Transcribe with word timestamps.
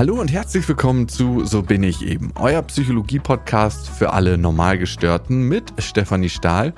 Hallo 0.00 0.18
und 0.18 0.32
herzlich 0.32 0.66
willkommen 0.66 1.08
zu 1.08 1.44
So 1.44 1.60
bin 1.60 1.82
ich 1.82 2.00
eben, 2.00 2.32
euer 2.36 2.62
Psychologie-Podcast 2.62 3.86
für 3.86 4.14
alle 4.14 4.38
Normalgestörten 4.38 5.46
mit 5.46 5.74
Stefanie 5.76 6.30
Stahl 6.30 6.72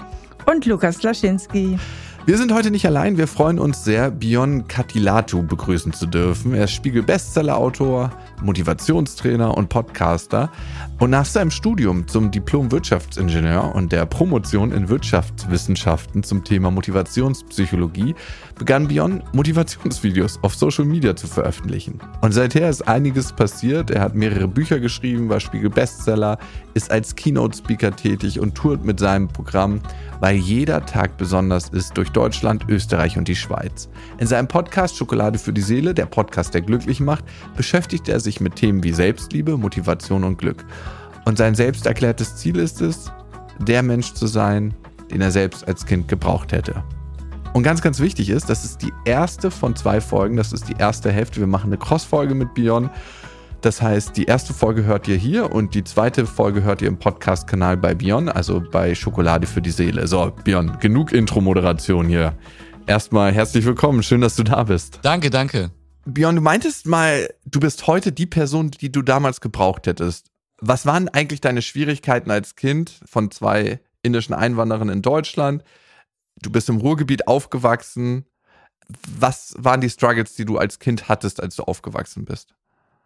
und 0.46 0.67
Lukas 0.67 1.05
Laschinski. 1.05 1.79
Wir 2.27 2.37
sind 2.37 2.53
heute 2.53 2.73
nicht 2.73 2.85
allein, 2.85 3.19
wir 3.19 3.29
freuen 3.29 3.61
uns 3.61 3.85
sehr, 3.85 4.11
Bion 4.11 4.66
Katilatu 4.66 5.45
begrüßen 5.45 5.93
zu 5.93 6.07
dürfen. 6.07 6.53
Er 6.53 6.64
ist 6.64 6.73
Spiegel-Bestseller-Autor, 6.73 8.11
Motivationstrainer 8.43 9.57
und 9.57 9.68
Podcaster. 9.68 10.50
Und 11.03 11.11
nach 11.11 11.27
seinem 11.27 11.50
Studium 11.50 12.07
zum 12.07 12.30
Diplom-Wirtschaftsingenieur 12.30 13.75
und 13.75 13.91
der 13.91 14.07
Promotion 14.07 14.71
in 14.71 14.89
Wirtschaftswissenschaften 14.89 16.23
zum 16.23 16.45
Thema 16.45 16.71
Motivationspsychologie 16.71 18.14
begann 18.57 18.87
Bion 18.87 19.20
Motivationsvideos 19.33 20.38
auf 20.43 20.55
Social 20.55 20.84
Media 20.84 21.16
zu 21.16 21.27
veröffentlichen. 21.27 21.98
Und 22.20 22.30
seither 22.30 22.70
ist 22.70 22.87
einiges 22.87 23.33
passiert. 23.33 23.91
Er 23.91 24.01
hat 24.01 24.15
mehrere 24.15 24.47
Bücher 24.47 24.78
geschrieben, 24.78 25.28
war 25.28 25.41
Spiegel-Bestseller, 25.41 26.38
ist 26.75 26.92
als 26.92 27.16
Keynote-Speaker 27.16 27.97
tätig 27.97 28.39
und 28.39 28.55
tourt 28.55 28.84
mit 28.84 29.00
seinem 29.00 29.27
Programm, 29.27 29.80
weil 30.20 30.37
jeder 30.37 30.87
Tag 30.87 31.16
besonders 31.16 31.69
ist 31.70 31.97
durch 31.97 32.11
Deutschland, 32.11 32.66
Österreich 32.69 33.19
und 33.19 33.27
die 33.27 33.34
Schweiz. 33.34 33.89
In 34.19 34.28
seinem 34.28 34.47
Podcast 34.47 34.97
Schokolade 34.97 35.41
für 35.41 35.53
die 35.53 35.62
Seele, 35.62 35.95
der 35.95 36.06
Podcast, 36.06 36.55
der 36.55 36.61
glücklich 36.61 37.00
macht, 37.00 37.25
beschäftigt 37.56 38.09
er 38.09 38.20
sich 38.20 38.41
mit 38.41 38.55
Themen 38.55 38.84
wie 38.84 38.92
Selbstliebe, 38.92 39.56
Motivation 39.56 40.23
und 40.23 40.39
Glück. 40.39 40.64
Und 41.25 41.39
sein 41.39 41.55
selbst 41.55 41.87
erklärtes 41.87 42.37
Ziel 42.37 42.59
ist 42.59 42.81
es, 42.81 43.11
der 43.59 43.83
Mensch 43.83 44.12
zu 44.15 44.27
sein, 44.27 44.75
den 45.11 45.21
er 45.21 45.31
selbst 45.31 45.67
als 45.67 45.87
Kind 45.87 46.09
gebraucht 46.09 46.53
hätte. 46.53 46.83
Und 47.53 47.62
ganz, 47.62 47.83
ganz 47.83 48.01
wichtig 48.01 48.31
ist, 48.31 48.48
das 48.48 48.65
ist 48.65 48.83
die 48.83 48.93
erste 49.05 49.51
von 49.51 49.77
zwei 49.77 50.01
Folgen, 50.01 50.37
das 50.37 50.53
ist 50.53 50.69
die 50.69 50.77
erste 50.79 51.12
Hälfte. 51.12 51.39
Wir 51.39 51.47
machen 51.47 51.67
eine 51.67 51.77
Cross-Folge 51.77 52.35
mit 52.35 52.55
Beyond. 52.55 52.91
Das 53.61 53.81
heißt, 53.81 54.17
die 54.17 54.25
erste 54.25 54.55
Folge 54.55 54.84
hört 54.84 55.06
ihr 55.06 55.17
hier 55.17 55.53
und 55.53 55.75
die 55.75 55.84
zweite 55.84 56.27
Folge 56.27 56.64
hört 56.64 56.83
ihr 56.83 56.89
im 56.89 56.98
Podcast-Kanal 56.98 57.77
bei 57.77 57.95
Bion, 57.95 58.29
also 58.29 58.61
bei 58.61 58.95
Schokolade 58.95 59.47
für 59.47 59.62
die 59.62 59.70
Seele. 59.70 60.09
So, 60.09 60.33
Bion, 60.42 60.79
genug 60.81 61.12
Intro-Moderation 61.12 62.09
hier. 62.09 62.34
Erstmal 62.86 63.31
herzlich 63.33 63.64
willkommen, 63.64 64.03
schön, 64.03 64.20
dass 64.20 64.34
du 64.34 64.42
da 64.42 64.64
bist. 64.64 64.98
Danke, 65.03 65.31
danke. 65.31 65.70
Bion, 66.05 66.34
du 66.34 66.42
meintest 66.42 66.86
mal, 66.86 67.29
du 67.45 67.61
bist 67.61 67.86
heute 67.86 68.11
die 68.11 68.27
Person, 68.27 68.73
die 68.73 68.91
du 68.91 69.03
damals 69.03 69.41
gebraucht 69.41 69.86
hättest. 69.86 70.31
Was 70.64 70.86
waren 70.86 71.08
eigentlich 71.08 71.41
deine 71.41 71.60
Schwierigkeiten 71.60 72.30
als 72.30 72.55
Kind 72.55 72.92
von 73.05 73.32
zwei 73.32 73.80
indischen 74.02 74.32
Einwanderern 74.32 74.91
in 74.91 75.02
Deutschland? 75.02 75.64
Du 76.41 76.50
bist 76.50 76.68
im 76.68 76.77
Ruhrgebiet 76.77 77.27
aufgewachsen. 77.27 78.27
Was 79.18 79.55
waren 79.58 79.80
die 79.80 79.90
Struggles, 79.90 80.36
die 80.36 80.44
du 80.44 80.58
als 80.58 80.78
Kind 80.78 81.08
hattest, 81.08 81.42
als 81.42 81.56
du 81.56 81.64
aufgewachsen 81.64 82.24
bist? 82.24 82.55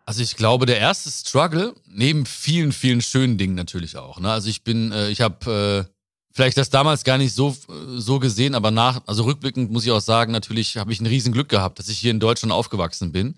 Also 0.04 0.22
ich 0.22 0.36
glaube, 0.36 0.66
der 0.66 0.78
erste 0.78 1.10
Struggle, 1.10 1.74
neben 1.88 2.26
vielen, 2.26 2.72
vielen 2.72 3.00
schönen 3.00 3.38
Dingen 3.38 3.54
natürlich 3.54 3.96
auch. 3.96 4.20
Ne? 4.20 4.30
Also 4.30 4.50
ich 4.50 4.62
bin, 4.62 4.92
äh, 4.92 5.08
ich 5.08 5.22
habe 5.22 5.86
äh, 5.88 5.92
vielleicht 6.32 6.58
das 6.58 6.68
damals 6.68 7.04
gar 7.04 7.16
nicht 7.16 7.32
so, 7.32 7.56
so 7.96 8.18
gesehen, 8.18 8.54
aber 8.54 8.70
nach, 8.70 9.00
also 9.06 9.24
rückblickend 9.24 9.70
muss 9.70 9.86
ich 9.86 9.92
auch 9.92 10.00
sagen, 10.00 10.30
natürlich 10.30 10.76
habe 10.76 10.92
ich 10.92 11.00
ein 11.00 11.06
Riesenglück 11.06 11.48
gehabt, 11.48 11.78
dass 11.78 11.88
ich 11.88 11.98
hier 11.98 12.10
in 12.10 12.20
Deutschland 12.20 12.52
aufgewachsen 12.52 13.12
bin. 13.12 13.36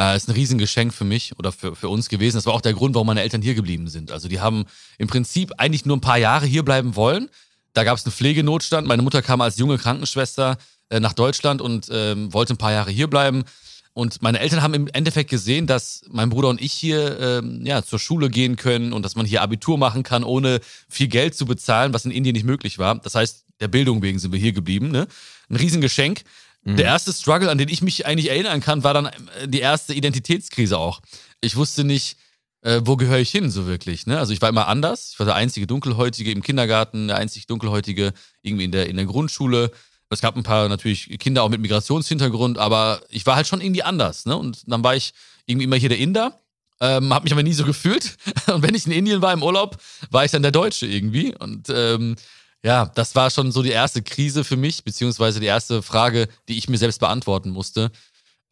Äh, 0.00 0.16
ist 0.16 0.28
ein 0.28 0.32
Riesengeschenk 0.32 0.94
für 0.94 1.04
mich 1.04 1.38
oder 1.38 1.52
für, 1.52 1.76
für 1.76 1.90
uns 1.90 2.08
gewesen. 2.08 2.38
Das 2.38 2.46
war 2.46 2.54
auch 2.54 2.62
der 2.62 2.72
Grund, 2.72 2.94
warum 2.94 3.08
meine 3.08 3.20
Eltern 3.20 3.42
hier 3.42 3.54
geblieben 3.54 3.86
sind. 3.88 4.10
Also 4.10 4.28
die 4.28 4.40
haben 4.40 4.64
im 4.96 5.08
Prinzip 5.08 5.52
eigentlich 5.58 5.84
nur 5.84 5.98
ein 5.98 6.00
paar 6.00 6.16
Jahre 6.16 6.46
hier 6.46 6.64
bleiben 6.64 6.96
wollen. 6.96 7.28
Da 7.74 7.84
gab 7.84 7.98
es 7.98 8.06
einen 8.06 8.12
Pflegenotstand. 8.12 8.88
Meine 8.88 9.02
Mutter 9.02 9.20
kam 9.20 9.42
als 9.42 9.58
junge 9.58 9.76
Krankenschwester 9.76 10.56
äh, 10.88 11.00
nach 11.00 11.12
Deutschland 11.12 11.60
und 11.60 11.88
ähm, 11.92 12.32
wollte 12.32 12.54
ein 12.54 12.56
paar 12.56 12.72
Jahre 12.72 12.90
hier 12.90 13.08
bleiben. 13.08 13.44
Und 13.92 14.22
meine 14.22 14.38
Eltern 14.38 14.62
haben 14.62 14.72
im 14.72 14.88
Endeffekt 14.88 15.28
gesehen, 15.28 15.66
dass 15.66 16.02
mein 16.08 16.30
Bruder 16.30 16.48
und 16.48 16.62
ich 16.62 16.72
hier 16.72 17.20
ähm, 17.20 17.60
ja, 17.66 17.82
zur 17.82 17.98
Schule 17.98 18.30
gehen 18.30 18.56
können 18.56 18.94
und 18.94 19.04
dass 19.04 19.16
man 19.16 19.26
hier 19.26 19.42
Abitur 19.42 19.76
machen 19.76 20.02
kann, 20.02 20.24
ohne 20.24 20.60
viel 20.88 21.08
Geld 21.08 21.34
zu 21.34 21.44
bezahlen, 21.44 21.92
was 21.92 22.06
in 22.06 22.10
Indien 22.10 22.32
nicht 22.32 22.46
möglich 22.46 22.78
war. 22.78 22.94
Das 22.94 23.14
heißt, 23.14 23.44
der 23.60 23.68
Bildung 23.68 24.00
wegen 24.00 24.18
sind 24.18 24.32
wir 24.32 24.40
hier 24.40 24.52
geblieben. 24.52 24.90
Ne? 24.90 25.06
Ein 25.50 25.56
Riesengeschenk. 25.56 26.22
Mhm. 26.62 26.76
Der 26.76 26.86
erste 26.86 27.12
Struggle, 27.12 27.50
an 27.50 27.58
den 27.58 27.68
ich 27.68 27.82
mich 27.82 28.06
eigentlich 28.06 28.30
erinnern 28.30 28.60
kann, 28.60 28.84
war 28.84 28.94
dann 28.94 29.06
äh, 29.06 29.46
die 29.46 29.60
erste 29.60 29.94
Identitätskrise 29.94 30.78
auch. 30.78 31.00
Ich 31.40 31.56
wusste 31.56 31.84
nicht, 31.84 32.16
äh, 32.62 32.80
wo 32.84 32.96
gehöre 32.96 33.18
ich 33.18 33.30
hin 33.30 33.50
so 33.50 33.66
wirklich. 33.66 34.06
Ne? 34.06 34.18
Also 34.18 34.32
ich 34.32 34.42
war 34.42 34.48
immer 34.48 34.66
anders. 34.66 35.10
Ich 35.12 35.18
war 35.18 35.26
der 35.26 35.34
einzige 35.34 35.66
Dunkelhäutige 35.66 36.30
im 36.30 36.42
Kindergarten, 36.42 37.08
der 37.08 37.16
einzige 37.16 37.46
Dunkelhäutige 37.46 38.12
irgendwie 38.42 38.64
in 38.64 38.72
der, 38.72 38.88
in 38.88 38.96
der 38.96 39.06
Grundschule. 39.06 39.70
Es 40.10 40.20
gab 40.20 40.36
ein 40.36 40.42
paar 40.42 40.68
natürlich 40.68 41.18
Kinder 41.20 41.44
auch 41.44 41.48
mit 41.48 41.60
Migrationshintergrund, 41.60 42.58
aber 42.58 43.00
ich 43.10 43.24
war 43.26 43.36
halt 43.36 43.46
schon 43.46 43.60
irgendwie 43.60 43.84
anders. 43.84 44.26
Ne? 44.26 44.36
Und 44.36 44.64
dann 44.66 44.82
war 44.82 44.96
ich 44.96 45.12
irgendwie 45.46 45.64
immer 45.64 45.76
hier 45.76 45.88
der 45.88 45.98
Inder, 45.98 46.38
ähm, 46.80 47.14
habe 47.14 47.24
mich 47.24 47.32
aber 47.32 47.42
nie 47.42 47.52
so 47.52 47.64
gefühlt. 47.66 48.16
Und 48.48 48.62
wenn 48.62 48.74
ich 48.74 48.86
in 48.86 48.92
Indien 48.92 49.22
war 49.22 49.32
im 49.32 49.42
Urlaub, 49.42 49.78
war 50.10 50.24
ich 50.24 50.32
dann 50.32 50.42
der 50.42 50.50
Deutsche 50.50 50.86
irgendwie. 50.86 51.34
Und 51.36 51.68
ähm, 51.70 52.16
ja, 52.62 52.86
das 52.94 53.14
war 53.14 53.30
schon 53.30 53.52
so 53.52 53.62
die 53.62 53.70
erste 53.70 54.02
Krise 54.02 54.44
für 54.44 54.56
mich, 54.56 54.84
beziehungsweise 54.84 55.40
die 55.40 55.46
erste 55.46 55.82
Frage, 55.82 56.28
die 56.48 56.58
ich 56.58 56.68
mir 56.68 56.78
selbst 56.78 57.00
beantworten 57.00 57.50
musste. 57.50 57.90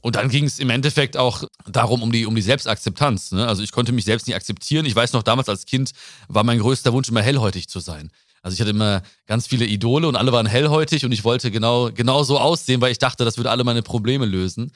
Und 0.00 0.16
dann 0.16 0.28
ging 0.28 0.44
es 0.44 0.60
im 0.60 0.70
Endeffekt 0.70 1.16
auch 1.16 1.42
darum, 1.66 2.02
um 2.02 2.12
die, 2.12 2.24
um 2.24 2.34
die 2.34 2.42
Selbstakzeptanz. 2.42 3.32
Ne? 3.32 3.46
Also 3.46 3.62
ich 3.62 3.72
konnte 3.72 3.92
mich 3.92 4.04
selbst 4.04 4.26
nicht 4.26 4.36
akzeptieren. 4.36 4.86
Ich 4.86 4.94
weiß 4.94 5.12
noch, 5.12 5.24
damals 5.24 5.48
als 5.48 5.66
Kind 5.66 5.90
war 6.28 6.44
mein 6.44 6.60
größter 6.60 6.92
Wunsch 6.92 7.08
immer 7.08 7.20
hellhäutig 7.20 7.68
zu 7.68 7.80
sein. 7.80 8.10
Also 8.40 8.54
ich 8.54 8.60
hatte 8.60 8.70
immer 8.70 9.02
ganz 9.26 9.48
viele 9.48 9.66
Idole 9.66 10.06
und 10.06 10.14
alle 10.14 10.32
waren 10.32 10.46
hellhäutig 10.46 11.04
und 11.04 11.12
ich 11.12 11.24
wollte 11.24 11.50
genau, 11.50 11.90
genau 11.92 12.22
so 12.22 12.38
aussehen, 12.38 12.80
weil 12.80 12.92
ich 12.92 12.98
dachte, 12.98 13.24
das 13.24 13.36
würde 13.36 13.50
alle 13.50 13.64
meine 13.64 13.82
Probleme 13.82 14.24
lösen. 14.24 14.72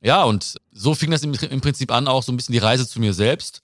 Ja, 0.00 0.24
und 0.24 0.54
so 0.72 0.94
fing 0.94 1.10
das 1.10 1.22
im, 1.22 1.34
im 1.34 1.60
Prinzip 1.60 1.92
an, 1.92 2.08
auch 2.08 2.22
so 2.22 2.32
ein 2.32 2.36
bisschen 2.36 2.54
die 2.54 2.58
Reise 2.58 2.88
zu 2.88 3.00
mir 3.00 3.12
selbst, 3.12 3.60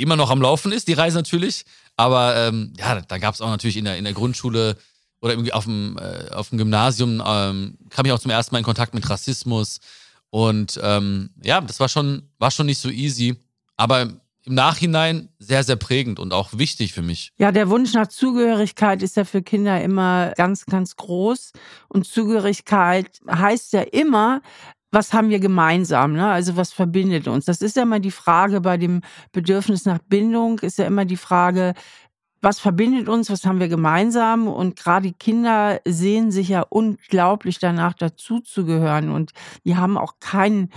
die 0.00 0.04
immer 0.04 0.16
noch 0.16 0.30
am 0.30 0.40
Laufen 0.40 0.72
ist, 0.72 0.88
die 0.88 0.94
Reise 0.94 1.18
natürlich. 1.18 1.64
Aber 1.96 2.34
ähm, 2.34 2.72
ja, 2.78 3.02
da 3.02 3.18
gab 3.18 3.34
es 3.34 3.42
auch 3.42 3.50
natürlich 3.50 3.76
in 3.76 3.84
der, 3.84 3.98
in 3.98 4.04
der 4.04 4.14
Grundschule 4.14 4.78
oder 5.20 5.36
auf 5.54 5.64
dem, 5.64 5.98
äh, 5.98 6.32
auf 6.32 6.48
dem 6.48 6.56
Gymnasium, 6.56 7.22
ähm, 7.24 7.76
kam 7.90 8.06
ich 8.06 8.12
auch 8.12 8.18
zum 8.18 8.30
ersten 8.30 8.54
Mal 8.54 8.60
in 8.60 8.64
Kontakt 8.64 8.94
mit 8.94 9.08
Rassismus. 9.10 9.80
Und 10.30 10.80
ähm, 10.82 11.28
ja, 11.44 11.60
das 11.60 11.80
war 11.80 11.90
schon, 11.90 12.22
war 12.38 12.50
schon 12.50 12.64
nicht 12.64 12.78
so 12.78 12.88
easy. 12.88 13.36
Aber 13.76 14.08
im 14.44 14.54
Nachhinein 14.54 15.28
sehr, 15.38 15.64
sehr 15.64 15.76
prägend 15.76 16.18
und 16.18 16.32
auch 16.32 16.56
wichtig 16.56 16.94
für 16.94 17.02
mich. 17.02 17.32
Ja, 17.36 17.52
der 17.52 17.68
Wunsch 17.68 17.92
nach 17.92 18.06
Zugehörigkeit 18.06 19.02
ist 19.02 19.16
ja 19.16 19.26
für 19.26 19.42
Kinder 19.42 19.82
immer 19.82 20.32
ganz, 20.36 20.64
ganz 20.64 20.96
groß. 20.96 21.52
Und 21.88 22.06
Zugehörigkeit 22.06 23.20
heißt 23.30 23.74
ja 23.74 23.82
immer, 23.82 24.40
was 24.92 25.12
haben 25.12 25.30
wir 25.30 25.40
gemeinsam, 25.40 26.14
ne? 26.14 26.28
Also 26.28 26.56
was 26.56 26.72
verbindet 26.72 27.28
uns? 27.28 27.44
Das 27.44 27.62
ist 27.62 27.76
ja 27.76 27.82
immer 27.82 28.00
die 28.00 28.10
Frage 28.10 28.60
bei 28.60 28.76
dem 28.76 29.02
Bedürfnis 29.32 29.84
nach 29.84 29.98
Bindung, 29.98 30.58
ist 30.60 30.78
ja 30.78 30.86
immer 30.86 31.04
die 31.04 31.16
Frage, 31.16 31.74
was 32.42 32.58
verbindet 32.58 33.08
uns, 33.08 33.30
was 33.30 33.44
haben 33.44 33.60
wir 33.60 33.68
gemeinsam? 33.68 34.48
Und 34.48 34.76
gerade 34.76 35.08
die 35.08 35.14
Kinder 35.14 35.80
sehen 35.84 36.30
sich 36.30 36.48
ja 36.48 36.62
unglaublich 36.62 37.58
danach, 37.58 37.94
dazuzugehören. 37.94 39.10
Und 39.10 39.32
die 39.64 39.76
haben 39.76 39.98
auch 39.98 40.14
keinen 40.20 40.70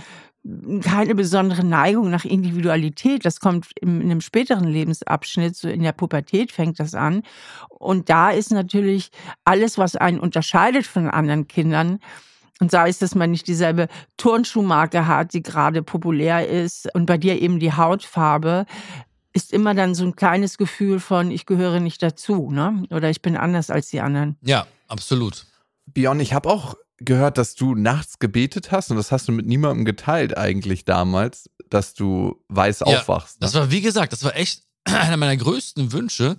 keine 0.82 1.14
besondere 1.14 1.64
Neigung 1.64 2.10
nach 2.10 2.26
Individualität. 2.26 3.24
Das 3.24 3.40
kommt 3.40 3.70
in 3.80 4.02
einem 4.02 4.20
späteren 4.20 4.68
Lebensabschnitt, 4.68 5.56
so 5.56 5.68
in 5.68 5.82
der 5.82 5.92
Pubertät 5.92 6.52
fängt 6.52 6.78
das 6.78 6.94
an. 6.94 7.22
Und 7.70 8.10
da 8.10 8.30
ist 8.30 8.52
natürlich 8.52 9.10
alles, 9.44 9.78
was 9.78 9.96
einen 9.96 10.20
unterscheidet 10.20 10.86
von 10.86 11.08
anderen 11.08 11.48
Kindern, 11.48 11.98
und 12.60 12.70
sei 12.70 12.88
es, 12.88 12.98
dass 12.98 13.14
man 13.14 13.30
nicht 13.30 13.48
dieselbe 13.48 13.88
Turnschuhmarke 14.16 15.06
hat, 15.06 15.34
die 15.34 15.42
gerade 15.42 15.82
populär 15.82 16.48
ist, 16.48 16.92
und 16.94 17.06
bei 17.06 17.18
dir 17.18 17.40
eben 17.40 17.58
die 17.58 17.72
Hautfarbe, 17.72 18.66
ist 19.32 19.52
immer 19.52 19.74
dann 19.74 19.94
so 19.94 20.04
ein 20.04 20.14
kleines 20.14 20.58
Gefühl 20.58 21.00
von, 21.00 21.30
ich 21.30 21.44
gehöre 21.44 21.80
nicht 21.80 22.02
dazu, 22.02 22.50
ne? 22.50 22.84
Oder 22.90 23.10
ich 23.10 23.20
bin 23.20 23.36
anders 23.36 23.68
als 23.68 23.88
die 23.90 24.00
anderen. 24.00 24.36
Ja, 24.42 24.66
absolut. 24.86 25.46
Björn, 25.86 26.20
ich 26.20 26.32
habe 26.32 26.48
auch 26.48 26.76
gehört, 26.98 27.36
dass 27.38 27.56
du 27.56 27.74
nachts 27.74 28.20
gebetet 28.20 28.70
hast 28.70 28.90
und 28.90 28.96
das 28.96 29.10
hast 29.10 29.26
du 29.26 29.32
mit 29.32 29.46
niemandem 29.46 29.84
geteilt 29.84 30.38
eigentlich 30.38 30.84
damals, 30.84 31.50
dass 31.68 31.94
du 31.94 32.40
weiß 32.48 32.80
ja, 32.80 32.86
aufwachst. 32.86 33.40
Ne? 33.40 33.46
Das 33.46 33.54
war, 33.54 33.70
wie 33.72 33.80
gesagt, 33.80 34.12
das 34.12 34.22
war 34.22 34.36
echt 34.36 34.62
einer 34.84 35.16
meiner 35.16 35.36
größten 35.36 35.92
Wünsche. 35.92 36.36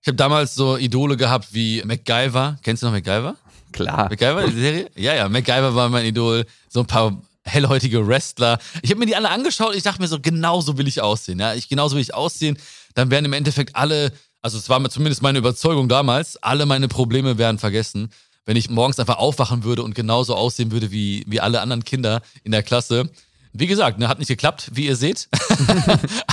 Ich 0.00 0.08
habe 0.08 0.16
damals 0.16 0.54
so 0.54 0.78
Idole 0.78 1.16
gehabt 1.16 1.52
wie 1.52 1.82
MacGyver. 1.84 2.58
Kennst 2.62 2.82
du 2.82 2.86
noch 2.86 2.94
MacGyver? 2.94 3.36
Klar. 3.72 4.08
MacGyver, 4.08 4.46
die 4.46 4.60
Serie? 4.60 4.90
Ja, 4.96 5.14
ja, 5.14 5.28
MacGyver 5.28 5.74
war 5.74 5.88
mein 5.88 6.06
Idol. 6.06 6.44
So 6.68 6.80
ein 6.80 6.86
paar 6.86 7.20
hellhäutige 7.44 8.06
Wrestler. 8.06 8.58
Ich 8.82 8.90
habe 8.90 9.00
mir 9.00 9.06
die 9.06 9.16
alle 9.16 9.30
angeschaut 9.30 9.70
und 9.70 9.76
ich 9.76 9.82
dachte 9.82 10.00
mir 10.00 10.08
so, 10.08 10.20
genau 10.20 10.60
so 10.60 10.76
will 10.78 10.86
ich 10.86 11.00
aussehen. 11.00 11.38
Ja, 11.38 11.54
ich, 11.54 11.68
genauso 11.68 11.96
will 11.96 12.02
ich 12.02 12.14
aussehen. 12.14 12.58
Dann 12.94 13.10
wären 13.10 13.24
im 13.24 13.32
Endeffekt 13.32 13.76
alle, 13.76 14.12
also 14.42 14.58
es 14.58 14.68
war 14.68 14.86
zumindest 14.90 15.22
meine 15.22 15.38
Überzeugung 15.38 15.88
damals, 15.88 16.36
alle 16.42 16.66
meine 16.66 16.88
Probleme 16.88 17.38
wären 17.38 17.58
vergessen 17.58 18.10
wenn 18.48 18.56
ich 18.56 18.70
morgens 18.70 18.98
einfach 18.98 19.18
aufwachen 19.18 19.62
würde 19.62 19.82
und 19.82 19.94
genauso 19.94 20.34
aussehen 20.34 20.72
würde 20.72 20.90
wie, 20.90 21.22
wie 21.26 21.38
alle 21.38 21.60
anderen 21.60 21.84
Kinder 21.84 22.22
in 22.44 22.50
der 22.50 22.62
Klasse. 22.62 23.10
Wie 23.52 23.66
gesagt, 23.66 23.98
ne, 23.98 24.08
hat 24.08 24.18
nicht 24.18 24.28
geklappt, 24.28 24.70
wie 24.72 24.86
ihr 24.86 24.96
seht. 24.96 25.28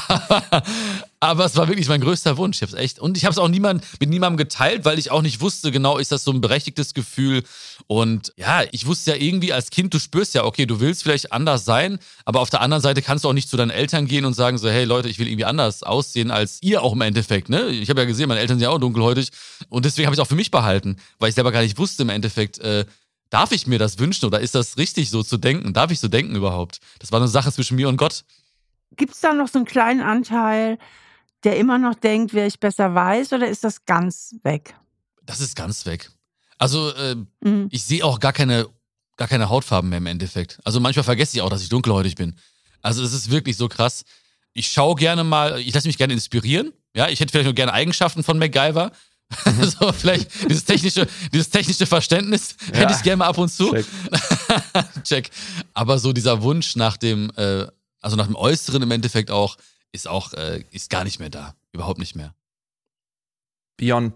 aber, 0.08 0.64
aber, 1.20 1.46
es 1.46 1.56
war 1.56 1.68
wirklich 1.68 1.88
mein 1.88 2.02
größter 2.02 2.38
Wunsch. 2.38 2.58
Ich 2.58 2.62
hab's 2.62 2.74
echt. 2.74 3.00
Und 3.00 3.18
ich 3.18 3.26
habe 3.26 3.32
es 3.32 3.38
auch 3.38 3.48
niemand, 3.48 3.84
mit 4.00 4.10
niemandem 4.10 4.38
geteilt, 4.38 4.86
weil 4.86 5.00
ich 5.00 5.12
auch 5.12 5.22
nicht 5.22 5.42
wusste, 5.42 5.72
genau, 5.72 5.98
ist 5.98 6.12
das 6.12 6.24
so 6.24 6.32
ein 6.32 6.42
berechtigtes 6.42 6.94
Gefühl. 6.94 7.44
Und 7.88 8.34
ja, 8.38 8.64
ich 8.72 8.86
wusste 8.86 9.12
ja 9.12 9.18
irgendwie 9.18 9.54
als 9.54 9.70
Kind, 9.70 9.94
du 9.94 10.00
spürst 10.00 10.36
ja, 10.36 10.44
okay, 10.44 10.66
du 10.66 10.80
willst 10.80 11.04
vielleicht 11.04 11.32
anders 11.32 11.66
sein, 11.66 12.00
aber 12.26 12.42
auf 12.42 12.50
der 12.50 12.62
anderen 12.62 12.82
Seite 12.82 13.02
kannst 13.02 13.24
du 13.24 13.30
auch 13.30 13.34
nicht 13.34 13.50
zu 13.50 13.58
deinen 13.58 13.72
Eltern 13.72 14.06
gehen 14.08 14.26
und 14.26 14.34
sagen 14.34 14.58
so, 14.58 14.70
hey 14.70 14.86
Leute, 14.86 15.10
ich 15.10 15.20
will 15.20 15.28
irgendwie 15.28 15.46
anders 15.46 15.84
aussehen 15.84 16.32
als 16.32 16.60
ihr 16.62 16.82
auch 16.82 16.94
im 16.94 17.02
Endeffekt. 17.02 17.50
Ne? 17.50 17.68
Ich 17.68 17.90
habe 17.90 18.02
ja 18.02 18.06
gesehen, 18.06 18.28
meine 18.28 18.42
Eltern 18.42 18.58
sind 18.58 18.64
ja 18.64 18.70
auch 18.70 18.80
dunkelhäutig. 18.80 19.30
Und 19.70 19.86
deswegen 19.86 20.08
habe 20.08 20.14
ich 20.16 20.20
es 20.20 20.24
auch 20.24 20.30
für 20.30 20.36
mich 20.36 20.52
behalten, 20.52 20.98
weil 21.20 21.30
ich 21.30 21.36
selber 21.36 21.52
gar 21.52 21.62
nicht 21.62 21.78
wusste 21.78 22.04
im 22.04 22.10
Endeffekt, 22.10 22.60
äh, 22.60 22.86
Darf 23.36 23.52
ich 23.52 23.68
mir 23.68 23.80
das 23.80 24.00
wünschen 24.00 24.28
oder 24.28 24.40
ist 24.40 24.56
das 24.56 24.78
richtig 24.78 25.10
so 25.10 25.22
zu 25.22 25.36
denken? 25.36 25.74
Darf 25.74 25.92
ich 25.92 26.00
so 26.00 26.08
denken 26.08 26.38
überhaupt? 26.38 26.80
Das 27.00 27.12
war 27.12 27.20
eine 27.20 27.28
Sache 27.28 27.52
zwischen 27.52 27.76
mir 27.76 27.90
und 27.90 27.98
Gott. 27.98 28.24
Gibt 28.96 29.14
es 29.14 29.20
da 29.20 29.34
noch 29.34 29.50
so 29.50 29.60
einen 29.60 29.66
kleinen 29.66 30.00
Anteil, 30.00 30.78
der 31.44 31.58
immer 31.58 31.78
noch 31.78 31.96
denkt, 31.96 32.34
wer 32.34 32.48
ich 32.48 32.62
besser 32.62 32.96
weiß, 32.96 33.34
oder 33.34 33.50
ist 33.50 33.66
das 33.66 33.84
ganz 33.84 34.36
weg? 34.44 34.78
Das 35.22 35.42
ist 35.42 35.58
ganz 35.58 35.86
weg. 35.86 36.12
Also 36.60 36.94
äh, 36.94 37.18
mhm. 37.42 37.68
ich 37.72 37.84
sehe 37.84 38.06
auch 38.06 38.22
gar 38.22 38.32
keine, 38.32 38.70
gar 39.18 39.28
keine 39.28 39.50
Hautfarben 39.50 39.90
mehr 39.90 39.98
im 39.98 40.06
Endeffekt. 40.06 40.62
Also 40.64 40.80
manchmal 40.80 41.04
vergesse 41.04 41.36
ich 41.36 41.42
auch, 41.42 41.50
dass 41.50 41.62
ich 41.62 41.68
dunkelhäutig 41.68 42.16
bin. 42.16 42.38
Also 42.82 43.04
es 43.04 43.12
ist 43.12 43.32
wirklich 43.32 43.58
so 43.58 43.68
krass. 43.68 44.06
Ich 44.54 44.70
schaue 44.70 44.96
gerne 44.96 45.26
mal, 45.26 45.60
ich 45.60 45.74
lasse 45.74 45.90
mich 45.90 45.98
gerne 45.98 46.14
inspirieren. 46.14 46.72
Ja, 46.96 47.10
ich 47.10 47.20
hätte 47.20 47.34
vielleicht 47.34 47.48
nur 47.48 47.54
gerne 47.54 47.74
Eigenschaften 47.74 48.24
von 48.24 48.40
MacGyver. 48.40 48.94
so, 49.62 49.92
vielleicht 49.92 50.50
dieses 50.50 50.66
technische, 50.66 51.08
dieses 51.34 51.50
technische 51.50 51.86
Verständnis 51.86 52.56
ja. 52.72 52.80
hätte 52.80 52.94
ich 52.94 53.04
gerne 53.04 53.18
mal 53.18 53.28
ab 53.28 53.38
und 53.38 53.50
zu. 53.50 53.72
Check. 53.72 53.86
Check. 55.04 55.30
Aber 55.74 56.00
so 56.00 56.14
dieser 56.14 56.42
Wunsch 56.44 56.76
nach 56.76 56.98
dem, 56.98 57.32
äh, 57.36 57.66
also 58.02 58.16
nach 58.16 58.28
dem 58.28 58.36
Äußeren 58.36 58.82
im 58.84 58.92
Endeffekt 58.92 59.32
auch, 59.32 59.58
ist 59.92 60.08
auch, 60.08 60.34
äh, 60.34 60.64
ist 60.72 60.90
gar 60.90 61.04
nicht 61.04 61.20
mehr 61.20 61.30
da. 61.30 61.56
Überhaupt 61.72 62.00
nicht 62.00 62.16
mehr. 62.16 62.34
Bion, 63.78 64.14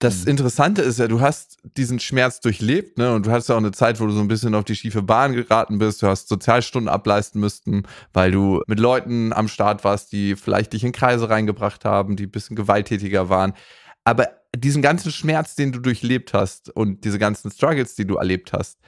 das 0.00 0.22
mhm. 0.22 0.30
Interessante 0.30 0.82
ist 0.82 0.98
ja, 0.98 1.08
du 1.08 1.20
hast 1.20 1.58
diesen 1.76 2.00
Schmerz 2.00 2.40
durchlebt, 2.40 2.96
ne? 2.96 3.14
Und 3.14 3.26
du 3.26 3.30
hattest 3.30 3.50
ja 3.50 3.54
auch 3.54 3.60
eine 3.60 3.72
Zeit, 3.72 4.00
wo 4.00 4.06
du 4.06 4.12
so 4.12 4.20
ein 4.20 4.28
bisschen 4.28 4.54
auf 4.54 4.64
die 4.64 4.74
schiefe 4.74 5.02
Bahn 5.02 5.34
geraten 5.34 5.78
bist. 5.78 6.02
Du 6.02 6.06
hast 6.06 6.28
Sozialstunden 6.28 6.88
ableisten 6.88 7.40
müssten, 7.40 7.84
weil 8.12 8.30
du 8.30 8.62
mit 8.66 8.80
Leuten 8.80 9.32
am 9.32 9.46
Start 9.46 9.84
warst, 9.84 10.12
die 10.12 10.36
vielleicht 10.36 10.72
dich 10.72 10.84
in 10.84 10.92
Kreise 10.92 11.28
reingebracht 11.28 11.84
haben, 11.84 12.16
die 12.16 12.24
ein 12.24 12.30
bisschen 12.30 12.56
gewalttätiger 12.56 13.28
waren. 13.28 13.52
Aber 14.10 14.30
diesen 14.56 14.82
ganzen 14.82 15.12
Schmerz, 15.12 15.54
den 15.54 15.70
du 15.70 15.78
durchlebt 15.78 16.34
hast 16.34 16.68
und 16.68 17.04
diese 17.04 17.20
ganzen 17.20 17.48
Struggles, 17.48 17.94
die 17.94 18.04
du 18.04 18.16
erlebt 18.16 18.52
hast, 18.52 18.80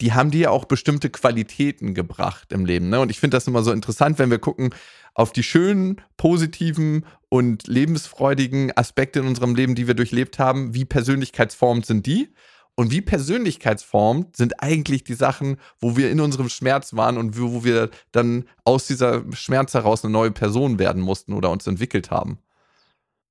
die 0.00 0.12
haben 0.12 0.30
dir 0.30 0.52
auch 0.52 0.66
bestimmte 0.66 1.10
Qualitäten 1.10 1.94
gebracht 1.94 2.52
im 2.52 2.64
Leben. 2.64 2.88
Ne? 2.88 3.00
Und 3.00 3.10
ich 3.10 3.18
finde 3.18 3.36
das 3.36 3.48
immer 3.48 3.64
so 3.64 3.72
interessant, 3.72 4.20
wenn 4.20 4.30
wir 4.30 4.38
gucken 4.38 4.70
auf 5.14 5.32
die 5.32 5.42
schönen, 5.42 6.00
positiven 6.16 7.04
und 7.28 7.66
lebensfreudigen 7.66 8.70
Aspekte 8.76 9.18
in 9.18 9.26
unserem 9.26 9.56
Leben, 9.56 9.74
die 9.74 9.88
wir 9.88 9.94
durchlebt 9.94 10.38
haben. 10.38 10.74
Wie 10.74 10.84
persönlichkeitsformend 10.84 11.84
sind 11.84 12.06
die? 12.06 12.32
Und 12.76 12.92
wie 12.92 13.00
persönlichkeitsformend 13.00 14.36
sind 14.36 14.62
eigentlich 14.62 15.02
die 15.02 15.14
Sachen, 15.14 15.56
wo 15.80 15.96
wir 15.96 16.12
in 16.12 16.20
unserem 16.20 16.50
Schmerz 16.50 16.94
waren 16.94 17.18
und 17.18 17.36
wo 17.36 17.64
wir 17.64 17.90
dann 18.12 18.44
aus 18.64 18.86
dieser 18.86 19.24
Schmerz 19.32 19.74
heraus 19.74 20.04
eine 20.04 20.12
neue 20.12 20.30
Person 20.30 20.78
werden 20.78 21.02
mussten 21.02 21.32
oder 21.32 21.50
uns 21.50 21.66
entwickelt 21.66 22.12
haben? 22.12 22.38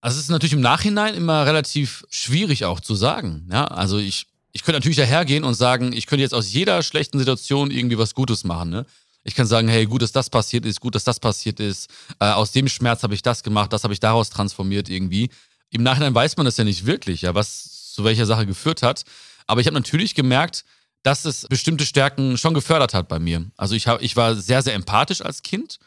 Also 0.01 0.17
es 0.17 0.23
ist 0.23 0.29
natürlich 0.29 0.53
im 0.53 0.61
Nachhinein 0.61 1.15
immer 1.15 1.45
relativ 1.45 2.05
schwierig 2.09 2.65
auch 2.65 2.79
zu 2.79 2.95
sagen. 2.95 3.47
Ja, 3.51 3.65
also 3.65 3.97
ich, 3.97 4.27
ich 4.51 4.63
könnte 4.63 4.77
natürlich 4.77 4.97
dahergehen 4.97 5.43
und 5.43 5.55
sagen, 5.55 5.93
ich 5.93 6.05
könnte 6.05 6.21
jetzt 6.21 6.33
aus 6.33 6.51
jeder 6.51 6.83
schlechten 6.83 7.19
Situation 7.19 7.71
irgendwie 7.71 7.97
was 7.97 8.13
Gutes 8.13 8.43
machen. 8.43 8.69
Ne? 8.69 8.85
Ich 9.23 9.35
kann 9.35 9.47
sagen, 9.47 9.67
hey, 9.67 9.85
gut, 9.85 10.01
dass 10.01 10.11
das 10.11 10.29
passiert 10.29 10.65
ist, 10.65 10.79
gut, 10.79 10.95
dass 10.95 11.03
das 11.03 11.19
passiert 11.19 11.59
ist. 11.59 11.89
Äh, 12.19 12.25
aus 12.29 12.51
dem 12.51 12.67
Schmerz 12.67 13.03
habe 13.03 13.13
ich 13.13 13.21
das 13.21 13.43
gemacht, 13.43 13.73
das 13.73 13.83
habe 13.83 13.93
ich 13.93 13.99
daraus 13.99 14.29
transformiert 14.29 14.89
irgendwie. 14.89 15.29
Im 15.69 15.83
Nachhinein 15.83 16.15
weiß 16.15 16.37
man 16.37 16.45
das 16.45 16.57
ja 16.57 16.63
nicht 16.63 16.85
wirklich, 16.85 17.23
ja, 17.23 17.35
was 17.35 17.91
zu 17.93 18.03
welcher 18.03 18.25
Sache 18.25 18.45
geführt 18.45 18.83
hat. 18.83 19.03
Aber 19.47 19.61
ich 19.61 19.67
habe 19.67 19.75
natürlich 19.75 20.15
gemerkt, 20.15 20.63
dass 21.03 21.25
es 21.25 21.47
bestimmte 21.47 21.85
Stärken 21.85 22.37
schon 22.37 22.53
gefördert 22.53 22.93
hat 22.93 23.07
bei 23.07 23.19
mir. 23.19 23.45
Also 23.57 23.75
ich, 23.75 23.87
hab, 23.87 24.01
ich 24.01 24.15
war 24.15 24.35
sehr, 24.35 24.61
sehr 24.61 24.75
empathisch 24.75 25.21
als 25.21 25.41
Kind. 25.41 25.79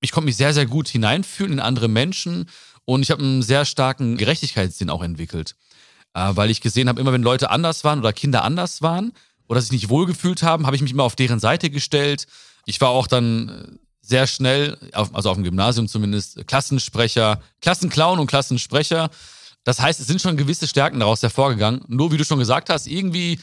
Ich 0.00 0.12
konnte 0.12 0.26
mich 0.26 0.36
sehr, 0.36 0.54
sehr 0.54 0.66
gut 0.66 0.88
hineinfühlen 0.88 1.54
in 1.54 1.60
andere 1.60 1.88
Menschen 1.88 2.48
und 2.88 3.02
ich 3.02 3.10
habe 3.10 3.22
einen 3.22 3.42
sehr 3.42 3.66
starken 3.66 4.16
Gerechtigkeitssinn 4.16 4.88
auch 4.88 5.02
entwickelt. 5.02 5.56
Äh, 6.14 6.30
weil 6.30 6.48
ich 6.48 6.62
gesehen 6.62 6.88
habe, 6.88 6.98
immer 6.98 7.12
wenn 7.12 7.22
Leute 7.22 7.50
anders 7.50 7.84
waren 7.84 7.98
oder 7.98 8.14
Kinder 8.14 8.44
anders 8.44 8.80
waren 8.80 9.12
oder 9.46 9.60
sich 9.60 9.72
nicht 9.72 9.90
wohlgefühlt 9.90 10.42
haben, 10.42 10.64
habe 10.64 10.74
ich 10.74 10.80
mich 10.80 10.92
immer 10.92 11.02
auf 11.02 11.14
deren 11.14 11.38
Seite 11.38 11.68
gestellt. 11.68 12.26
Ich 12.64 12.80
war 12.80 12.88
auch 12.88 13.06
dann 13.06 13.48
äh, 13.50 13.78
sehr 14.00 14.26
schnell, 14.26 14.78
auf, 14.94 15.14
also 15.14 15.28
auf 15.28 15.36
dem 15.36 15.44
Gymnasium 15.44 15.86
zumindest, 15.86 16.46
Klassensprecher, 16.46 17.42
Klassenclown 17.60 18.20
und 18.20 18.26
Klassensprecher. 18.26 19.10
Das 19.64 19.80
heißt, 19.80 20.00
es 20.00 20.06
sind 20.06 20.22
schon 20.22 20.38
gewisse 20.38 20.66
Stärken 20.66 20.98
daraus 20.98 21.22
hervorgegangen. 21.22 21.82
Nur 21.88 22.10
wie 22.10 22.16
du 22.16 22.24
schon 22.24 22.38
gesagt 22.38 22.70
hast, 22.70 22.86
irgendwie 22.86 23.38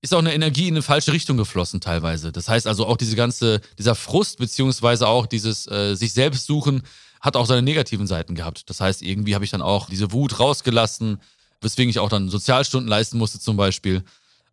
ist 0.00 0.12
auch 0.12 0.18
eine 0.18 0.34
Energie 0.34 0.66
in 0.66 0.74
eine 0.74 0.82
falsche 0.82 1.12
Richtung 1.12 1.36
geflossen 1.36 1.80
teilweise. 1.80 2.32
Das 2.32 2.48
heißt 2.48 2.66
also 2.66 2.86
auch 2.86 2.96
diese 2.96 3.14
ganze, 3.14 3.60
dieser 3.78 3.94
Frust, 3.94 4.38
beziehungsweise 4.38 5.06
auch 5.06 5.26
dieses 5.26 5.70
äh, 5.70 5.94
sich 5.94 6.12
selbst 6.12 6.46
suchen, 6.46 6.82
hat 7.22 7.36
auch 7.36 7.46
seine 7.46 7.62
negativen 7.62 8.06
Seiten 8.06 8.34
gehabt. 8.34 8.68
Das 8.68 8.80
heißt, 8.80 9.00
irgendwie 9.00 9.34
habe 9.34 9.44
ich 9.44 9.50
dann 9.52 9.62
auch 9.62 9.88
diese 9.88 10.12
Wut 10.12 10.40
rausgelassen, 10.40 11.20
weswegen 11.60 11.88
ich 11.88 12.00
auch 12.00 12.08
dann 12.08 12.28
Sozialstunden 12.28 12.88
leisten 12.88 13.16
musste 13.16 13.38
zum 13.38 13.56
Beispiel. 13.56 14.02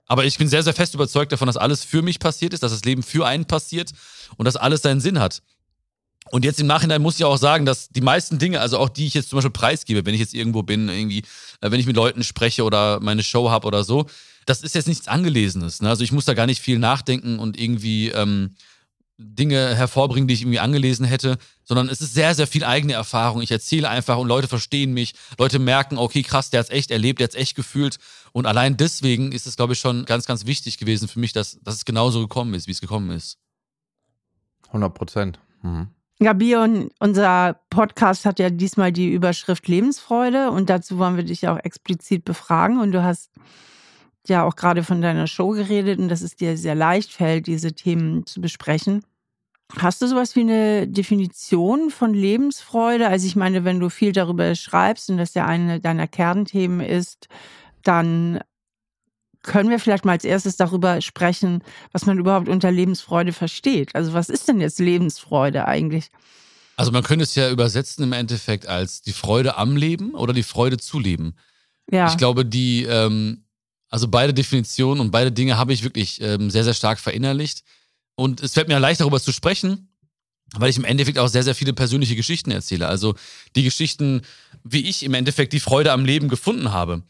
Aber 0.05 0.25
ich 0.25 0.37
bin 0.37 0.47
sehr, 0.47 0.63
sehr 0.63 0.73
fest 0.73 0.93
überzeugt 0.93 1.31
davon, 1.31 1.47
dass 1.47 1.57
alles 1.57 1.83
für 1.83 2.01
mich 2.01 2.19
passiert 2.19 2.53
ist, 2.53 2.63
dass 2.63 2.71
das 2.71 2.85
Leben 2.85 3.03
für 3.03 3.25
einen 3.25 3.45
passiert 3.45 3.91
und 4.37 4.45
dass 4.45 4.55
alles 4.55 4.83
seinen 4.83 5.01
Sinn 5.01 5.19
hat. 5.19 5.41
Und 6.31 6.45
jetzt 6.45 6.59
im 6.59 6.67
Nachhinein 6.67 7.01
muss 7.01 7.15
ich 7.15 7.25
auch 7.25 7.37
sagen, 7.37 7.65
dass 7.65 7.89
die 7.89 8.01
meisten 8.01 8.37
Dinge, 8.37 8.61
also 8.61 8.77
auch 8.77 8.89
die 8.89 9.07
ich 9.07 9.15
jetzt 9.15 9.29
zum 9.29 9.37
Beispiel 9.37 9.51
preisgebe, 9.51 10.05
wenn 10.05 10.13
ich 10.13 10.19
jetzt 10.19 10.35
irgendwo 10.35 10.61
bin, 10.61 10.89
irgendwie, 10.89 11.23
äh, 11.61 11.71
wenn 11.71 11.79
ich 11.79 11.87
mit 11.87 11.95
Leuten 11.95 12.23
spreche 12.23 12.63
oder 12.63 12.99
meine 12.99 13.23
Show 13.23 13.49
habe 13.49 13.65
oder 13.65 13.83
so, 13.83 14.05
das 14.45 14.61
ist 14.61 14.75
jetzt 14.75 14.87
nichts 14.87 15.07
Angelesenes. 15.07 15.81
Ne? 15.81 15.89
Also 15.89 16.03
ich 16.03 16.11
muss 16.11 16.25
da 16.25 16.33
gar 16.35 16.45
nicht 16.45 16.61
viel 16.61 16.77
nachdenken 16.77 17.39
und 17.39 17.59
irgendwie 17.59 18.09
ähm, 18.09 18.55
Dinge 19.21 19.75
hervorbringen, 19.75 20.29
die 20.29 20.33
ich 20.33 20.41
irgendwie 20.41 20.59
angelesen 20.59 21.05
hätte, 21.05 21.37
sondern 21.65 21.89
es 21.89 21.99
ist 21.99 22.13
sehr, 22.13 22.33
sehr 22.33 22.47
viel 22.47 22.63
eigene 22.63 22.93
Erfahrung. 22.93 23.41
Ich 23.41 23.51
erzähle 23.51 23.89
einfach 23.89 24.17
und 24.17 24.29
Leute 24.29 24.47
verstehen 24.47 24.93
mich. 24.93 25.13
Leute 25.37 25.59
merken, 25.59 25.97
okay, 25.97 26.23
krass, 26.23 26.49
der 26.49 26.61
hat 26.61 26.67
es 26.67 26.73
echt 26.73 26.89
erlebt, 26.89 27.19
der 27.19 27.25
hat 27.25 27.35
es 27.35 27.39
echt 27.39 27.55
gefühlt. 27.55 27.97
Und 28.31 28.45
allein 28.45 28.77
deswegen 28.77 29.33
ist 29.33 29.45
es, 29.45 29.57
glaube 29.57 29.73
ich, 29.73 29.79
schon 29.79 30.05
ganz, 30.05 30.25
ganz 30.25 30.45
wichtig 30.45 30.77
gewesen 30.77 31.09
für 31.09 31.19
mich, 31.19 31.33
dass, 31.33 31.59
dass 31.61 31.75
es 31.75 31.85
genauso 31.85 32.21
gekommen 32.21 32.53
ist, 32.53 32.67
wie 32.67 32.71
es 32.71 32.79
gekommen 32.79 33.11
ist. 33.11 33.37
100 34.67 34.93
Prozent. 34.93 35.39
Mhm. 35.63 35.89
Ja, 36.21 36.33
Bion, 36.33 36.89
unser 36.99 37.59
Podcast 37.69 38.25
hat 38.25 38.39
ja 38.39 38.49
diesmal 38.49 38.91
die 38.91 39.11
Überschrift 39.11 39.67
Lebensfreude 39.67 40.51
und 40.51 40.69
dazu 40.69 40.97
wollen 40.97 41.17
wir 41.17 41.23
dich 41.23 41.47
auch 41.47 41.57
explizit 41.57 42.25
befragen 42.25 42.79
und 42.79 42.91
du 42.91 43.03
hast 43.03 43.31
ja 44.27 44.43
auch 44.43 44.55
gerade 44.55 44.83
von 44.83 45.01
deiner 45.01 45.27
Show 45.27 45.49
geredet 45.51 45.99
und 45.99 46.09
dass 46.09 46.21
es 46.21 46.35
dir 46.35 46.57
sehr 46.57 46.75
leicht 46.75 47.11
fällt, 47.11 47.47
diese 47.47 47.73
Themen 47.73 48.25
zu 48.25 48.41
besprechen. 48.41 49.03
Hast 49.77 50.01
du 50.01 50.07
sowas 50.07 50.35
wie 50.35 50.41
eine 50.41 50.87
Definition 50.87 51.91
von 51.91 52.13
Lebensfreude? 52.13 53.07
Also 53.07 53.27
ich 53.27 53.35
meine, 53.35 53.65
wenn 53.65 53.79
du 53.79 53.89
viel 53.89 54.11
darüber 54.11 54.55
schreibst 54.55 55.09
und 55.09 55.17
das 55.17 55.35
ja 55.35 55.45
eine 55.45 55.79
deiner 55.79 56.07
Kernthemen 56.07 56.81
ist, 56.81 57.27
dann 57.83 58.39
können 59.43 59.69
wir 59.69 59.79
vielleicht 59.79 60.05
mal 60.05 60.13
als 60.13 60.25
erstes 60.25 60.57
darüber 60.57 61.01
sprechen, 61.01 61.63
was 61.91 62.05
man 62.05 62.17
überhaupt 62.17 62.49
unter 62.49 62.71
Lebensfreude 62.71 63.31
versteht. 63.31 63.95
Also 63.95 64.13
was 64.13 64.29
ist 64.29 64.47
denn 64.47 64.59
jetzt 64.59 64.79
Lebensfreude 64.79 65.65
eigentlich? 65.65 66.09
Also 66.75 66.91
man 66.91 67.03
könnte 67.03 67.23
es 67.23 67.35
ja 67.35 67.49
übersetzen 67.49 68.03
im 68.03 68.13
Endeffekt 68.13 68.67
als 68.67 69.01
die 69.01 69.13
Freude 69.13 69.57
am 69.57 69.75
Leben 69.75 70.13
oder 70.15 70.33
die 70.33 70.43
Freude 70.43 70.77
zu 70.77 70.99
leben. 70.99 71.35
Ja. 71.91 72.07
Ich 72.07 72.17
glaube, 72.17 72.45
die, 72.45 72.83
ähm, 72.83 73.43
also 73.89 74.07
beide 74.07 74.33
Definitionen 74.33 74.99
und 74.99 75.11
beide 75.11 75.31
Dinge 75.31 75.57
habe 75.57 75.73
ich 75.73 75.83
wirklich 75.83 76.21
ähm, 76.21 76.49
sehr, 76.49 76.63
sehr 76.63 76.73
stark 76.73 76.99
verinnerlicht. 76.99 77.63
Und 78.19 78.41
es 78.41 78.53
fällt 78.53 78.67
mir 78.67 78.79
leicht 78.79 78.99
darüber 78.99 79.21
zu 79.21 79.31
sprechen, 79.31 79.87
weil 80.53 80.69
ich 80.69 80.77
im 80.77 80.83
Endeffekt 80.83 81.17
auch 81.19 81.29
sehr, 81.29 81.43
sehr 81.43 81.55
viele 81.55 81.71
persönliche 81.71 82.17
Geschichten 82.17 82.51
erzähle. 82.51 82.87
Also 82.87 83.15
die 83.55 83.63
Geschichten, 83.63 84.23
wie 84.63 84.89
ich 84.89 85.03
im 85.03 85.13
Endeffekt 85.13 85.53
die 85.53 85.61
Freude 85.61 85.93
am 85.93 86.03
Leben 86.03 86.27
gefunden 86.27 86.73
habe. 86.73 87.03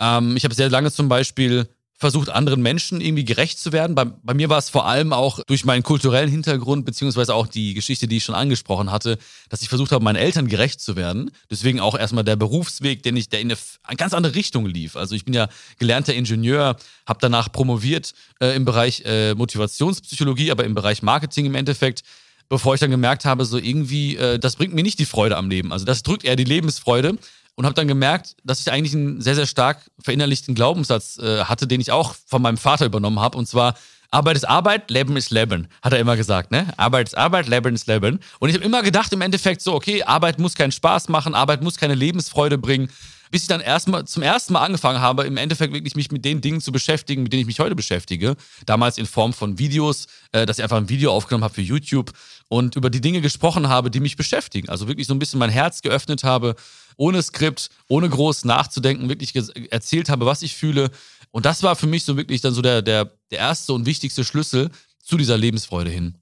Ähm, 0.00 0.36
ich 0.36 0.44
habe 0.44 0.54
sehr 0.54 0.68
lange 0.68 0.92
zum 0.92 1.08
Beispiel 1.08 1.66
versucht, 2.00 2.30
anderen 2.30 2.62
Menschen 2.62 3.02
irgendwie 3.02 3.26
gerecht 3.26 3.58
zu 3.58 3.72
werden. 3.72 3.94
Bei, 3.94 4.06
bei 4.06 4.32
mir 4.32 4.48
war 4.48 4.56
es 4.56 4.70
vor 4.70 4.86
allem 4.86 5.12
auch 5.12 5.40
durch 5.44 5.66
meinen 5.66 5.82
kulturellen 5.82 6.30
Hintergrund, 6.30 6.86
beziehungsweise 6.86 7.34
auch 7.34 7.46
die 7.46 7.74
Geschichte, 7.74 8.08
die 8.08 8.16
ich 8.16 8.24
schon 8.24 8.34
angesprochen 8.34 8.90
hatte, 8.90 9.18
dass 9.50 9.60
ich 9.60 9.68
versucht 9.68 9.92
habe, 9.92 10.02
meinen 10.02 10.16
Eltern 10.16 10.48
gerecht 10.48 10.80
zu 10.80 10.96
werden. 10.96 11.30
Deswegen 11.50 11.78
auch 11.78 11.96
erstmal 11.96 12.24
der 12.24 12.36
Berufsweg, 12.36 13.02
den 13.02 13.18
ich, 13.18 13.28
der 13.28 13.40
in 13.40 13.52
eine 13.52 13.96
ganz 13.98 14.14
andere 14.14 14.34
Richtung 14.34 14.64
lief. 14.64 14.96
Also 14.96 15.14
ich 15.14 15.26
bin 15.26 15.34
ja 15.34 15.48
gelernter 15.78 16.14
Ingenieur, 16.14 16.76
habe 17.06 17.18
danach 17.20 17.52
promoviert 17.52 18.14
äh, 18.40 18.56
im 18.56 18.64
Bereich 18.64 19.02
äh, 19.04 19.34
Motivationspsychologie, 19.34 20.50
aber 20.50 20.64
im 20.64 20.74
Bereich 20.74 21.02
Marketing 21.02 21.44
im 21.44 21.54
Endeffekt 21.54 22.02
bevor 22.48 22.74
ich 22.74 22.80
dann 22.80 22.90
gemerkt 22.90 23.26
habe, 23.26 23.44
so 23.44 23.58
irgendwie, 23.58 24.16
äh, 24.16 24.38
das 24.40 24.56
bringt 24.56 24.74
mir 24.74 24.82
nicht 24.82 24.98
die 24.98 25.06
Freude 25.06 25.36
am 25.36 25.48
Leben. 25.48 25.72
Also 25.72 25.84
das 25.84 26.02
drückt 26.02 26.24
eher 26.24 26.34
die 26.34 26.42
Lebensfreude 26.42 27.16
und 27.60 27.66
habe 27.66 27.74
dann 27.74 27.88
gemerkt, 27.88 28.36
dass 28.42 28.60
ich 28.60 28.72
eigentlich 28.72 28.94
einen 28.94 29.20
sehr, 29.20 29.34
sehr 29.34 29.46
stark 29.46 29.90
verinnerlichten 30.02 30.54
Glaubenssatz 30.54 31.18
äh, 31.18 31.44
hatte, 31.44 31.66
den 31.66 31.78
ich 31.78 31.92
auch 31.92 32.14
von 32.24 32.40
meinem 32.40 32.56
Vater 32.56 32.86
übernommen 32.86 33.20
habe. 33.20 33.36
Und 33.36 33.44
zwar, 33.44 33.74
Arbeit 34.10 34.36
ist 34.36 34.48
Arbeit, 34.48 34.90
Leben 34.90 35.14
ist 35.18 35.30
Leben, 35.30 35.68
hat 35.82 35.92
er 35.92 35.98
immer 35.98 36.16
gesagt, 36.16 36.52
ne? 36.52 36.72
Arbeit 36.78 37.08
ist 37.08 37.18
Arbeit, 37.18 37.48
Leben 37.48 37.74
ist 37.74 37.86
Leben. 37.86 38.20
Und 38.38 38.48
ich 38.48 38.54
habe 38.54 38.64
immer 38.64 38.82
gedacht 38.82 39.12
im 39.12 39.20
Endeffekt 39.20 39.60
so, 39.60 39.74
okay, 39.74 40.02
Arbeit 40.04 40.38
muss 40.38 40.54
keinen 40.54 40.72
Spaß 40.72 41.10
machen, 41.10 41.34
Arbeit 41.34 41.62
muss 41.62 41.76
keine 41.76 41.94
Lebensfreude 41.94 42.56
bringen 42.56 42.88
bis 43.30 43.42
ich 43.42 43.48
dann 43.48 43.60
erstmal 43.60 44.04
zum 44.06 44.22
ersten 44.22 44.52
Mal 44.52 44.64
angefangen 44.64 45.00
habe, 45.00 45.24
im 45.24 45.36
Endeffekt 45.36 45.72
wirklich 45.72 45.94
mich 45.94 46.10
mit 46.10 46.24
den 46.24 46.40
Dingen 46.40 46.60
zu 46.60 46.72
beschäftigen, 46.72 47.22
mit 47.22 47.32
denen 47.32 47.42
ich 47.42 47.46
mich 47.46 47.60
heute 47.60 47.76
beschäftige. 47.76 48.36
Damals 48.66 48.98
in 48.98 49.06
Form 49.06 49.32
von 49.32 49.58
Videos, 49.58 50.06
äh, 50.32 50.46
dass 50.46 50.58
ich 50.58 50.62
einfach 50.62 50.78
ein 50.78 50.88
Video 50.88 51.12
aufgenommen 51.12 51.44
habe 51.44 51.54
für 51.54 51.62
YouTube 51.62 52.12
und 52.50 52.74
über 52.74 52.90
die 52.90 53.00
Dinge 53.00 53.20
gesprochen 53.20 53.68
habe, 53.68 53.92
die 53.92 54.00
mich 54.00 54.16
beschäftigen. 54.16 54.68
Also 54.68 54.88
wirklich 54.88 55.06
so 55.06 55.14
ein 55.14 55.20
bisschen 55.20 55.38
mein 55.38 55.50
Herz 55.50 55.82
geöffnet 55.82 56.24
habe, 56.24 56.56
ohne 56.96 57.22
Skript, 57.22 57.70
ohne 57.88 58.08
groß 58.08 58.44
nachzudenken, 58.44 59.08
wirklich 59.08 59.36
erzählt 59.70 60.10
habe, 60.10 60.26
was 60.26 60.42
ich 60.42 60.56
fühle. 60.56 60.90
Und 61.30 61.46
das 61.46 61.62
war 61.62 61.76
für 61.76 61.86
mich 61.86 62.04
so 62.04 62.16
wirklich 62.16 62.40
dann 62.40 62.52
so 62.52 62.60
der, 62.60 62.82
der, 62.82 63.12
der 63.30 63.38
erste 63.38 63.72
und 63.72 63.86
wichtigste 63.86 64.24
Schlüssel 64.24 64.70
zu 65.00 65.16
dieser 65.16 65.38
Lebensfreude 65.38 65.90
hin. 65.90 66.18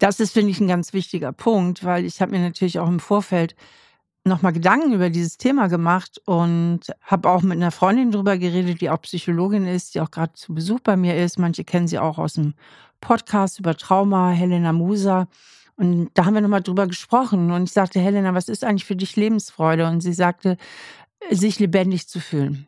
Das 0.00 0.18
ist, 0.18 0.32
finde 0.32 0.50
ich, 0.50 0.58
ein 0.58 0.66
ganz 0.66 0.92
wichtiger 0.92 1.32
Punkt, 1.32 1.84
weil 1.84 2.04
ich 2.04 2.20
habe 2.20 2.32
mir 2.32 2.40
natürlich 2.40 2.80
auch 2.80 2.88
im 2.88 2.98
Vorfeld 2.98 3.54
nochmal 4.26 4.52
Gedanken 4.52 4.92
über 4.92 5.10
dieses 5.10 5.38
Thema 5.38 5.68
gemacht 5.68 6.20
und 6.24 6.80
habe 7.02 7.30
auch 7.30 7.42
mit 7.42 7.56
einer 7.56 7.70
Freundin 7.70 8.10
drüber 8.10 8.36
geredet, 8.36 8.80
die 8.80 8.90
auch 8.90 9.00
Psychologin 9.02 9.66
ist, 9.66 9.94
die 9.94 10.00
auch 10.00 10.10
gerade 10.10 10.32
zu 10.34 10.54
Besuch 10.54 10.80
bei 10.80 10.96
mir 10.96 11.16
ist. 11.16 11.38
Manche 11.38 11.64
kennen 11.64 11.88
sie 11.88 11.98
auch 11.98 12.18
aus 12.18 12.34
dem 12.34 12.54
Podcast 13.00 13.60
über 13.60 13.76
Trauma, 13.76 14.30
Helena 14.30 14.72
Musa. 14.72 15.28
Und 15.76 16.10
da 16.14 16.24
haben 16.24 16.34
wir 16.34 16.40
nochmal 16.40 16.62
drüber 16.62 16.86
gesprochen. 16.86 17.50
Und 17.50 17.64
ich 17.64 17.72
sagte, 17.72 18.00
Helena, 18.00 18.34
was 18.34 18.48
ist 18.48 18.64
eigentlich 18.64 18.84
für 18.84 18.96
dich 18.96 19.16
Lebensfreude? 19.16 19.86
Und 19.86 20.00
sie 20.00 20.12
sagte, 20.14 20.56
sich 21.30 21.58
lebendig 21.58 22.08
zu 22.08 22.20
fühlen. 22.20 22.66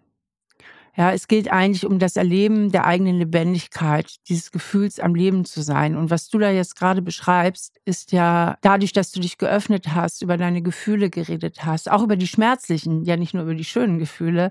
Ja, 0.98 1.12
es 1.12 1.28
geht 1.28 1.52
eigentlich 1.52 1.86
um 1.86 2.00
das 2.00 2.16
Erleben 2.16 2.72
der 2.72 2.84
eigenen 2.84 3.18
Lebendigkeit, 3.18 4.16
dieses 4.28 4.50
Gefühls 4.50 4.98
am 4.98 5.14
Leben 5.14 5.44
zu 5.44 5.62
sein. 5.62 5.94
Und 5.96 6.10
was 6.10 6.28
du 6.28 6.40
da 6.40 6.50
jetzt 6.50 6.74
gerade 6.74 7.02
beschreibst, 7.02 7.80
ist 7.84 8.10
ja 8.10 8.56
dadurch, 8.62 8.92
dass 8.92 9.12
du 9.12 9.20
dich 9.20 9.38
geöffnet 9.38 9.94
hast, 9.94 10.22
über 10.22 10.36
deine 10.36 10.60
Gefühle 10.60 11.08
geredet 11.08 11.64
hast, 11.64 11.88
auch 11.88 12.02
über 12.02 12.16
die 12.16 12.26
schmerzlichen, 12.26 13.04
ja 13.04 13.16
nicht 13.16 13.32
nur 13.32 13.44
über 13.44 13.54
die 13.54 13.64
schönen 13.64 14.00
Gefühle, 14.00 14.50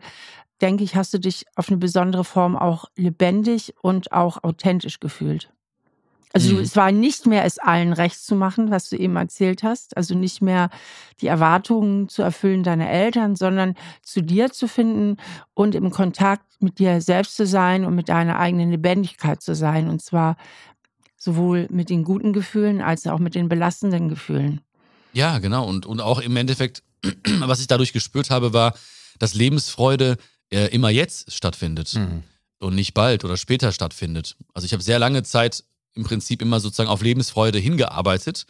denke 0.62 0.86
ich, 0.86 0.96
hast 0.96 1.13
du 1.13 1.20
dich 1.20 1.44
auf 1.58 1.68
eine 1.68 1.80
besondere 1.80 2.24
Form 2.24 2.56
auch 2.56 2.86
lebendig 2.96 3.74
und 3.82 4.13
auch 4.13 4.42
authentisch 4.42 5.01
gefühlt. 5.01 5.51
Also 6.34 6.55
mhm. 6.55 6.60
es 6.60 6.75
war 6.75 6.91
nicht 6.91 7.25
mehr 7.25 7.46
es 7.46 7.57
allen 7.57 7.93
recht 7.93 8.19
zu 8.19 8.36
machen, 8.36 8.69
was 8.69 8.89
du 8.89 8.98
eben 8.98 9.15
erzählt 9.15 9.63
hast. 9.63 9.96
Also 9.96 10.15
nicht 10.15 10.41
mehr 10.41 10.69
die 11.22 11.27
Erwartungen 11.27 12.10
zu 12.10 12.22
erfüllen 12.22 12.63
deiner 12.63 12.89
Eltern, 12.89 13.36
sondern 13.36 13.75
zu 14.03 14.22
dir 14.22 14.51
zu 14.51 14.67
finden 14.67 15.17
und 15.53 15.74
im 15.74 15.89
Kontakt 15.89 16.43
mit 16.60 16.79
dir 16.79 17.01
selbst 17.01 17.36
zu 17.36 17.46
sein 17.46 17.86
und 17.86 17.96
mit 17.96 18.10
deiner 18.10 18.39
eigenen 18.39 18.72
Lebendigkeit 18.72 19.41
zu 19.41 19.55
sein. 19.55 19.89
Und 19.89 20.01
zwar 20.01 20.38
sowohl 21.15 21.67
mit 21.69 21.89
den 21.89 22.03
guten 22.03 22.34
Gefühlen 22.34 22.81
als 22.81 23.07
auch 23.07 23.19
mit 23.19 23.36
den 23.36 23.50
belastenden 23.50 24.10
Gefühlen. 24.10 24.62
Ja, 25.13 25.39
genau. 25.39 25.65
Und, 25.65 25.86
und 25.86 26.01
auch 26.01 26.19
im 26.19 26.36
Endeffekt, 26.36 26.84
was 27.39 27.60
ich 27.60 27.67
dadurch 27.67 27.93
gespürt 27.93 28.29
habe, 28.29 28.53
war, 28.53 28.75
dass 29.17 29.34
Lebensfreude 29.34 30.17
äh, 30.51 30.67
immer 30.67 30.89
jetzt 30.89 31.31
stattfindet. 31.31 31.93
Mhm. 31.96 32.24
Und 32.60 32.74
nicht 32.74 32.96
bald 32.96 33.24
oder 33.24 33.38
später 33.38 33.72
stattfindet. 33.72 34.36
Also 34.53 34.65
ich 34.65 34.74
habe 34.74 34.81
sehr 34.81 34.98
lange 34.98 35.22
Zeit 35.22 35.63
im 35.98 36.04
Prinzip 36.04 36.42
immer 36.42 36.60
sozusagen 36.60 36.89
auf 36.89 37.01
Lebensfreude 37.01 37.60
hingearbeitet, 37.60 38.46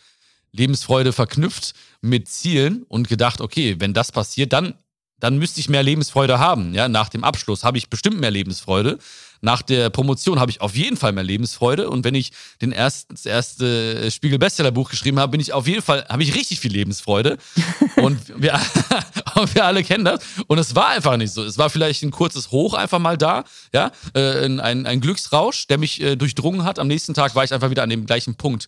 Lebensfreude 0.51 1.13
verknüpft 1.13 1.73
mit 2.01 2.27
Zielen 2.27 2.83
und 2.83 3.09
gedacht, 3.09 3.41
okay, 3.41 3.75
wenn 3.79 3.93
das 3.93 4.11
passiert, 4.11 4.53
dann, 4.53 4.75
dann 5.19 5.37
müsste 5.37 5.59
ich 5.59 5.69
mehr 5.69 5.83
Lebensfreude 5.83 6.39
haben. 6.39 6.73
Ja, 6.73 6.87
nach 6.87 7.09
dem 7.09 7.23
Abschluss 7.23 7.63
habe 7.63 7.77
ich 7.77 7.89
bestimmt 7.89 8.19
mehr 8.19 8.31
Lebensfreude. 8.31 8.99
Nach 9.41 9.61
der 9.61 9.89
Promotion 9.89 10.39
habe 10.39 10.51
ich 10.51 10.61
auf 10.61 10.75
jeden 10.75 10.97
Fall 10.97 11.11
mehr 11.11 11.23
Lebensfreude. 11.23 11.89
Und 11.89 12.03
wenn 12.03 12.15
ich 12.15 12.31
den 12.61 12.71
ersten, 12.71 13.13
das 13.13 13.25
erste 13.25 14.09
Spiegel-Bestseller-Buch 14.09 14.89
geschrieben 14.89 15.19
habe, 15.19 15.31
bin 15.31 15.41
ich 15.41 15.53
auf 15.53 15.67
jeden 15.67 15.81
Fall, 15.81 16.05
habe 16.09 16.23
ich 16.23 16.35
richtig 16.35 16.59
viel 16.59 16.71
Lebensfreude. 16.71 17.37
und, 17.97 18.19
wir, 18.41 18.59
wir 19.53 19.65
alle 19.65 19.83
kennen 19.83 20.05
das. 20.05 20.21
Und 20.47 20.57
es 20.57 20.75
war 20.75 20.89
einfach 20.89 21.17
nicht 21.17 21.33
so. 21.33 21.43
Es 21.43 21.57
war 21.57 21.69
vielleicht 21.69 22.03
ein 22.03 22.11
kurzes 22.11 22.51
Hoch 22.51 22.73
einfach 22.73 22.99
mal 22.99 23.17
da, 23.17 23.43
ja, 23.73 23.91
äh, 24.13 24.45
ein, 24.45 24.59
ein 24.59 25.01
Glücksrausch, 25.01 25.67
der 25.67 25.77
mich 25.77 26.01
äh, 26.01 26.15
durchdrungen 26.15 26.63
hat. 26.63 26.79
Am 26.79 26.87
nächsten 26.87 27.13
Tag 27.13 27.35
war 27.35 27.43
ich 27.43 27.53
einfach 27.53 27.69
wieder 27.69 27.83
an 27.83 27.89
dem 27.89 28.05
gleichen 28.05 28.35
Punkt 28.35 28.67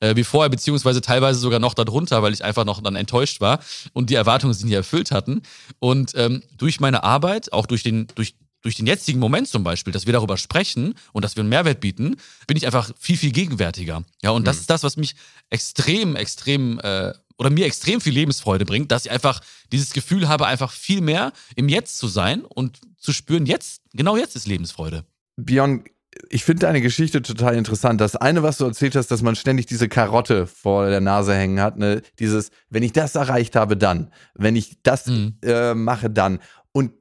äh, 0.00 0.16
wie 0.16 0.24
vorher, 0.24 0.48
beziehungsweise 0.48 1.00
teilweise 1.00 1.38
sogar 1.38 1.58
noch 1.58 1.74
darunter, 1.74 2.22
weil 2.22 2.32
ich 2.32 2.42
einfach 2.42 2.64
noch 2.64 2.82
dann 2.82 2.96
enttäuscht 2.96 3.40
war 3.40 3.60
und 3.92 4.10
die 4.10 4.14
Erwartungen 4.14 4.54
sich 4.54 4.64
nicht 4.64 4.74
erfüllt 4.74 5.10
hatten. 5.10 5.42
Und 5.78 6.12
ähm, 6.16 6.42
durch 6.56 6.80
meine 6.80 7.04
Arbeit, 7.04 7.52
auch 7.52 7.66
durch 7.66 7.82
den, 7.82 8.08
durch 8.14 8.34
durch 8.62 8.76
den 8.76 8.86
jetzigen 8.86 9.18
Moment 9.18 9.48
zum 9.48 9.64
Beispiel, 9.64 9.92
dass 9.92 10.06
wir 10.06 10.12
darüber 10.12 10.36
sprechen 10.36 10.94
und 11.12 11.24
dass 11.24 11.36
wir 11.36 11.40
einen 11.40 11.48
Mehrwert 11.48 11.80
bieten, 11.80 12.16
bin 12.46 12.56
ich 12.56 12.66
einfach 12.66 12.90
viel, 12.98 13.16
viel 13.16 13.32
gegenwärtiger. 13.32 14.02
Ja, 14.22 14.30
und 14.30 14.46
das 14.46 14.56
mhm. 14.56 14.60
ist 14.60 14.70
das, 14.70 14.82
was 14.82 14.96
mich 14.96 15.14
extrem, 15.50 16.16
extrem 16.16 16.78
äh, 16.80 17.12
oder 17.38 17.48
mir 17.48 17.64
extrem 17.64 18.02
viel 18.02 18.12
Lebensfreude 18.12 18.66
bringt, 18.66 18.92
dass 18.92 19.06
ich 19.06 19.10
einfach 19.10 19.40
dieses 19.72 19.92
Gefühl 19.94 20.28
habe, 20.28 20.46
einfach 20.46 20.72
viel 20.72 21.00
mehr 21.00 21.32
im 21.56 21.70
Jetzt 21.70 21.98
zu 21.98 22.06
sein 22.06 22.42
und 22.42 22.80
zu 22.98 23.12
spüren, 23.12 23.46
jetzt, 23.46 23.80
genau 23.94 24.16
jetzt 24.16 24.36
ist 24.36 24.46
Lebensfreude. 24.46 25.04
Björn, 25.36 25.84
ich 26.28 26.44
finde 26.44 26.66
deine 26.66 26.82
Geschichte 26.82 27.22
total 27.22 27.54
interessant. 27.54 28.00
Das 28.00 28.16
eine, 28.16 28.42
was 28.42 28.58
du 28.58 28.66
erzählt 28.66 28.94
hast, 28.96 29.10
dass 29.10 29.22
man 29.22 29.36
ständig 29.36 29.66
diese 29.66 29.88
Karotte 29.88 30.46
vor 30.46 30.88
der 30.90 31.00
Nase 31.00 31.34
hängen 31.34 31.60
hat, 31.60 31.78
ne? 31.78 32.02
dieses, 32.18 32.50
wenn 32.68 32.82
ich 32.82 32.92
das 32.92 33.14
erreicht 33.14 33.56
habe, 33.56 33.76
dann, 33.76 34.12
wenn 34.34 34.56
ich 34.56 34.82
das 34.82 35.06
mhm. 35.06 35.36
äh, 35.42 35.74
mache, 35.74 36.10
dann. 36.10 36.40
Und 36.72 36.92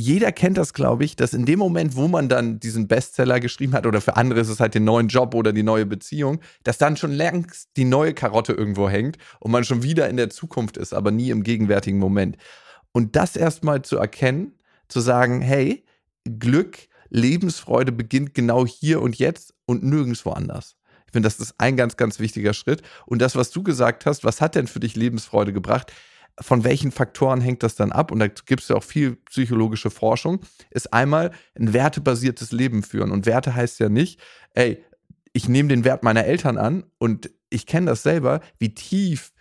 jeder 0.00 0.32
kennt 0.32 0.56
das, 0.56 0.72
glaube 0.74 1.04
ich, 1.04 1.14
dass 1.14 1.34
in 1.34 1.44
dem 1.44 1.58
Moment, 1.58 1.94
wo 1.94 2.08
man 2.08 2.28
dann 2.28 2.58
diesen 2.58 2.88
Bestseller 2.88 3.38
geschrieben 3.38 3.74
hat, 3.74 3.86
oder 3.86 4.00
für 4.00 4.16
andere 4.16 4.40
ist 4.40 4.48
es 4.48 4.58
halt 4.58 4.74
den 4.74 4.84
neuen 4.84 5.08
Job 5.08 5.34
oder 5.34 5.52
die 5.52 5.62
neue 5.62 5.86
Beziehung, 5.86 6.40
dass 6.64 6.78
dann 6.78 6.96
schon 6.96 7.12
längst 7.12 7.70
die 7.76 7.84
neue 7.84 8.14
Karotte 8.14 8.52
irgendwo 8.52 8.88
hängt 8.88 9.18
und 9.38 9.50
man 9.50 9.64
schon 9.64 9.82
wieder 9.82 10.08
in 10.08 10.16
der 10.16 10.30
Zukunft 10.30 10.76
ist, 10.76 10.94
aber 10.94 11.10
nie 11.10 11.30
im 11.30 11.42
gegenwärtigen 11.42 11.98
Moment. 11.98 12.36
Und 12.92 13.14
das 13.14 13.36
erstmal 13.36 13.82
zu 13.82 13.98
erkennen, 13.98 14.58
zu 14.88 15.00
sagen, 15.00 15.40
hey, 15.40 15.84
Glück, 16.24 16.78
Lebensfreude 17.10 17.92
beginnt 17.92 18.34
genau 18.34 18.66
hier 18.66 19.02
und 19.02 19.16
jetzt 19.16 19.54
und 19.66 19.82
nirgendwo 19.82 20.30
anders. 20.30 20.76
Ich 21.06 21.12
finde, 21.12 21.26
das 21.26 21.40
ist 21.40 21.54
ein 21.58 21.76
ganz, 21.76 21.96
ganz 21.96 22.20
wichtiger 22.20 22.54
Schritt. 22.54 22.82
Und 23.04 23.20
das, 23.20 23.34
was 23.34 23.50
du 23.50 23.62
gesagt 23.62 24.06
hast, 24.06 24.24
was 24.24 24.40
hat 24.40 24.54
denn 24.54 24.68
für 24.68 24.80
dich 24.80 24.94
Lebensfreude 24.94 25.52
gebracht? 25.52 25.92
Von 26.40 26.64
welchen 26.64 26.92
Faktoren 26.92 27.40
hängt 27.40 27.62
das 27.62 27.74
dann 27.74 27.92
ab? 27.92 28.10
Und 28.10 28.18
da 28.18 28.28
gibt 28.28 28.62
es 28.62 28.68
ja 28.68 28.76
auch 28.76 28.84
viel 28.84 29.16
psychologische 29.26 29.90
Forschung, 29.90 30.40
ist 30.70 30.92
einmal 30.92 31.32
ein 31.58 31.72
wertebasiertes 31.72 32.52
Leben 32.52 32.82
führen. 32.82 33.10
Und 33.10 33.26
Werte 33.26 33.54
heißt 33.54 33.78
ja 33.80 33.88
nicht, 33.88 34.20
ey, 34.54 34.82
ich 35.32 35.48
nehme 35.48 35.68
den 35.68 35.84
Wert 35.84 36.02
meiner 36.02 36.24
Eltern 36.24 36.58
an 36.58 36.84
und 36.98 37.30
ich 37.50 37.66
kenne 37.66 37.86
das 37.86 38.02
selber, 38.02 38.40
wie 38.58 38.74
tief 38.74 39.32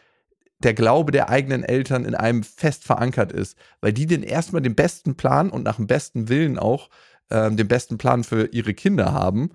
der 0.60 0.74
Glaube 0.74 1.12
der 1.12 1.30
eigenen 1.30 1.64
Eltern 1.64 2.06
in 2.06 2.16
einem 2.16 2.44
fest 2.44 2.84
verankert 2.84 3.32
ist, 3.32 3.58
weil 3.82 3.94
die 3.94 4.06
den 4.06 4.24
erstmal 4.24 4.62
den 4.62 4.76
besten 4.76 5.16
Plan 5.16 5.50
und 5.50 5.64
nach 5.64 5.78
dem 5.78 5.88
besten 5.88 6.28
Willen 6.28 6.60
auch 6.60 6.90
äh, 7.30 7.50
den 7.50 7.68
besten 7.68 7.98
Plan 7.98 8.24
für 8.24 8.48
ihre 8.48 8.74
Kinder 8.74 9.14
haben. 9.14 9.52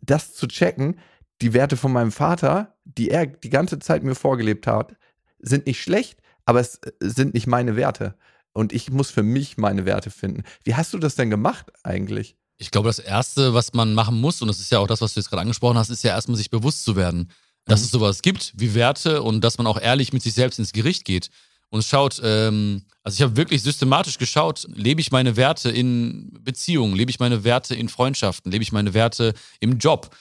Das 0.00 0.34
zu 0.34 0.46
checken, 0.46 1.00
die 1.42 1.54
Werte 1.54 1.76
von 1.76 1.92
meinem 1.92 2.12
Vater, 2.12 2.76
die 2.84 3.10
er 3.10 3.26
die 3.26 3.50
ganze 3.50 3.78
Zeit 3.80 4.04
mir 4.04 4.14
vorgelebt 4.14 4.66
hat, 4.66 4.96
sind 5.40 5.66
nicht 5.66 5.82
schlecht, 5.82 6.20
aber 6.48 6.60
es 6.60 6.76
äh, 6.76 6.90
sind 7.00 7.34
nicht 7.34 7.46
meine 7.46 7.76
Werte. 7.76 8.14
Und 8.54 8.72
ich 8.72 8.90
muss 8.90 9.10
für 9.10 9.22
mich 9.22 9.58
meine 9.58 9.84
Werte 9.84 10.10
finden. 10.10 10.42
Wie 10.64 10.74
hast 10.74 10.94
du 10.94 10.98
das 10.98 11.14
denn 11.14 11.28
gemacht 11.28 11.66
eigentlich? 11.84 12.36
Ich 12.56 12.70
glaube, 12.70 12.88
das 12.88 12.98
Erste, 12.98 13.54
was 13.54 13.74
man 13.74 13.92
machen 13.94 14.18
muss, 14.20 14.40
und 14.40 14.48
das 14.48 14.58
ist 14.58 14.72
ja 14.72 14.78
auch 14.78 14.86
das, 14.86 15.02
was 15.02 15.14
du 15.14 15.20
jetzt 15.20 15.28
gerade 15.28 15.42
angesprochen 15.42 15.76
hast, 15.76 15.90
ist 15.90 16.02
ja 16.02 16.10
erstmal 16.10 16.38
sich 16.38 16.50
bewusst 16.50 16.84
zu 16.84 16.96
werden, 16.96 17.30
dass 17.66 17.80
mhm. 17.80 17.84
es 17.84 17.90
sowas 17.90 18.22
gibt 18.22 18.54
wie 18.56 18.74
Werte 18.74 19.22
und 19.22 19.42
dass 19.44 19.58
man 19.58 19.66
auch 19.66 19.78
ehrlich 19.78 20.14
mit 20.14 20.22
sich 20.22 20.32
selbst 20.32 20.58
ins 20.58 20.72
Gericht 20.72 21.04
geht 21.04 21.28
und 21.68 21.84
schaut, 21.84 22.18
ähm, 22.24 22.82
also 23.04 23.16
ich 23.16 23.22
habe 23.22 23.36
wirklich 23.36 23.62
systematisch 23.62 24.16
geschaut, 24.16 24.66
lebe 24.74 25.02
ich 25.02 25.12
meine 25.12 25.36
Werte 25.36 25.70
in 25.70 26.32
Beziehungen, 26.40 26.96
lebe 26.96 27.10
ich 27.10 27.20
meine 27.20 27.44
Werte 27.44 27.74
in 27.74 27.90
Freundschaften, 27.90 28.50
lebe 28.50 28.62
ich 28.62 28.72
meine 28.72 28.94
Werte 28.94 29.34
im 29.60 29.78
Job, 29.78 30.16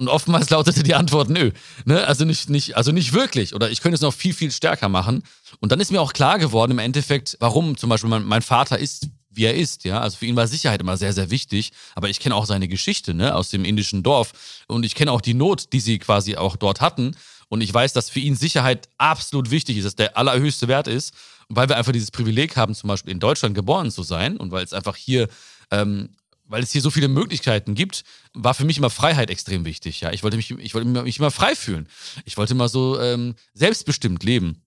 und 0.00 0.08
oftmals 0.08 0.48
lautete 0.48 0.82
die 0.82 0.94
Antwort 0.94 1.28
nö. 1.28 1.50
Ne? 1.84 2.06
Also 2.06 2.24
nicht, 2.24 2.48
nicht, 2.48 2.74
also 2.76 2.90
nicht 2.90 3.12
wirklich. 3.12 3.54
Oder 3.54 3.70
ich 3.70 3.82
könnte 3.82 3.96
es 3.96 4.00
noch 4.00 4.14
viel, 4.14 4.32
viel 4.32 4.50
stärker 4.50 4.88
machen. 4.88 5.22
Und 5.60 5.72
dann 5.72 5.78
ist 5.78 5.92
mir 5.92 6.00
auch 6.00 6.14
klar 6.14 6.38
geworden 6.38 6.72
im 6.72 6.78
Endeffekt, 6.78 7.36
warum 7.38 7.76
zum 7.76 7.90
Beispiel 7.90 8.08
mein, 8.08 8.24
mein 8.24 8.40
Vater 8.40 8.78
ist, 8.78 9.08
wie 9.28 9.44
er 9.44 9.54
ist, 9.54 9.84
ja. 9.84 10.00
Also 10.00 10.16
für 10.16 10.26
ihn 10.26 10.36
war 10.36 10.46
Sicherheit 10.48 10.80
immer 10.80 10.96
sehr, 10.96 11.12
sehr 11.12 11.30
wichtig. 11.30 11.72
Aber 11.94 12.08
ich 12.08 12.18
kenne 12.18 12.34
auch 12.34 12.46
seine 12.46 12.66
Geschichte, 12.66 13.12
ne, 13.12 13.34
aus 13.34 13.50
dem 13.50 13.64
indischen 13.64 14.02
Dorf. 14.02 14.32
Und 14.68 14.84
ich 14.84 14.94
kenne 14.94 15.12
auch 15.12 15.20
die 15.20 15.34
Not, 15.34 15.72
die 15.74 15.80
sie 15.80 15.98
quasi 15.98 16.36
auch 16.36 16.56
dort 16.56 16.80
hatten. 16.80 17.14
Und 17.48 17.60
ich 17.60 17.72
weiß, 17.72 17.92
dass 17.92 18.08
für 18.08 18.20
ihn 18.20 18.36
Sicherheit 18.36 18.88
absolut 18.96 19.50
wichtig 19.50 19.76
ist, 19.76 19.84
dass 19.84 19.96
der 19.96 20.16
allerhöchste 20.16 20.66
Wert 20.66 20.88
ist. 20.88 21.12
Und 21.48 21.56
weil 21.56 21.68
wir 21.68 21.76
einfach 21.76 21.92
dieses 21.92 22.10
Privileg 22.10 22.56
haben, 22.56 22.74
zum 22.74 22.88
Beispiel 22.88 23.12
in 23.12 23.20
Deutschland 23.20 23.54
geboren 23.54 23.90
zu 23.90 24.02
sein 24.02 24.38
und 24.38 24.50
weil 24.50 24.64
es 24.64 24.72
einfach 24.72 24.96
hier 24.96 25.28
ähm, 25.70 26.08
weil 26.50 26.62
es 26.62 26.72
hier 26.72 26.82
so 26.82 26.90
viele 26.90 27.08
Möglichkeiten 27.08 27.74
gibt, 27.74 28.02
war 28.34 28.54
für 28.54 28.64
mich 28.64 28.76
immer 28.76 28.90
Freiheit 28.90 29.30
extrem 29.30 29.64
wichtig. 29.64 30.00
Ja, 30.00 30.12
ich 30.12 30.22
wollte 30.22 30.36
mich, 30.36 30.50
ich 30.50 30.74
wollte 30.74 30.88
mich 30.88 31.18
immer 31.18 31.30
frei 31.30 31.54
fühlen. 31.54 31.88
Ich 32.24 32.36
wollte 32.36 32.54
immer 32.54 32.68
so 32.68 33.00
ähm, 33.00 33.36
selbstbestimmt 33.54 34.24
leben. 34.24 34.62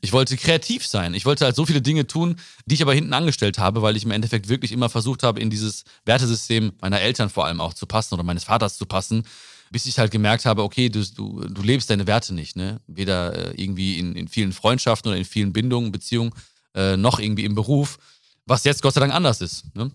Ich 0.00 0.12
wollte 0.12 0.36
kreativ 0.36 0.86
sein. 0.86 1.14
Ich 1.14 1.26
wollte 1.26 1.44
halt 1.44 1.56
so 1.56 1.66
viele 1.66 1.82
Dinge 1.82 2.06
tun, 2.06 2.36
die 2.66 2.76
ich 2.76 2.82
aber 2.82 2.94
hinten 2.94 3.12
angestellt 3.12 3.58
habe, 3.58 3.82
weil 3.82 3.96
ich 3.96 4.04
im 4.04 4.12
Endeffekt 4.12 4.48
wirklich 4.48 4.70
immer 4.70 4.88
versucht 4.88 5.24
habe, 5.24 5.40
in 5.40 5.50
dieses 5.50 5.82
Wertesystem 6.04 6.72
meiner 6.80 7.00
Eltern 7.00 7.30
vor 7.30 7.46
allem 7.46 7.60
auch 7.60 7.74
zu 7.74 7.86
passen 7.86 8.14
oder 8.14 8.22
meines 8.22 8.44
Vaters 8.44 8.78
zu 8.78 8.86
passen, 8.86 9.24
bis 9.72 9.86
ich 9.86 9.98
halt 9.98 10.12
gemerkt 10.12 10.46
habe, 10.46 10.62
okay, 10.62 10.88
du, 10.88 11.04
du, 11.04 11.40
du 11.48 11.62
lebst 11.62 11.90
deine 11.90 12.06
Werte 12.06 12.32
nicht, 12.32 12.54
ne? 12.54 12.80
Weder 12.86 13.34
äh, 13.34 13.60
irgendwie 13.60 13.98
in, 13.98 14.14
in 14.14 14.28
vielen 14.28 14.52
Freundschaften 14.52 15.10
oder 15.10 15.18
in 15.18 15.24
vielen 15.24 15.52
Bindungen, 15.52 15.90
Beziehungen, 15.90 16.32
äh, 16.74 16.96
noch 16.96 17.18
irgendwie 17.18 17.44
im 17.44 17.56
Beruf, 17.56 17.98
was 18.46 18.62
jetzt 18.62 18.82
Gott 18.82 18.94
sei 18.94 19.00
Dank 19.00 19.12
anders 19.12 19.40
ist. 19.40 19.64
Ne? 19.74 19.90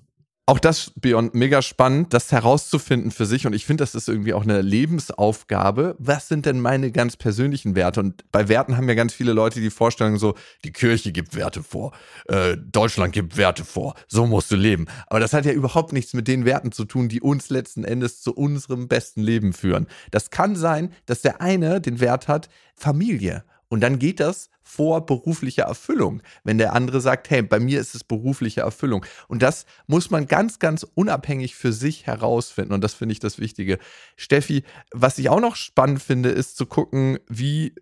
Auch 0.45 0.59
das, 0.59 0.91
Beyond, 0.97 1.33
mega 1.35 1.61
spannend, 1.61 2.13
das 2.13 2.33
herauszufinden 2.33 3.11
für 3.11 3.25
sich. 3.25 3.47
Und 3.47 3.53
ich 3.53 3.65
finde, 3.65 3.81
das 3.81 3.95
ist 3.95 4.09
irgendwie 4.09 4.33
auch 4.33 4.43
eine 4.43 4.61
Lebensaufgabe. 4.61 5.95
Was 5.99 6.27
sind 6.27 6.45
denn 6.45 6.59
meine 6.59 6.91
ganz 6.91 7.15
persönlichen 7.15 7.75
Werte? 7.75 8.01
Und 8.01 8.29
bei 8.29 8.49
Werten 8.49 8.75
haben 8.75 8.89
ja 8.89 8.95
ganz 8.95 9.13
viele 9.13 9.31
Leute 9.31 9.61
die 9.61 9.69
Vorstellung 9.69 10.17
so, 10.17 10.35
die 10.65 10.73
Kirche 10.73 11.13
gibt 11.13 11.33
Werte 11.33 11.63
vor, 11.63 11.93
äh, 12.27 12.57
Deutschland 12.57 13.13
gibt 13.13 13.37
Werte 13.37 13.63
vor, 13.63 13.95
so 14.09 14.25
musst 14.25 14.51
du 14.51 14.57
leben. 14.57 14.87
Aber 15.07 15.21
das 15.21 15.31
hat 15.31 15.45
ja 15.45 15.53
überhaupt 15.53 15.93
nichts 15.93 16.13
mit 16.13 16.27
den 16.27 16.43
Werten 16.43 16.73
zu 16.73 16.83
tun, 16.83 17.07
die 17.07 17.21
uns 17.21 17.49
letzten 17.49 17.85
Endes 17.85 18.21
zu 18.21 18.35
unserem 18.35 18.89
besten 18.89 19.21
Leben 19.21 19.53
führen. 19.53 19.87
Das 20.11 20.29
kann 20.29 20.57
sein, 20.57 20.91
dass 21.05 21.21
der 21.21 21.39
eine 21.39 21.79
den 21.79 22.01
Wert 22.01 22.27
hat, 22.27 22.49
Familie. 22.75 23.45
Und 23.73 23.81
dann 23.81 23.97
geht 23.97 24.19
das 24.19 24.51
vor 24.61 25.07
beruflicher 25.07 25.63
Erfüllung, 25.63 26.21
wenn 26.43 26.59
der 26.59 26.73
andere 26.73 27.01
sagt, 27.01 27.31
hey, 27.31 27.41
bei 27.41 27.59
mir 27.59 27.81
ist 27.81 27.95
es 27.95 28.03
berufliche 28.03 28.61
Erfüllung. 28.61 29.03
Und 29.27 29.41
das 29.41 29.65
muss 29.87 30.11
man 30.11 30.27
ganz, 30.27 30.59
ganz 30.59 30.85
unabhängig 30.93 31.55
für 31.55 31.73
sich 31.73 32.05
herausfinden. 32.05 32.71
Und 32.73 32.83
das 32.83 32.93
finde 32.93 33.13
ich 33.13 33.19
das 33.19 33.39
Wichtige. 33.39 33.79
Steffi, 34.15 34.63
was 34.91 35.17
ich 35.17 35.29
auch 35.29 35.39
noch 35.39 35.55
spannend 35.55 36.03
finde, 36.03 36.29
ist 36.29 36.55
zu 36.55 36.67
gucken, 36.67 37.17
wie 37.27 37.73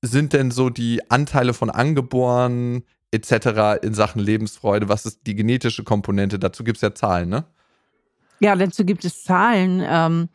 sind 0.00 0.32
denn 0.32 0.50
so 0.50 0.70
die 0.70 1.10
Anteile 1.10 1.52
von 1.52 1.68
Angeborenen 1.68 2.84
etc. 3.10 3.82
in 3.82 3.92
Sachen 3.92 4.22
Lebensfreude? 4.22 4.88
Was 4.88 5.04
ist 5.04 5.26
die 5.26 5.34
genetische 5.34 5.84
Komponente? 5.84 6.38
Dazu 6.38 6.64
gibt 6.64 6.78
es 6.78 6.80
ja 6.80 6.94
Zahlen, 6.94 7.28
ne? 7.28 7.44
Ja, 8.40 8.56
dazu 8.56 8.86
gibt 8.86 9.04
es 9.04 9.24
Zahlen, 9.24 9.82
ähm, 9.86 10.30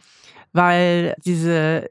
weil 0.54 1.16
diese 1.26 1.90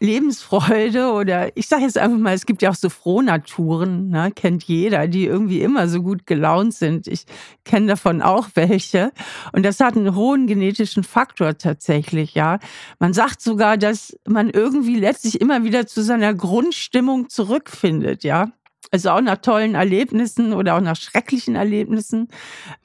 Lebensfreude 0.00 1.12
oder 1.12 1.54
ich 1.56 1.68
sage 1.68 1.82
jetzt 1.82 1.98
einfach 1.98 2.18
mal, 2.18 2.34
es 2.34 2.46
gibt 2.46 2.62
ja 2.62 2.70
auch 2.70 2.74
so 2.74 2.88
Frohnaturen, 2.88 4.08
ne, 4.08 4.32
kennt 4.34 4.64
jeder, 4.64 5.06
die 5.06 5.26
irgendwie 5.26 5.60
immer 5.60 5.88
so 5.88 6.02
gut 6.02 6.26
gelaunt 6.26 6.74
sind. 6.74 7.06
Ich 7.06 7.26
kenne 7.64 7.86
davon 7.88 8.22
auch 8.22 8.48
welche. 8.54 9.12
Und 9.52 9.64
das 9.64 9.78
hat 9.78 9.96
einen 9.96 10.14
hohen 10.14 10.46
genetischen 10.46 11.04
Faktor 11.04 11.58
tatsächlich, 11.58 12.34
ja. 12.34 12.58
Man 12.98 13.12
sagt 13.12 13.42
sogar, 13.42 13.76
dass 13.76 14.16
man 14.26 14.48
irgendwie 14.48 14.98
letztlich 14.98 15.38
immer 15.38 15.64
wieder 15.64 15.86
zu 15.86 16.02
seiner 16.02 16.32
Grundstimmung 16.34 17.28
zurückfindet, 17.28 18.24
ja. 18.24 18.52
Also 18.92 19.10
auch 19.10 19.20
nach 19.20 19.36
tollen 19.36 19.74
Erlebnissen 19.74 20.54
oder 20.54 20.76
auch 20.76 20.80
nach 20.80 20.96
schrecklichen 20.96 21.54
Erlebnissen. 21.54 22.28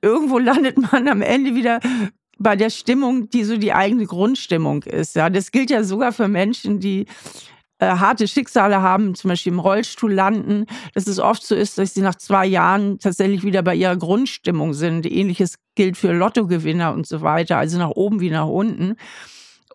Irgendwo 0.01 0.37
landet 0.37 0.77
man 0.91 1.07
am 1.07 1.21
Ende 1.21 1.55
wieder 1.55 1.79
bei 2.37 2.55
der 2.55 2.69
Stimmung, 2.69 3.29
die 3.29 3.43
so 3.43 3.57
die 3.57 3.73
eigene 3.73 4.05
Grundstimmung 4.05 4.83
ist. 4.83 5.15
Ja, 5.15 5.29
das 5.29 5.51
gilt 5.51 5.69
ja 5.69 5.83
sogar 5.83 6.11
für 6.11 6.27
Menschen, 6.27 6.79
die 6.79 7.05
äh, 7.79 7.87
harte 7.87 8.27
Schicksale 8.27 8.81
haben, 8.81 9.15
zum 9.15 9.29
Beispiel 9.29 9.53
im 9.53 9.59
Rollstuhl 9.59 10.13
landen, 10.13 10.65
dass 10.93 11.07
es 11.07 11.19
oft 11.19 11.45
so 11.45 11.55
ist, 11.55 11.77
dass 11.77 11.93
sie 11.93 12.01
nach 12.01 12.15
zwei 12.15 12.45
Jahren 12.45 12.99
tatsächlich 12.99 13.43
wieder 13.43 13.63
bei 13.63 13.75
ihrer 13.75 13.97
Grundstimmung 13.97 14.73
sind. 14.73 15.05
Ähnliches 15.05 15.55
gilt 15.75 15.97
für 15.97 16.13
Lottogewinner 16.13 16.93
und 16.93 17.05
so 17.05 17.21
weiter, 17.21 17.57
also 17.57 17.77
nach 17.77 17.89
oben 17.89 18.21
wie 18.21 18.29
nach 18.29 18.47
unten. 18.47 18.95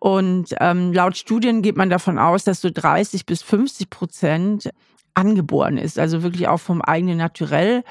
Und 0.00 0.55
ähm, 0.61 0.95
laut 0.95 1.19
Studien 1.19 1.61
geht 1.61 1.76
man 1.76 1.90
davon 1.90 2.19
aus, 2.19 2.45
dass 2.45 2.62
so 2.62 2.71
30 2.73 3.26
bis 3.26 3.43
50 3.43 3.90
Prozent 3.90 4.71
angeboren 5.12 5.76
ist, 5.76 5.99
also 5.99 6.23
wirklich 6.23 6.49
auch 6.49 6.61
vom 6.61 6.81
eigenen 6.81 7.19
Naturell 7.19 7.85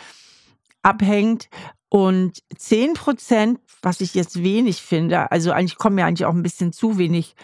abhängt. 0.82 1.50
Und 1.90 2.44
10 2.56 2.94
Prozent, 2.94 3.60
was 3.82 4.02
ich 4.02 4.14
jetzt 4.14 4.44
wenig 4.44 4.82
finde, 4.82 5.32
also 5.32 5.52
eigentlich 5.52 5.78
kommen 5.78 5.96
mir 5.96 6.06
eigentlich 6.06 6.26
auch 6.26 6.34
ein 6.34 6.44
bisschen 6.44 6.72
zu 6.72 6.98
wenig 6.98 7.36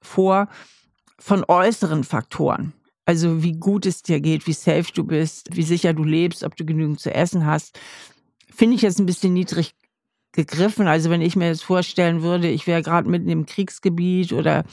vor, 0.00 0.48
von 1.18 1.44
äußeren 1.46 2.04
Faktoren. 2.04 2.72
Also 3.04 3.42
wie 3.42 3.52
gut 3.52 3.86
es 3.86 4.02
dir 4.02 4.20
geht, 4.20 4.46
wie 4.46 4.52
safe 4.52 4.92
du 4.94 5.02
bist, 5.02 5.56
wie 5.56 5.62
sicher 5.62 5.94
du 5.94 6.04
lebst, 6.04 6.44
ob 6.44 6.56
du 6.56 6.64
genügend 6.64 7.00
zu 7.00 7.12
essen 7.12 7.44
hast, 7.44 7.78
finde 8.54 8.76
ich 8.76 8.82
jetzt 8.82 9.00
ein 9.00 9.06
bisschen 9.06 9.32
niedrig 9.32 9.74
gegriffen. 10.32 10.86
Also 10.86 11.10
wenn 11.10 11.22
ich 11.22 11.34
mir 11.34 11.46
jetzt 11.46 11.64
vorstellen 11.64 12.22
würde, 12.22 12.48
ich 12.48 12.66
wäre 12.66 12.82
gerade 12.82 13.08
mitten 13.08 13.28
im 13.28 13.46
Kriegsgebiet 13.46 14.32
oder 14.32 14.64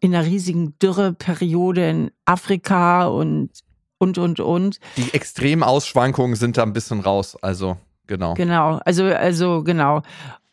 in 0.00 0.14
einer 0.14 0.26
riesigen 0.26 0.76
Dürreperiode 0.80 1.88
in 1.88 2.10
Afrika 2.24 3.06
und 3.06 3.50
und 3.98 4.18
und 4.18 4.40
und. 4.40 4.80
Die 4.96 5.14
extremen 5.14 5.62
Ausschwankungen 5.62 6.34
sind 6.34 6.56
da 6.56 6.64
ein 6.64 6.72
bisschen 6.72 7.00
raus. 7.00 7.36
Also 7.40 7.78
Genau. 8.12 8.34
Genau, 8.34 8.78
also, 8.84 9.04
also 9.06 9.62
genau. 9.62 10.02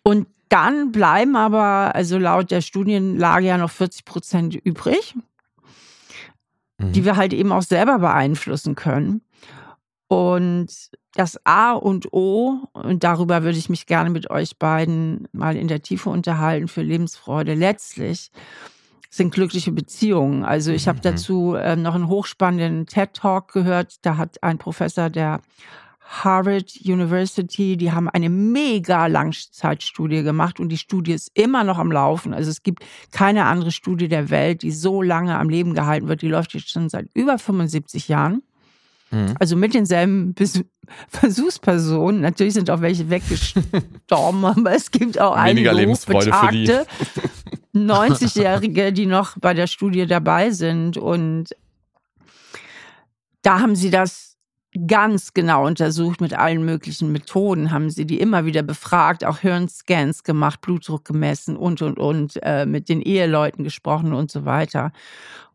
Und 0.02 0.28
dann 0.48 0.94
bleiben 0.94 1.36
aber, 1.36 1.94
also 1.94 2.18
laut 2.18 2.52
der 2.52 2.62
Studienlage 2.62 3.48
ja 3.48 3.58
noch 3.58 3.70
40 3.70 4.06
Prozent 4.06 4.56
übrig, 4.56 5.14
mhm. 6.78 6.94
die 6.94 7.04
wir 7.04 7.18
halt 7.18 7.34
eben 7.34 7.52
auch 7.52 7.62
selber 7.62 8.00
beeinflussen 8.00 8.76
können. 8.76 9.24
Und 10.08 10.70
das 11.16 11.38
A 11.44 11.74
und 11.74 12.14
O, 12.14 12.60
und 12.72 13.04
darüber 13.04 13.44
würde 13.44 13.58
ich 13.58 13.68
mich 13.68 13.88
gerne 13.88 14.10
mit 14.10 14.30
euch 14.30 14.58
beiden 14.58 15.28
mal 15.34 15.58
in 15.58 15.68
der 15.68 15.82
Tiefe 15.82 16.10
unterhalten 16.10 16.70
für 16.70 16.82
Lebensfreude, 16.82 17.56
letztlich 17.56 18.32
sind 19.10 19.34
glückliche 19.34 19.74
Beziehungen. 19.74 20.46
Also 20.46 20.72
ich 20.72 20.88
habe 20.88 21.00
mhm. 21.00 21.04
dazu 21.04 21.56
äh, 21.56 21.76
noch 21.76 21.96
einen 21.96 22.08
hochspannenden 22.08 22.86
TED-Talk 22.86 23.52
gehört. 23.52 23.98
Da 24.04 24.16
hat 24.16 24.42
ein 24.44 24.60
Professor 24.60 25.10
der 25.10 25.42
Harvard 26.10 26.72
University, 26.84 27.78
die 27.78 27.92
haben 27.92 28.10
eine 28.10 28.30
mega 28.30 29.06
Langzeitstudie 29.06 30.24
gemacht 30.24 30.60
und 30.60 30.70
die 30.70 30.78
Studie 30.78 31.14
ist 31.14 31.30
immer 31.36 31.64
noch 31.64 31.78
am 31.78 31.92
Laufen. 31.92 32.34
Also 32.34 32.50
es 32.50 32.64
gibt 32.64 32.84
keine 33.12 33.46
andere 33.46 33.72
Studie 33.72 34.08
der 34.08 34.32
Welt, 34.32 34.64
die 34.64 34.72
so 34.72 35.04
lange 35.04 35.38
am 35.38 35.50
Leben 35.50 35.76
gehalten 35.76 36.08
wird. 36.08 36.24
Die 36.24 36.28
läuft 36.28 36.56
jetzt 36.56 36.72
schon 36.72 36.90
seit 36.90 37.08
über 37.14 37.38
75 37.38 38.08
Jahren. 38.08 38.42
Mhm. 39.12 39.36
Also 39.40 39.56
mit 39.56 39.76
denselben 39.76 40.34
Versuchspersonen. 41.10 42.22
Natürlich 42.22 42.56
sind 42.56 42.72
auch 42.72 42.82
welche 42.82 43.12
weggestorben, 43.12 43.66
aber 44.46 44.72
es 44.72 44.90
gibt 44.90 45.22
auch 45.22 45.36
einige 45.36 45.72
Lebensfreude 45.72 46.32
90-Jährige, 47.76 48.92
die 48.94 49.06
noch 49.06 49.38
bei 49.38 49.54
der 49.54 49.68
Studie 49.68 50.08
dabei 50.08 50.50
sind. 50.50 50.98
Und 50.98 51.56
da 53.44 53.60
haben 53.60 53.76
sie 53.76 53.92
das 53.92 54.29
ganz 54.88 55.34
genau 55.34 55.66
untersucht 55.66 56.22
mit 56.22 56.34
allen 56.34 56.64
möglichen 56.64 57.12
Methoden, 57.12 57.72
haben 57.72 57.90
sie 57.90 58.06
die 58.06 58.20
immer 58.20 58.46
wieder 58.46 58.62
befragt, 58.62 59.26
auch 59.26 59.40
Hirnscans 59.40 60.24
gemacht, 60.24 60.62
Blutdruck 60.62 61.06
gemessen 61.06 61.58
und, 61.58 61.82
und, 61.82 61.98
und, 61.98 62.40
äh, 62.44 62.66
mit 62.66 62.88
den 62.88 63.02
Eheleuten 63.02 63.64
gesprochen 63.64 64.14
und 64.14 64.32
so 64.32 64.46
weiter. 64.46 64.92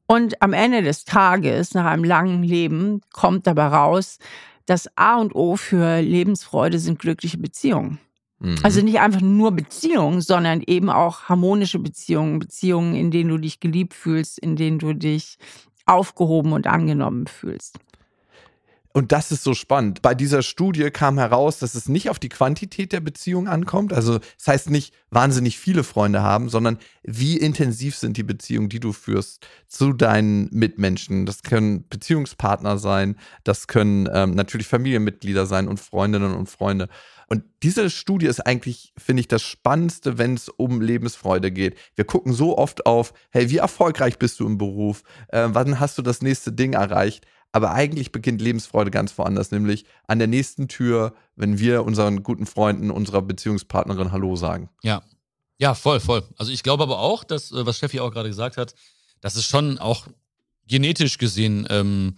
Und 0.07 0.43
am 0.43 0.53
Ende 0.53 0.83
des 0.83 1.05
Tages, 1.05 1.75
nach 1.75 1.87
einem 1.87 2.05
langen 2.05 2.43
Leben, 2.43 3.01
kommt 3.13 3.47
dabei 3.47 3.69
raus, 3.69 4.19
das 4.67 4.89
A 4.97 5.17
und 5.17 5.35
O 5.35 5.57
für 5.57 6.01
Lebensfreude 6.01 6.79
sind 6.79 6.99
glückliche 6.99 7.39
Beziehungen. 7.39 7.99
Mhm. 8.41 8.57
Also 8.63 8.83
nicht 8.83 9.01
einfach 9.01 9.21
nur 9.21 9.53
Beziehungen, 9.53 10.21
sondern 10.21 10.63
eben 10.67 10.91
auch 10.91 11.25
harmonische 11.25 11.79
Beziehungen, 11.79 12.39
Beziehungen, 12.39 12.95
in 12.95 13.11
denen 13.11 13.31
du 13.31 13.39
dich 13.39 13.61
geliebt 13.61 13.95
fühlst, 13.95 14.39
in 14.39 14.57
denen 14.57 14.79
du 14.79 14.93
dich 14.93 15.39
aufgehoben 15.87 16.53
und 16.53 16.67
angenommen 16.67 17.27
fühlst. 17.27 17.79
Und 18.97 19.11
das 19.11 19.33
ist 19.33 19.43
so 19.43 19.55
spannend. 19.55 20.03
Bei 20.03 20.15
dieser 20.15 20.43
Studie 20.43 20.89
kam 20.93 21.19
heraus, 21.19 21.59
dass 21.59 21.75
es 21.75 21.89
nicht 21.89 22.11
auf 22.11 22.21
die 22.21 22.29
Quantität 22.29 22.93
der 22.93 23.01
Beziehung 23.01 23.49
ankommt. 23.49 23.93
Also 23.93 24.19
das 24.19 24.47
heißt 24.47 24.71
nicht 24.71 24.95
wahnsinnig 25.11 25.59
viele 25.59 25.83
Freunde 25.83 26.23
haben, 26.23 26.49
sondern 26.49 26.79
wie 27.03 27.37
intensiv 27.37 27.97
sind 27.97 28.17
die 28.17 28.23
Beziehungen, 28.23 28.69
die 28.69 28.79
du 28.79 28.93
führst 28.93 29.49
zu 29.67 29.95
deinen 29.95 30.49
Mitmenschen. 30.53 31.27
Das 31.27 31.43
können 31.43 31.89
Beziehungspartner 31.89 32.79
sein, 32.79 33.17
das 33.43 33.67
können 33.67 34.09
ähm, 34.13 34.31
natürlich 34.31 34.69
Familienmitglieder 34.69 35.47
sein 35.47 35.67
und 35.67 35.81
Freundinnen 35.81 36.33
und 36.33 36.49
Freunde. 36.49 36.89
Und 37.27 37.43
diese 37.65 37.91
Studie 37.91 38.27
ist 38.27 38.47
eigentlich, 38.47 38.93
finde 38.97 39.23
ich, 39.23 39.29
das 39.29 39.43
Spannendste, 39.43 40.19
wenn 40.19 40.35
es 40.35 40.49
um 40.49 40.81
Lebensfreude 40.81 41.51
geht. 41.51 41.77
Wir 41.97 42.05
gucken 42.05 42.33
so 42.33 42.57
oft 42.57 42.87
auf, 42.87 43.13
hey, 43.31 43.51
wie 43.51 43.57
erfolgreich 43.57 44.21
bist 44.21 44.39
du 44.39 44.47
im 44.47 44.57
Beruf? 44.57 45.03
Äh, 45.31 45.49
wann 45.51 45.81
hast 45.81 45.99
du 45.99 46.03
das 46.03 46.23
nächste 46.23 46.53
Ding 46.53 46.75
erreicht? 46.75 47.27
Aber 47.55 47.71
eigentlich 47.71 48.11
beginnt 48.11 48.41
Lebensfreude 48.41 48.91
ganz 48.91 49.17
woanders, 49.17 49.53
nämlich 49.53 49.85
an 50.09 50.19
der 50.19 50.27
nächsten 50.27 50.67
Tür, 50.67 51.15
wenn 51.37 51.61
wir 51.61 51.85
unseren 51.85 52.25
guten 52.25 52.47
Freunden, 52.47 52.91
unserer 52.91 53.23
Beziehungspartnerin 53.23 54.11
Hallo 54.11 54.35
sagen. 54.35 54.71
Ja. 54.83 55.03
Ja, 55.59 55.75
voll, 55.77 56.01
voll. 56.01 56.25
Also 56.37 56.51
ich 56.51 56.65
glaube 56.65 56.83
aber 56.83 56.99
auch, 56.99 57.23
dass, 57.23 57.53
äh, 57.53 57.65
was 57.65 57.77
Steffi 57.77 58.01
auch 58.01 58.11
gerade 58.11 58.29
gesagt 58.29 58.57
hat, 58.57 58.75
dass 59.21 59.37
es 59.37 59.47
schon 59.47 59.79
auch 59.79 60.09
genetisch 60.67 61.17
gesehen 61.17 61.65
ähm, 61.71 62.17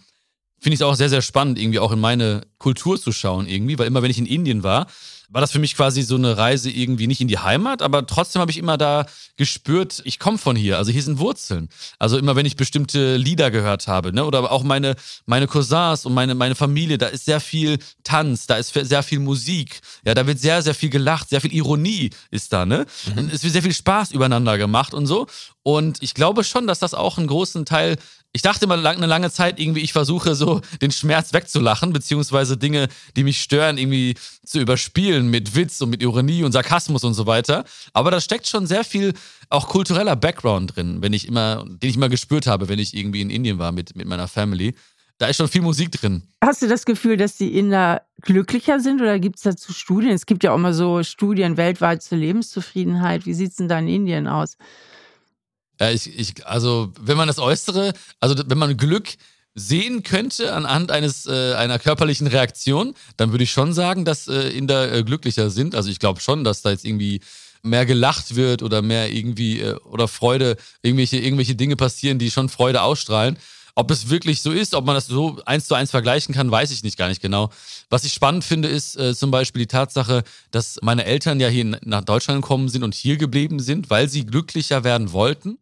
finde 0.61 0.75
ich 0.75 0.81
es 0.81 0.87
auch 0.87 0.95
sehr, 0.95 1.09
sehr 1.09 1.23
spannend, 1.23 1.59
irgendwie 1.59 1.79
auch 1.79 1.93
in 1.93 2.01
meine 2.01 2.43
Kultur 2.59 3.01
zu 3.01 3.13
schauen, 3.13 3.47
irgendwie, 3.47 3.79
weil 3.79 3.87
immer 3.87 4.03
wenn 4.03 4.11
ich 4.11 4.19
in 4.19 4.27
Indien 4.27 4.63
war, 4.63 4.87
war 5.29 5.41
das 5.41 5.51
für 5.51 5.59
mich 5.59 5.77
quasi 5.77 6.03
so 6.03 6.15
eine 6.15 6.37
Reise 6.37 6.71
irgendwie 6.71 7.07
nicht 7.07 7.21
in 7.21 7.29
die 7.29 7.39
Heimat, 7.39 7.83
aber 7.83 8.07
trotzdem 8.07 8.41
habe 8.41 8.51
ich 8.51 8.59
immer 8.59 8.79
da 8.79 9.07
gespürt, 9.37 10.01
ich 10.05 10.19
komme 10.19 10.39
von 10.39 10.57
hier, 10.57 10.79
also 10.79 10.93
hier 10.93 11.03
sind 11.03 11.19
Wurzeln. 11.19 11.69
Also 11.99 12.17
immer 12.17 12.37
wenn 12.37 12.47
ich 12.47 12.57
bestimmte 12.57 13.17
Lieder 13.17 13.51
gehört 13.51 13.89
habe, 13.89 14.13
ne, 14.13 14.25
oder 14.25 14.51
auch 14.51 14.63
meine, 14.63 14.95
meine 15.27 15.47
Cousins 15.47 16.07
und 16.07 16.15
meine, 16.15 16.35
meine 16.35 16.55
Familie, 16.55 16.99
da 16.99 17.07
ist 17.07 17.25
sehr 17.25 17.41
viel 17.41 17.79
Tanz, 18.05 18.47
da 18.47 18.57
ist 18.57 18.73
sehr 18.73 19.03
viel 19.03 19.19
Musik, 19.19 19.81
ja, 20.05 20.15
da 20.15 20.27
wird 20.27 20.39
sehr, 20.39 20.63
sehr 20.63 20.75
viel 20.75 20.91
gelacht, 20.91 21.29
sehr 21.29 21.41
viel 21.41 21.53
Ironie 21.53 22.11
ist 22.31 22.53
da, 22.53 22.65
ne? 22.65 22.87
Mhm. 23.15 23.31
Es 23.33 23.43
wird 23.43 23.53
sehr 23.53 23.63
viel 23.63 23.75
Spaß 23.75 24.13
übereinander 24.13 24.59
gemacht 24.59 24.95
und 24.95 25.07
so. 25.07 25.27
Und 25.63 26.01
ich 26.03 26.15
glaube 26.15 26.45
schon, 26.45 26.69
dass 26.69 26.79
das 26.79 26.95
auch 26.95 27.19
einen 27.19 27.27
großen 27.27 27.65
Teil 27.65 27.97
ich 28.37 28.43
dachte 28.43 28.67
mal 28.67 28.79
lang, 28.79 28.99
eine 28.99 29.07
lange 29.07 29.31
Zeit 29.31 29.59
irgendwie, 29.59 29.81
ich 29.81 29.95
versuche 29.95 30.35
so 30.35 30.61
den 30.83 30.91
Schmerz 30.91 31.33
wegzulachen, 31.33 31.95
beziehungsweise 31.95 32.59
Dinge, 32.59 32.89
die 33.17 33.25
mich 33.25 33.41
stören, 33.41 33.79
irgendwie 33.79 34.15
zu 34.45 34.61
überspielen 34.61 35.31
mit 35.31 35.57
Witz 35.57 35.81
und 35.81 35.89
mit 35.89 36.03
Ironie 36.03 36.45
und 36.45 36.53
Sarkasmus 36.53 37.03
und 37.03 37.15
so 37.15 37.27
weiter. 37.27 37.65
Aber 37.95 38.11
da 38.11 38.21
steckt 38.21 38.47
schon 38.47 38.67
sehr 38.67 38.85
viel 38.85 39.15
auch 39.49 39.69
kultureller 39.69 40.17
Background 40.17 40.77
drin, 40.77 40.99
wenn 41.01 41.15
ich 41.15 41.27
immer, 41.27 41.65
den 41.67 41.89
ich 41.89 41.97
immer 41.97 42.11
gespürt 42.11 42.47
habe, 42.47 42.69
wenn 42.69 42.79
ich 42.79 42.95
irgendwie 42.95 43.23
in 43.23 43.31
Indien 43.31 43.59
war 43.59 43.73
mit, 43.73 43.97
mit 43.97 44.07
meiner 44.07 44.29
Family. 44.29 44.75
Da 45.17 45.29
ist 45.29 45.39
schon 45.39 45.49
viel 45.49 45.63
Musik 45.63 45.93
drin. 45.93 46.23
Hast 46.45 46.61
du 46.61 46.69
das 46.69 46.85
Gefühl, 46.85 47.17
dass 47.17 47.39
die 47.39 47.57
Inder 47.57 48.03
glücklicher 48.21 48.81
sind 48.81 49.01
oder 49.01 49.19
gibt 49.19 49.37
es 49.37 49.45
dazu 49.45 49.73
Studien? 49.73 50.13
Es 50.13 50.27
gibt 50.27 50.45
ja 50.45 50.53
auch 50.53 50.57
immer 50.57 50.75
so 50.75 51.03
Studien 51.03 51.57
weltweit 51.57 52.03
zur 52.03 52.19
Lebenszufriedenheit. 52.19 53.25
Wie 53.25 53.33
sieht 53.33 53.53
es 53.53 53.57
denn 53.57 53.69
da 53.69 53.79
in 53.79 53.89
Indien 53.89 54.29
aus? 54.29 54.59
Ja, 55.81 55.91
ich, 55.91 56.19
ich, 56.19 56.47
also, 56.47 56.93
wenn 57.01 57.17
man 57.17 57.29
das 57.29 57.39
Äußere, 57.39 57.93
also 58.21 58.35
wenn 58.47 58.59
man 58.59 58.77
Glück 58.77 59.17
sehen 59.55 60.03
könnte 60.03 60.55
anhand 60.55 60.91
eines 60.91 61.27
äh, 61.27 61.55
einer 61.55 61.79
körperlichen 61.79 62.27
Reaktion, 62.27 62.95
dann 63.17 63.33
würde 63.33 63.45
ich 63.45 63.51
schon 63.51 63.73
sagen, 63.73 64.05
dass 64.05 64.29
äh, 64.29 64.51
Inder 64.51 64.93
äh, 64.93 65.03
glücklicher 65.03 65.49
sind. 65.49 65.75
Also 65.75 65.89
ich 65.91 65.99
glaube 65.99 66.21
schon, 66.21 66.45
dass 66.45 66.61
da 66.61 66.71
jetzt 66.71 66.85
irgendwie 66.85 67.21
mehr 67.63 67.87
gelacht 67.87 68.37
wird 68.37 68.63
oder 68.63 68.83
mehr 68.83 69.11
irgendwie 69.11 69.61
äh, 69.61 69.75
oder 69.85 70.09
Freude, 70.09 70.57
irgendwelche, 70.83 71.17
irgendwelche 71.17 71.55
Dinge 71.55 71.75
passieren, 71.75 72.19
die 72.19 72.31
schon 72.31 72.51
Freude 72.51 72.83
ausstrahlen. 72.83 73.39
Ob 73.75 73.91
es 73.91 74.09
wirklich 74.09 74.41
so 74.41 74.53
ist, 74.53 74.75
ob 74.75 74.87
man 74.87 74.95
das 74.95 75.07
so 75.07 75.39
eins 75.45 75.67
zu 75.67 75.75
eins 75.75 75.91
vergleichen 75.91 76.35
kann, 76.35 76.51
weiß 76.51 76.71
ich 76.71 76.83
nicht 76.83 76.97
gar 76.97 77.09
nicht 77.09 77.21
genau. 77.21 77.51
Was 77.91 78.05
ich 78.05 78.13
spannend 78.13 78.45
finde, 78.45 78.69
ist 78.69 78.97
äh, 78.97 79.15
zum 79.15 79.31
Beispiel 79.31 79.61
die 79.61 79.67
Tatsache, 79.67 80.23
dass 80.51 80.79
meine 80.83 81.05
Eltern 81.05 81.41
ja 81.41 81.49
hier 81.49 81.79
nach 81.83 82.05
Deutschland 82.05 82.43
gekommen 82.43 82.69
sind 82.69 82.83
und 82.83 82.95
hier 82.95 83.17
geblieben 83.17 83.59
sind, 83.61 83.89
weil 83.91 84.09
sie 84.09 84.25
glücklicher 84.25 84.85
werden 84.85 85.13
wollten. 85.13 85.59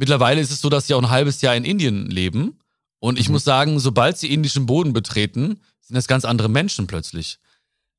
Mittlerweile 0.00 0.40
ist 0.40 0.50
es 0.50 0.62
so, 0.62 0.70
dass 0.70 0.86
sie 0.86 0.94
auch 0.94 1.02
ein 1.02 1.10
halbes 1.10 1.42
Jahr 1.42 1.54
in 1.54 1.62
Indien 1.62 2.06
leben. 2.06 2.58
Und 3.00 3.18
ich 3.18 3.28
mhm. 3.28 3.34
muss 3.34 3.44
sagen, 3.44 3.78
sobald 3.78 4.16
sie 4.16 4.32
indischen 4.32 4.64
Boden 4.64 4.94
betreten, 4.94 5.60
sind 5.82 5.94
das 5.94 6.06
ganz 6.08 6.24
andere 6.24 6.48
Menschen 6.48 6.86
plötzlich. 6.86 7.38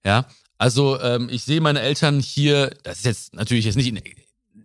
Ja, 0.03 0.25
also 0.57 0.99
ähm, 0.99 1.29
ich 1.29 1.43
sehe 1.43 1.61
meine 1.61 1.79
Eltern 1.79 2.19
hier, 2.19 2.75
das 2.81 2.97
ist 2.97 3.05
jetzt 3.05 3.35
natürlich 3.35 3.65
jetzt 3.65 3.75
nicht, 3.75 3.93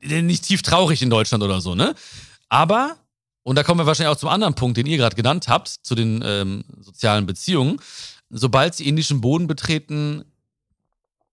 nicht 0.00 0.44
tief 0.44 0.62
traurig 0.62 1.02
in 1.02 1.10
Deutschland 1.10 1.44
oder 1.44 1.60
so, 1.60 1.74
ne? 1.74 1.94
Aber, 2.48 2.96
und 3.42 3.56
da 3.56 3.62
kommen 3.64 3.80
wir 3.80 3.86
wahrscheinlich 3.86 4.16
auch 4.16 4.18
zum 4.18 4.30
anderen 4.30 4.54
Punkt, 4.54 4.78
den 4.78 4.86
ihr 4.86 4.96
gerade 4.96 5.14
genannt 5.14 5.46
habt, 5.46 5.68
zu 5.68 5.94
den 5.94 6.22
ähm, 6.24 6.64
sozialen 6.80 7.26
Beziehungen. 7.26 7.78
Sobald 8.30 8.74
sie 8.74 8.88
indischen 8.88 9.20
Boden 9.20 9.46
betreten, 9.46 10.24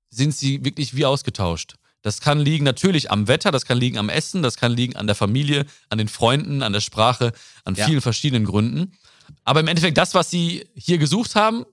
sind 0.09 0.35
sie 0.35 0.65
wirklich 0.65 0.97
wie 0.97 1.05
ausgetauscht. 1.05 1.75
Das 2.03 2.21
kann 2.21 2.37
liegen 2.39 2.65
natürlich 2.65 3.09
am 3.09 3.27
Wetter, 3.27 3.49
das 3.51 3.65
kann 3.65 3.79
liegen 3.79 3.97
am 3.97 4.09
Essen, 4.09 4.43
das 4.43 4.57
kann 4.57 4.73
liegen 4.73 4.95
an 4.95 5.07
der 5.07 5.15
Familie, 5.15 5.65
an 5.89 5.97
den 5.97 6.09
Freunden, 6.09 6.61
an 6.61 6.73
der 6.73 6.81
Sprache, 6.81 7.31
an 7.63 7.75
vielen 7.75 7.93
ja. 7.93 8.01
verschiedenen 8.01 8.45
Gründen. 8.45 8.91
Aber 9.45 9.61
im 9.61 9.67
Endeffekt, 9.67 9.97
das, 9.97 10.13
was 10.13 10.29
sie 10.29 10.67
hier 10.75 10.97
gesucht 10.97 11.35
haben, 11.35 11.65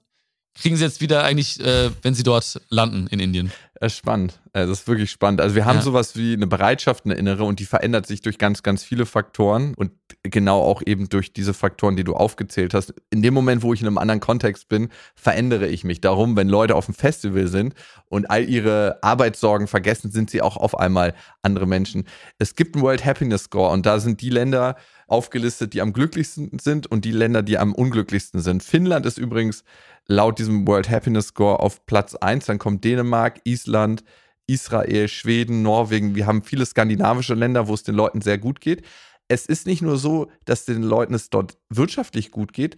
kriegen 0.55 0.77
sie 0.77 0.85
jetzt 0.85 1.01
wieder 1.01 1.25
eigentlich, 1.25 1.61
äh, 1.61 1.91
wenn 2.03 2.15
sie 2.15 2.23
dort 2.23 2.61
landen 2.69 3.07
in 3.09 3.21
Indien. 3.21 3.53
Spannend. 3.87 4.39
Das 4.53 4.69
ist 4.69 4.89
wirklich 4.89 5.11
spannend. 5.11 5.41
Also 5.41 5.55
wir 5.55 5.65
haben 5.65 5.77
ja. 5.77 5.83
sowas 5.83 6.15
wie 6.15 6.35
eine 6.35 6.47
Bereitschaft, 6.47 7.07
eine 7.07 7.15
innere, 7.15 7.45
und 7.45 7.61
die 7.61 7.65
verändert 7.65 8.07
sich 8.07 8.21
durch 8.21 8.37
ganz, 8.37 8.63
ganz 8.63 8.85
viele 8.85 9.07
Faktoren 9.07 9.75
und 9.75 9.93
genau 10.23 10.61
auch 10.61 10.83
eben 10.85 11.09
durch 11.09 11.33
diese 11.33 11.55
Faktoren, 11.55 11.97
die 11.97 12.05
du 12.05 12.15
aufgezählt 12.15 12.75
hast. 12.75 12.93
In 13.09 13.23
dem 13.23 13.33
Moment, 13.33 13.63
wo 13.63 13.73
ich 13.73 13.81
in 13.81 13.87
einem 13.87 13.97
anderen 13.97 14.21
Kontext 14.21 14.69
bin, 14.69 14.91
verändere 15.15 15.67
ich 15.67 15.85
mich. 15.85 16.03
Darum, 16.03 16.37
wenn 16.37 16.49
Leute 16.49 16.75
auf 16.75 16.87
dem 16.87 16.95
Festival 16.95 17.47
sind 17.47 17.73
und 18.07 18.31
all 18.31 18.47
ihre 18.47 18.99
Arbeitssorgen 19.03 19.67
vergessen, 19.67 20.11
sind 20.11 20.29
sie 20.29 20.43
auch 20.43 20.59
auf 20.59 20.79
einmal 20.79 21.15
andere 21.41 21.67
Menschen. 21.67 22.05
Es 22.39 22.57
gibt 22.57 22.75
einen 22.75 22.85
World 22.85 23.07
Happiness 23.07 23.45
Score 23.45 23.71
und 23.71 23.87
da 23.87 23.99
sind 23.99 24.21
die 24.21 24.31
Länder 24.31 24.77
aufgelistet, 25.11 25.75
die 25.75 25.83
am 25.83 25.93
glücklichsten 25.93 26.59
sind 26.59 26.87
und 26.87 27.05
die 27.05 27.13
Länder, 27.13 27.43
die 27.43 27.59
am 27.59 27.75
unglücklichsten 27.75 28.41
sind. 28.41 28.63
Finnland 28.63 29.07
ist 29.07 29.19
übrigens 29.19 29.65
laut 30.07 30.39
diesem 30.39 30.67
World 30.67 30.89
Happiness 30.89 31.29
Score 31.29 31.61
auf 31.61 31.85
Platz 31.87 32.15
1. 32.15 32.47
Dann 32.47 32.59
kommt 32.59 32.85
Dänemark, 32.85 33.41
Island, 33.45 34.05
Israel, 34.47 35.09
Schweden, 35.09 35.63
Norwegen. 35.63 36.15
Wir 36.15 36.27
haben 36.27 36.43
viele 36.43 36.65
skandinavische 36.65 37.35
Länder, 37.35 37.69
wo 37.69 37.75
es 37.75 37.83
den 37.83 37.95
Leuten 37.95 38.21
sehr 38.21 38.39
gut 38.39 38.61
geht. 38.61 38.83
Es 39.29 39.47
ist 39.47 39.67
nicht 39.67 39.83
nur 39.83 39.97
so, 39.97 40.31
dass 40.45 40.65
den 40.65 40.83
Leuten 40.83 41.15
es 41.15 41.31
dort 41.31 41.57
wirtschaftlich 41.69 42.31
gut 42.31 42.53
geht, 42.53 42.77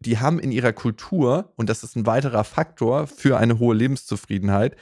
die 0.00 0.18
haben 0.18 0.38
in 0.38 0.52
ihrer 0.52 0.74
Kultur, 0.74 1.52
und 1.56 1.70
das 1.70 1.82
ist 1.82 1.96
ein 1.96 2.04
weiterer 2.04 2.44
Faktor 2.44 3.06
für 3.06 3.38
eine 3.38 3.58
hohe 3.58 3.74
Lebenszufriedenheit, 3.74 4.76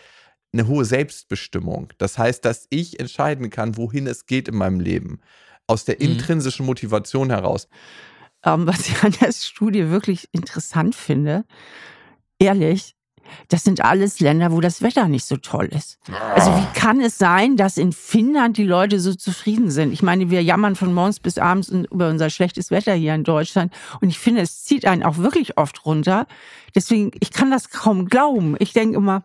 eine 0.53 0.67
hohe 0.67 0.85
Selbstbestimmung. 0.85 1.93
Das 1.99 2.19
heißt, 2.19 2.45
dass 2.45 2.67
ich 2.71 2.99
entscheiden 2.99 3.51
kann, 3.51 3.77
wohin 3.77 4.09
es 4.09 4.27
geht 4.27 4.49
in 4.49 4.57
meinem 4.57 4.81
Leben. 4.81 5.21
Aus 5.67 5.85
der 5.85 5.97
mhm. 5.97 6.13
intrinsischen 6.13 6.67
Motivation 6.67 7.31
heraus. 7.31 7.69
Ähm, 8.45 8.67
was 8.67 8.89
ich 8.89 9.03
an 9.03 9.15
der 9.21 9.33
Studie 9.33 9.91
wirklich 9.91 10.29
interessant 10.33 10.95
finde, 10.95 11.45
ehrlich, 12.39 12.97
das 13.49 13.65
sind 13.65 13.83
alles 13.85 14.21
Länder, 14.21 14.53
wo 14.53 14.61
das 14.61 14.83
Wetter 14.83 15.09
nicht 15.09 15.25
so 15.25 15.37
toll 15.37 15.67
ist. 15.67 15.99
Also 16.35 16.51
wie 16.51 16.79
kann 16.79 17.01
es 17.01 17.19
sein, 17.19 17.57
dass 17.57 17.77
in 17.77 17.93
Finnland 17.93 18.57
die 18.57 18.65
Leute 18.65 19.01
so 19.01 19.15
zufrieden 19.15 19.71
sind? 19.71 19.93
Ich 19.93 20.03
meine, 20.03 20.31
wir 20.31 20.43
jammern 20.43 20.77
von 20.77 20.93
morgens 20.93 21.21
bis 21.21 21.39
abends 21.39 21.69
über 21.69 22.09
unser 22.09 22.31
schlechtes 22.31 22.71
Wetter 22.71 22.95
hier 22.95 23.15
in 23.15 23.25
Deutschland 23.25 23.73
und 24.01 24.09
ich 24.09 24.19
finde, 24.19 24.43
es 24.43 24.65
zieht 24.65 24.87
einen 24.87 25.03
auch 25.03 25.19
wirklich 25.19 25.57
oft 25.57 25.85
runter. 25.87 26.27
Deswegen, 26.75 27.13
ich 27.21 27.31
kann 27.31 27.51
das 27.51 27.71
kaum 27.71 28.07
glauben. 28.07 28.57
Ich 28.59 28.73
denke 28.73 28.97
immer, 28.97 29.23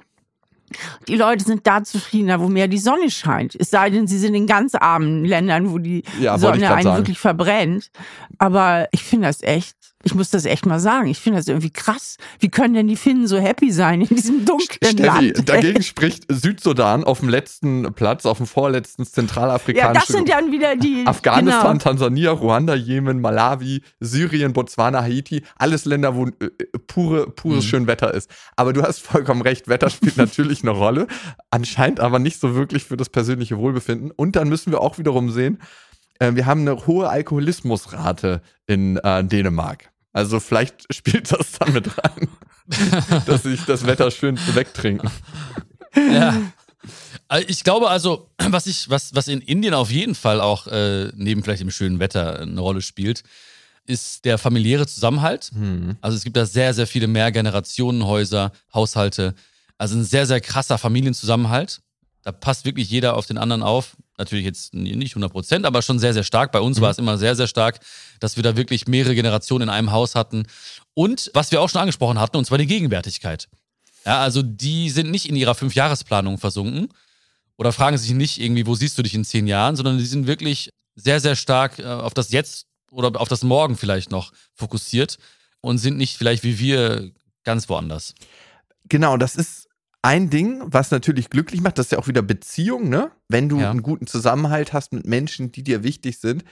die 1.07 1.15
Leute 1.15 1.45
sind 1.45 1.65
da 1.65 1.83
zufriedener, 1.83 2.41
wo 2.41 2.49
mehr 2.49 2.67
die 2.67 2.77
Sonne 2.77 3.09
scheint. 3.09 3.55
Es 3.55 3.69
sei 3.69 3.89
denn, 3.89 4.07
sie 4.07 4.17
sind 4.17 4.35
in 4.35 4.47
ganz 4.47 4.75
armen 4.75 5.23
Ländern, 5.23 5.71
wo 5.71 5.77
die 5.77 6.03
ja, 6.19 6.37
Sonne 6.37 6.69
einen 6.69 6.83
sagen. 6.83 6.97
wirklich 6.97 7.19
verbrennt. 7.19 7.89
Aber 8.37 8.87
ich 8.91 9.03
finde 9.03 9.27
das 9.27 9.41
echt 9.43 9.76
ich 10.03 10.13
muss 10.13 10.29
das 10.29 10.45
echt 10.45 10.65
mal 10.65 10.79
sagen. 10.79 11.07
Ich 11.07 11.19
finde 11.19 11.39
das 11.39 11.47
irgendwie 11.47 11.71
krass. 11.71 12.17
Wie 12.39 12.49
können 12.49 12.75
denn 12.75 12.87
die 12.87 12.95
Finnen 12.95 13.27
so 13.27 13.39
happy 13.39 13.71
sein 13.71 14.01
in 14.01 14.15
diesem 14.15 14.45
dunklen 14.45 14.93
Steffi, 14.93 15.31
Land? 15.31 15.49
Dagegen 15.49 15.81
spricht 15.83 16.25
Südsudan 16.29 17.03
auf 17.03 17.19
dem 17.21 17.29
letzten 17.29 17.93
Platz, 17.93 18.25
auf 18.25 18.37
dem 18.37 18.45
vorletzten 18.45 19.05
zentralafrikanischen. 19.05 19.93
Ja, 19.95 19.99
das 19.99 20.07
sind 20.07 20.29
dann 20.29 20.51
wieder 20.51 20.75
die. 20.75 21.05
Afghanistan, 21.05 21.79
genau. 21.79 21.83
Tansania, 21.83 22.31
Ruanda, 22.31 22.75
Jemen, 22.75 23.21
Malawi, 23.21 23.81
Syrien, 23.99 24.53
Botswana, 24.53 25.01
Haiti. 25.01 25.41
Alles 25.57 25.85
Länder, 25.85 26.15
wo 26.15 26.27
äh, 26.27 26.31
pure, 26.85 27.31
pures 27.31 27.65
mhm. 27.65 27.67
schön 27.67 27.87
Wetter 27.87 28.13
ist. 28.13 28.29
Aber 28.55 28.73
du 28.73 28.83
hast 28.83 28.99
vollkommen 28.99 29.41
recht. 29.41 29.67
Wetter 29.67 29.89
spielt 29.89 30.17
natürlich 30.17 30.61
eine 30.61 30.71
Rolle. 30.71 31.07
Anscheinend 31.49 31.99
aber 32.01 32.19
nicht 32.19 32.39
so 32.39 32.53
wirklich 32.53 32.83
für 32.83 32.97
das 32.97 33.09
persönliche 33.09 33.57
Wohlbefinden. 33.57 34.11
Und 34.11 34.35
dann 34.35 34.47
müssen 34.47 34.71
wir 34.71 34.81
auch 34.81 34.99
wiederum 34.99 35.31
sehen, 35.31 35.59
äh, 36.19 36.35
wir 36.35 36.45
haben 36.45 36.61
eine 36.61 36.87
hohe 36.87 37.09
Alkoholismusrate 37.09 38.41
in 38.65 38.97
äh, 38.97 39.23
Dänemark. 39.23 39.89
Also 40.13 40.39
vielleicht 40.39 40.85
spielt 40.93 41.31
das 41.31 41.53
damit 41.59 41.89
rein, 41.97 42.27
dass 43.25 43.43
sich 43.43 43.65
das 43.65 43.85
Wetter 43.85 44.11
schön 44.11 44.37
wegtrinken. 44.53 45.09
Ja. 45.95 46.35
Äh, 47.29 47.43
ich 47.47 47.63
glaube 47.63 47.89
also, 47.89 48.29
was 48.37 48.67
ich, 48.67 48.89
was, 48.89 49.13
was 49.15 49.27
in 49.27 49.41
Indien 49.41 49.73
auf 49.73 49.91
jeden 49.91 50.15
Fall 50.15 50.41
auch 50.41 50.67
äh, 50.67 51.11
neben 51.15 51.43
vielleicht 51.43 51.61
dem 51.61 51.71
schönen 51.71 51.99
Wetter 51.99 52.39
eine 52.39 52.59
Rolle 52.59 52.81
spielt, 52.81 53.23
ist 53.85 54.25
der 54.25 54.37
familiäre 54.37 54.85
Zusammenhalt. 54.85 55.51
Mhm. 55.53 55.97
Also 56.01 56.17
es 56.17 56.23
gibt 56.23 56.35
da 56.35 56.45
sehr, 56.45 56.73
sehr 56.73 56.87
viele 56.87 57.07
Mehrgenerationenhäuser, 57.07 58.51
Haushalte. 58.73 59.33
Also 59.77 59.95
ein 59.95 60.03
sehr, 60.03 60.25
sehr 60.25 60.41
krasser 60.41 60.77
Familienzusammenhalt. 60.77 61.81
Da 62.23 62.31
passt 62.31 62.65
wirklich 62.65 62.89
jeder 62.89 63.15
auf 63.15 63.25
den 63.25 63.37
anderen 63.37 63.63
auf. 63.63 63.95
Natürlich 64.17 64.45
jetzt 64.45 64.73
nicht 64.73 65.11
100 65.11 65.31
Prozent, 65.31 65.65
aber 65.65 65.81
schon 65.81 65.99
sehr, 65.99 66.13
sehr 66.13 66.23
stark. 66.23 66.51
Bei 66.51 66.59
uns 66.59 66.77
mhm. 66.77 66.81
war 66.81 66.91
es 66.91 66.97
immer 66.97 67.17
sehr, 67.17 67.35
sehr 67.35 67.47
stark, 67.47 67.79
dass 68.19 68.35
wir 68.35 68.43
da 68.43 68.57
wirklich 68.57 68.87
mehrere 68.87 69.13
Generationen 69.13 69.63
in 69.63 69.69
einem 69.69 69.91
Haus 69.91 70.15
hatten. 70.15 70.47
Und 70.95 71.29
was 71.33 71.51
wir 71.51 71.61
auch 71.61 71.69
schon 71.69 71.81
angesprochen 71.81 72.19
hatten, 72.19 72.37
und 72.37 72.45
zwar 72.45 72.57
die 72.57 72.65
Gegenwärtigkeit. 72.65 73.47
Ja, 74.05 74.21
also 74.21 74.41
die 74.41 74.89
sind 74.89 75.11
nicht 75.11 75.29
in 75.29 75.35
ihrer 75.35 75.53
Fünfjahresplanung 75.53 76.37
versunken 76.37 76.89
oder 77.57 77.71
fragen 77.71 77.97
sich 77.97 78.11
nicht 78.11 78.39
irgendwie, 78.39 78.65
wo 78.65 78.73
siehst 78.73 78.97
du 78.97 79.03
dich 79.03 79.13
in 79.13 79.25
zehn 79.25 79.47
Jahren, 79.47 79.75
sondern 79.75 79.97
die 79.97 80.05
sind 80.05 80.27
wirklich 80.27 80.71
sehr, 80.95 81.19
sehr 81.19 81.35
stark 81.35 81.79
äh, 81.79 81.83
auf 81.83 82.13
das 82.13 82.31
Jetzt 82.31 82.67
oder 82.91 83.19
auf 83.19 83.27
das 83.27 83.43
Morgen 83.43 83.77
vielleicht 83.77 84.09
noch 84.09 84.31
fokussiert 84.53 85.17
und 85.61 85.77
sind 85.77 85.97
nicht 85.97 86.17
vielleicht 86.17 86.43
wie 86.43 86.57
wir 86.57 87.11
ganz 87.43 87.69
woanders. 87.69 88.15
Genau, 88.89 89.17
das 89.17 89.35
ist 89.35 89.66
ein 90.01 90.29
Ding, 90.29 90.61
was 90.65 90.91
natürlich 90.91 91.29
glücklich 91.29 91.61
macht, 91.61 91.77
das 91.77 91.87
ist 91.87 91.91
ja 91.91 91.99
auch 91.99 92.07
wieder 92.07 92.21
Beziehung, 92.21 92.89
ne? 92.89 93.11
Wenn 93.27 93.49
du 93.49 93.59
ja. 93.59 93.69
einen 93.69 93.81
guten 93.81 94.07
Zusammenhalt 94.07 94.73
hast 94.73 94.93
mit 94.93 95.05
Menschen, 95.05 95.51
die 95.51 95.63
dir 95.63 95.83
wichtig 95.83 96.19
sind. 96.19 96.43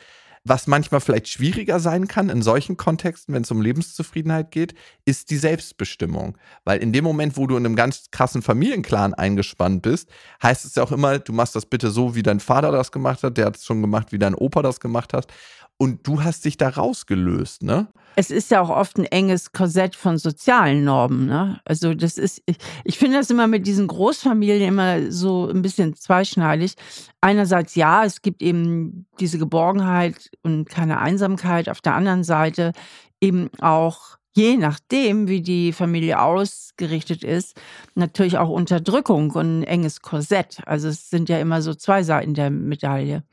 Was 0.48 0.68
manchmal 0.68 1.02
vielleicht 1.02 1.28
schwieriger 1.28 1.80
sein 1.80 2.08
kann 2.08 2.30
in 2.30 2.44
solchen 2.44 2.78
Kontexten, 2.78 3.34
wenn 3.34 3.42
es 3.42 3.50
um 3.50 3.62
Lebenszufriedenheit 3.62 4.52
geht, 4.52 4.76
ist 5.04 5.32
die 5.32 5.38
Selbstbestimmung. 5.38 6.38
Weil 6.64 6.84
in 6.84 6.94
dem 6.94 7.04
Moment, 7.04 7.36
wo 7.36 7.48
du 7.48 7.58
in 7.58 7.66
einem 7.66 7.76
ganz 7.76 8.12
krassen 8.12 8.44
Familienclan 8.44 9.16
eingespannt 9.16 9.82
bist, 9.82 10.08
heißt 10.44 10.64
es 10.66 10.76
ja 10.76 10.84
auch 10.84 10.92
immer, 10.92 11.18
du 11.18 11.34
machst 11.34 11.56
das 11.56 11.66
bitte 11.66 11.90
so, 11.90 12.14
wie 12.14 12.22
dein 12.22 12.40
Vater 12.40 12.72
das 12.72 12.92
gemacht 12.92 13.24
hat, 13.24 13.38
der 13.38 13.48
hat 13.48 13.58
es 13.58 13.66
schon 13.66 13.82
gemacht, 13.82 14.12
wie 14.12 14.20
dein 14.20 14.36
Opa 14.36 14.62
das 14.62 14.80
gemacht 14.80 15.14
hat. 15.14 15.34
Und 15.78 16.08
du 16.08 16.24
hast 16.24 16.46
dich 16.46 16.56
da 16.56 16.70
rausgelöst, 16.70 17.64
ne? 17.64 17.88
Es 18.16 18.32
ist 18.32 18.50
ja 18.50 18.62
auch 18.62 18.70
oft 18.70 18.98
ein 18.98 19.04
enges 19.04 19.52
Korsett 19.52 19.94
von 19.94 20.18
sozialen 20.18 20.86
Normen, 20.86 21.26
ne? 21.26 21.60
Also 21.66 21.94
das 21.94 22.18
ist, 22.18 22.42
ich, 22.46 22.56
ich 22.86 22.98
finde 22.98 23.18
das 23.18 23.30
immer 23.30 23.48
mit 23.48 23.68
diesen 23.68 23.88
Großfamilien 23.88 24.70
immer 24.70 25.12
so 25.12 25.50
ein 25.50 25.62
bisschen 25.62 25.94
zweischneidig. 25.94 26.76
Einerseits 27.20 27.76
ja, 27.76 28.06
es 28.06 28.22
gibt 28.22 28.42
eben 28.42 29.06
diese 29.20 29.38
Geborgenheit 29.38 30.32
und 30.44 30.70
keine 30.70 31.00
Einsamkeit. 31.00 31.68
Auf 31.68 31.82
der 31.82 31.96
anderen 31.96 32.24
Seite 32.24 32.72
eben 33.20 33.50
auch 33.60 34.18
je 34.36 34.58
nachdem, 34.58 35.28
wie 35.28 35.42
die 35.42 35.74
Familie 35.74 36.22
ausgerichtet 36.22 37.24
ist, 37.24 37.60
natürlich 37.96 38.38
auch 38.38 38.50
Unterdrückung 38.50 39.32
und 39.32 39.60
ein 39.60 39.64
enges 39.64 40.02
Korsett. 40.02 40.62
Also 40.66 40.90
es 40.90 41.10
sind 41.10 41.30
ja 41.30 41.40
immer 41.40 41.62
so 41.62 41.74
zwei 41.74 42.04
Seiten 42.04 42.34
der 42.34 42.50
Medaille. 42.50 43.24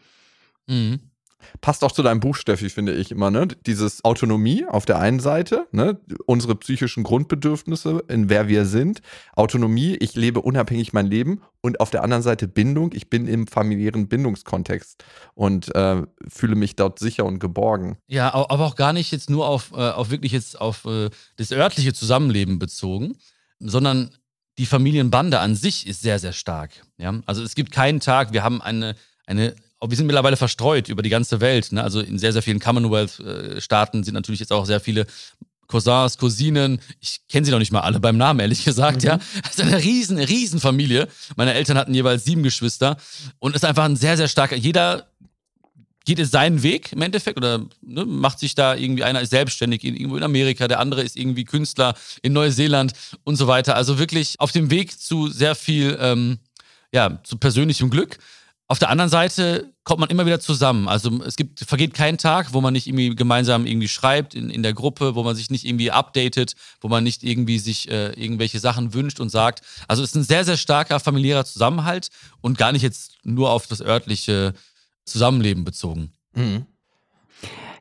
Mhm. 0.69 1.12
Passt 1.61 1.85
auch 1.85 1.93
zu 1.93 2.03
deinem 2.03 2.21
Buch, 2.21 2.37
Steffi, 2.37 2.71
finde 2.71 2.95
ich 2.95 3.11
immer, 3.11 3.31
ne? 3.31 3.49
Dieses 3.67 4.05
Autonomie 4.05 4.65
auf 4.67 4.85
der 4.85 4.99
einen 4.99 5.21
Seite, 5.21 5.67
ne? 5.73 5.99
Unsere 6.27 6.55
psychischen 6.57 7.03
Grundbedürfnisse, 7.03 8.05
in 8.09 8.29
wer 8.29 8.49
wir 8.49 8.65
sind. 8.65 9.03
Autonomie, 9.35 9.97
ich 10.01 10.15
lebe 10.15 10.41
unabhängig 10.41 10.93
mein 10.93 11.07
Leben. 11.07 11.43
Und 11.61 11.81
auf 11.81 11.91
der 11.91 12.03
anderen 12.03 12.23
Seite 12.23 12.49
Bindung, 12.49 12.93
ich 12.93 13.09
bin 13.09 13.29
im 13.29 13.47
familiären 13.47 14.09
Bindungskontext 14.09 15.05
und 15.35 15.73
äh, 15.75 16.03
fühle 16.29 16.57
mich 16.57 16.75
dort 16.75 16.99
sicher 16.99 17.25
und 17.25 17.39
geborgen. 17.39 17.99
Ja, 18.09 18.35
aber 18.35 18.67
auch 18.67 18.75
gar 18.75 18.93
nicht 18.93 19.13
jetzt 19.13 19.31
nur 19.31 19.47
auf, 19.47 19.71
äh, 19.73 19.77
auf 19.77 20.11
wirklich 20.11 20.33
jetzt 20.33 20.61
auf 20.61 20.85
äh, 20.87 21.11
das 21.37 21.53
örtliche 21.53 21.93
Zusammenleben 21.93 22.59
bezogen, 22.59 23.17
sondern 23.61 24.11
die 24.59 24.67
Familienbande 24.67 25.39
an 25.39 25.55
sich 25.55 25.87
ist 25.87 26.03
sehr, 26.03 26.19
sehr 26.19 26.33
stark. 26.33 26.71
Ja? 26.99 27.21
Also 27.27 27.43
es 27.43 27.55
gibt 27.55 27.71
keinen 27.71 28.01
Tag, 28.01 28.33
wir 28.33 28.43
haben 28.43 28.61
eine, 28.61 28.97
eine 29.27 29.55
wir 29.91 29.97
sind 29.97 30.07
mittlerweile 30.07 30.37
verstreut 30.37 30.89
über 30.89 31.03
die 31.03 31.11
ganze 31.11 31.41
Welt. 31.41 31.73
Ne? 31.73 31.83
Also 31.83 32.01
in 32.01 32.19
sehr, 32.19 32.33
sehr 32.33 32.43
vielen 32.43 32.61
Commonwealth-Staaten 32.61 34.05
sind 34.05 34.15
natürlich 34.15 34.41
jetzt 34.41 34.53
auch 34.53 34.67
sehr 34.67 34.81
viele 34.81 35.07
Cousins, 35.67 36.19
Cousinen. 36.19 36.81
Ich 37.01 37.21
kenne 37.29 37.47
sie 37.47 37.51
noch 37.51 37.59
nicht 37.59 37.73
mal 37.73 37.81
alle 37.81 37.99
beim 37.99 38.17
Namen, 38.17 38.41
ehrlich 38.41 38.65
gesagt, 38.65 39.03
mhm. 39.03 39.09
ja. 39.09 39.19
Ist 39.49 39.61
eine 39.61 39.83
riesen, 39.83 40.19
riesen 40.19 40.61
Familie. 40.61 41.09
Meine 41.37 41.55
Eltern 41.55 41.79
hatten 41.79 41.95
jeweils 41.95 42.25
sieben 42.25 42.43
Geschwister 42.43 42.97
und 43.39 43.57
ist 43.57 43.65
einfach 43.65 43.85
ein 43.85 43.97
sehr, 43.97 44.17
sehr 44.17 44.29
starker. 44.29 44.57
Jeder 44.57 45.07
geht 46.05 46.19
es 46.19 46.31
seinen 46.31 46.63
Weg 46.63 46.93
im 46.93 47.03
Endeffekt 47.03 47.37
oder 47.37 47.65
ne, 47.81 48.05
macht 48.05 48.39
sich 48.39 48.55
da 48.55 48.75
irgendwie 48.75 49.05
einer 49.05 49.21
ist 49.21 49.31
selbstständig 49.31 49.85
irgendwo 49.85 50.17
in 50.17 50.23
Amerika, 50.23 50.69
der 50.69 50.81
andere 50.81 51.03
ist 51.03 51.17
irgendwie 51.17 51.45
Künstler 51.45 51.95
in 52.23 52.33
Neuseeland 52.33 52.93
und 53.25 53.37
so 53.37 53.47
weiter. 53.47 53.77
Also 53.77 53.99
wirklich 53.99 54.41
auf 54.41 54.53
dem 54.53 54.71
Weg 54.71 54.99
zu 55.01 55.29
sehr 55.29 55.55
viel, 55.55 55.97
ähm, 56.01 56.39
ja, 56.93 57.21
zu 57.23 57.37
persönlichem 57.37 57.89
Glück. 57.89 58.19
Auf 58.69 58.79
der 58.79 58.89
anderen 58.89 59.11
Seite 59.11 59.75
kommt 59.85 60.01
man 60.01 60.09
immer 60.09 60.25
wieder 60.25 60.41
zusammen. 60.41 60.89
Also 60.89 61.23
es 61.25 61.37
gibt, 61.37 61.61
vergeht 61.61 61.93
kein 61.93 62.17
Tag, 62.17 62.55
wo 62.55 62.61
man 62.61 62.73
nicht 62.73 62.87
irgendwie 62.87 63.15
gemeinsam 63.15 63.67
irgendwie 63.67 63.89
schreibt 63.89 64.35
in, 64.35 64.49
in 64.49 64.63
der 64.63 64.73
Gruppe, 64.73 65.15
wo 65.15 65.23
man 65.23 65.37
sich 65.37 65.51
nicht 65.51 65.67
irgendwie 65.67 65.91
updatet, 65.91 66.55
wo 66.81 66.89
man 66.89 67.05
nicht 67.05 67.23
irgendwie 67.23 67.59
sich 67.59 67.91
äh, 67.91 68.13
irgendwelche 68.13 68.61
Sachen 68.61 68.95
wünscht 68.95 69.21
und 69.21 69.29
sagt. 69.29 69.61
Also 69.89 70.03
es 70.03 70.11
ist 70.11 70.17
ein 70.17 70.23
sehr, 70.23 70.45
sehr 70.45 70.57
starker 70.57 71.01
familiärer 71.01 71.45
Zusammenhalt 71.45 72.09
und 72.41 72.57
gar 72.57 72.73
nicht 72.73 72.83
jetzt 72.83 73.17
nur 73.25 73.51
auf 73.51 73.67
das 73.67 73.83
örtliche 73.83 74.55
Zusammenleben 75.05 75.65
bezogen. 75.65 76.13
Mhm. 76.35 76.67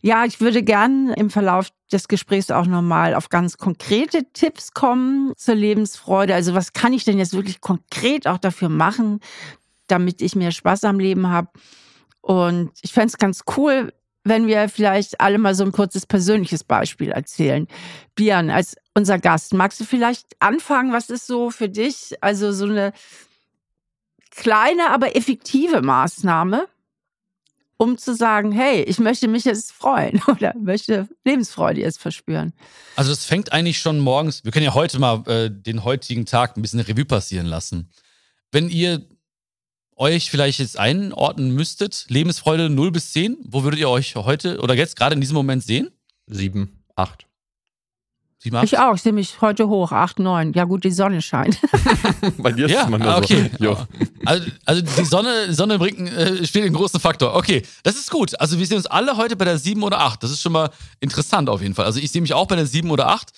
Ja, 0.03 0.25
ich 0.25 0.41
würde 0.41 0.63
gern 0.63 1.09
im 1.09 1.29
Verlauf 1.29 1.67
des 1.91 2.07
Gesprächs 2.07 2.49
auch 2.49 2.65
nochmal 2.65 3.13
auf 3.13 3.29
ganz 3.29 3.57
konkrete 3.57 4.25
Tipps 4.33 4.73
kommen 4.73 5.31
zur 5.37 5.53
Lebensfreude. 5.53 6.33
Also 6.33 6.55
was 6.55 6.73
kann 6.73 6.91
ich 6.93 7.03
denn 7.03 7.19
jetzt 7.19 7.33
wirklich 7.33 7.61
konkret 7.61 8.27
auch 8.27 8.39
dafür 8.39 8.69
machen, 8.69 9.19
damit 9.91 10.21
ich 10.21 10.35
mehr 10.35 10.51
Spaß 10.51 10.85
am 10.85 10.99
Leben 10.99 11.27
habe. 11.27 11.49
Und 12.21 12.71
ich 12.81 12.93
fände 12.93 13.07
es 13.07 13.17
ganz 13.17 13.41
cool, 13.57 13.93
wenn 14.23 14.47
wir 14.47 14.69
vielleicht 14.69 15.19
alle 15.19 15.37
mal 15.37 15.55
so 15.55 15.63
ein 15.63 15.71
kurzes 15.71 16.05
persönliches 16.05 16.63
Beispiel 16.63 17.11
erzählen. 17.11 17.67
Bian, 18.15 18.49
als 18.49 18.75
unser 18.93 19.19
Gast, 19.19 19.53
magst 19.53 19.79
du 19.79 19.83
vielleicht 19.83 20.27
anfangen? 20.39 20.93
Was 20.93 21.09
ist 21.09 21.25
so 21.25 21.49
für 21.49 21.69
dich, 21.69 22.13
also 22.21 22.51
so 22.51 22.65
eine 22.65 22.93
kleine, 24.29 24.91
aber 24.91 25.15
effektive 25.15 25.81
Maßnahme, 25.81 26.67
um 27.77 27.97
zu 27.97 28.15
sagen, 28.15 28.51
hey, 28.51 28.83
ich 28.83 28.99
möchte 28.99 29.27
mich 29.27 29.43
jetzt 29.45 29.71
freuen 29.71 30.21
oder 30.27 30.53
möchte 30.55 31.07
Lebensfreude 31.25 31.81
jetzt 31.81 31.99
verspüren? 31.99 32.53
Also 32.95 33.09
das 33.09 33.25
fängt 33.25 33.51
eigentlich 33.53 33.79
schon 33.79 33.99
morgens, 33.99 34.45
wir 34.45 34.51
können 34.51 34.65
ja 34.65 34.75
heute 34.75 34.99
mal 34.99 35.23
äh, 35.27 35.49
den 35.49 35.83
heutigen 35.83 36.27
Tag 36.27 36.55
ein 36.55 36.61
bisschen 36.61 36.79
Revue 36.79 37.05
passieren 37.05 37.47
lassen. 37.47 37.89
Wenn 38.51 38.69
ihr 38.69 39.03
euch 39.95 40.31
vielleicht 40.31 40.59
jetzt 40.59 40.79
einordnen 40.79 41.51
müsstet, 41.51 42.05
Lebensfreude 42.09 42.69
0 42.69 42.91
bis 42.91 43.11
10, 43.13 43.37
wo 43.43 43.63
würdet 43.63 43.79
ihr 43.79 43.89
euch 43.89 44.15
heute 44.15 44.59
oder 44.59 44.73
jetzt 44.73 44.95
gerade 44.95 45.13
in 45.15 45.21
diesem 45.21 45.35
Moment 45.35 45.63
sehen? 45.63 45.91
7, 46.27 46.83
8. 46.95 47.27
7, 48.39 48.55
8? 48.55 48.63
Ich 48.63 48.79
auch, 48.79 48.95
ich 48.95 49.01
sehe 49.03 49.13
mich 49.13 49.41
heute 49.41 49.67
hoch, 49.67 49.91
8, 49.91 50.19
9. 50.19 50.53
Ja 50.53 50.63
gut, 50.63 50.83
die 50.83 50.91
Sonne 50.91 51.21
scheint. 51.21 51.59
Bei 52.37 52.51
dir 52.51 52.65
ist 52.65 52.71
ja, 52.71 52.87
man 52.87 53.01
da 53.01 53.17
okay. 53.17 53.51
so. 53.59 53.77
Also, 54.25 54.49
also, 54.65 54.81
die 54.81 55.05
Sonne, 55.05 55.47
die 55.49 55.53
Sonne 55.53 55.77
bringt, 55.77 56.11
äh, 56.11 56.45
spielt 56.45 56.65
einen 56.65 56.73
großen 56.73 56.99
Faktor. 56.99 57.35
Okay, 57.35 57.61
das 57.83 57.95
ist 57.95 58.09
gut. 58.09 58.39
Also 58.39 58.57
wir 58.57 58.65
sehen 58.65 58.77
uns 58.77 58.87
alle 58.87 59.17
heute 59.17 59.35
bei 59.35 59.45
der 59.45 59.59
7 59.59 59.83
oder 59.83 59.99
8. 59.99 60.23
Das 60.23 60.31
ist 60.31 60.41
schon 60.41 60.53
mal 60.53 60.71
interessant 60.99 61.49
auf 61.49 61.61
jeden 61.61 61.75
Fall. 61.75 61.85
Also 61.85 61.99
ich 61.99 62.11
sehe 62.11 62.21
mich 62.21 62.33
auch 62.33 62.47
bei 62.47 62.55
der 62.55 62.65
7 62.65 62.89
oder 62.89 63.09
8 63.09 63.29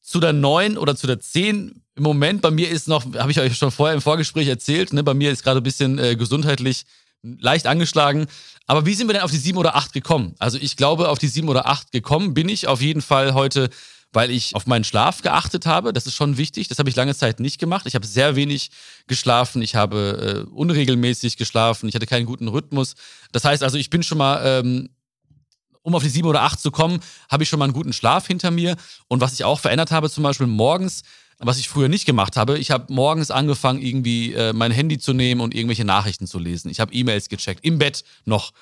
zu 0.00 0.20
der 0.20 0.32
9 0.32 0.78
oder 0.78 0.96
zu 0.96 1.06
der 1.06 1.20
10 1.20 1.82
im 1.98 2.04
Moment. 2.04 2.40
Bei 2.40 2.50
mir 2.50 2.70
ist 2.70 2.88
noch, 2.88 3.04
habe 3.16 3.30
ich 3.30 3.40
euch 3.40 3.56
schon 3.56 3.70
vorher 3.70 3.94
im 3.94 4.00
Vorgespräch 4.00 4.48
erzählt, 4.48 4.92
ne, 4.92 5.02
bei 5.02 5.14
mir 5.14 5.30
ist 5.30 5.42
gerade 5.42 5.60
ein 5.60 5.64
bisschen 5.64 5.98
äh, 5.98 6.16
gesundheitlich 6.16 6.86
leicht 7.22 7.66
angeschlagen. 7.66 8.26
Aber 8.66 8.86
wie 8.86 8.94
sind 8.94 9.08
wir 9.08 9.14
denn 9.14 9.22
auf 9.22 9.30
die 9.30 9.38
7 9.38 9.58
oder 9.58 9.76
8 9.76 9.92
gekommen? 9.92 10.34
Also 10.38 10.56
ich 10.58 10.76
glaube, 10.76 11.08
auf 11.08 11.18
die 11.18 11.28
7 11.28 11.48
oder 11.48 11.66
8 11.66 11.92
gekommen 11.92 12.32
bin 12.32 12.48
ich 12.48 12.68
auf 12.68 12.80
jeden 12.80 13.02
Fall 13.02 13.34
heute, 13.34 13.70
weil 14.12 14.30
ich 14.30 14.54
auf 14.54 14.66
meinen 14.66 14.84
Schlaf 14.84 15.22
geachtet 15.22 15.66
habe. 15.66 15.92
Das 15.92 16.06
ist 16.06 16.14
schon 16.14 16.36
wichtig. 16.36 16.68
Das 16.68 16.78
habe 16.78 16.88
ich 16.88 16.96
lange 16.96 17.14
Zeit 17.14 17.40
nicht 17.40 17.58
gemacht. 17.58 17.86
Ich 17.86 17.94
habe 17.94 18.06
sehr 18.06 18.36
wenig 18.36 18.70
geschlafen. 19.08 19.60
Ich 19.60 19.74
habe 19.74 20.46
äh, 20.46 20.50
unregelmäßig 20.50 21.36
geschlafen. 21.36 21.88
Ich 21.88 21.94
hatte 21.94 22.06
keinen 22.06 22.26
guten 22.26 22.46
Rhythmus. 22.46 22.94
Das 23.32 23.44
heißt 23.44 23.62
also, 23.62 23.76
ich 23.76 23.90
bin 23.90 24.02
schon 24.04 24.18
mal 24.18 24.40
ähm, 24.44 24.88
um 25.82 25.94
auf 25.94 26.02
die 26.02 26.08
sieben 26.10 26.28
oder 26.28 26.42
acht 26.42 26.60
zu 26.60 26.70
kommen, 26.70 27.00
habe 27.30 27.42
ich 27.42 27.48
schon 27.48 27.58
mal 27.58 27.64
einen 27.64 27.72
guten 27.72 27.92
Schlaf 27.94 28.26
hinter 28.26 28.50
mir. 28.50 28.76
Und 29.08 29.20
was 29.20 29.32
ich 29.32 29.44
auch 29.44 29.58
verändert 29.58 29.90
habe, 29.90 30.10
zum 30.10 30.22
Beispiel 30.22 30.46
morgens, 30.46 31.02
was 31.38 31.58
ich 31.58 31.68
früher 31.68 31.88
nicht 31.88 32.04
gemacht 32.04 32.36
habe, 32.36 32.58
ich 32.58 32.70
habe 32.70 32.92
morgens 32.92 33.30
angefangen, 33.30 33.80
irgendwie 33.80 34.32
äh, 34.32 34.52
mein 34.52 34.72
Handy 34.72 34.98
zu 34.98 35.12
nehmen 35.12 35.40
und 35.40 35.54
irgendwelche 35.54 35.84
Nachrichten 35.84 36.26
zu 36.26 36.38
lesen. 36.38 36.70
Ich 36.70 36.80
habe 36.80 36.92
E-Mails 36.92 37.28
gecheckt, 37.28 37.64
im 37.64 37.78
Bett 37.78 38.04
noch. 38.24 38.52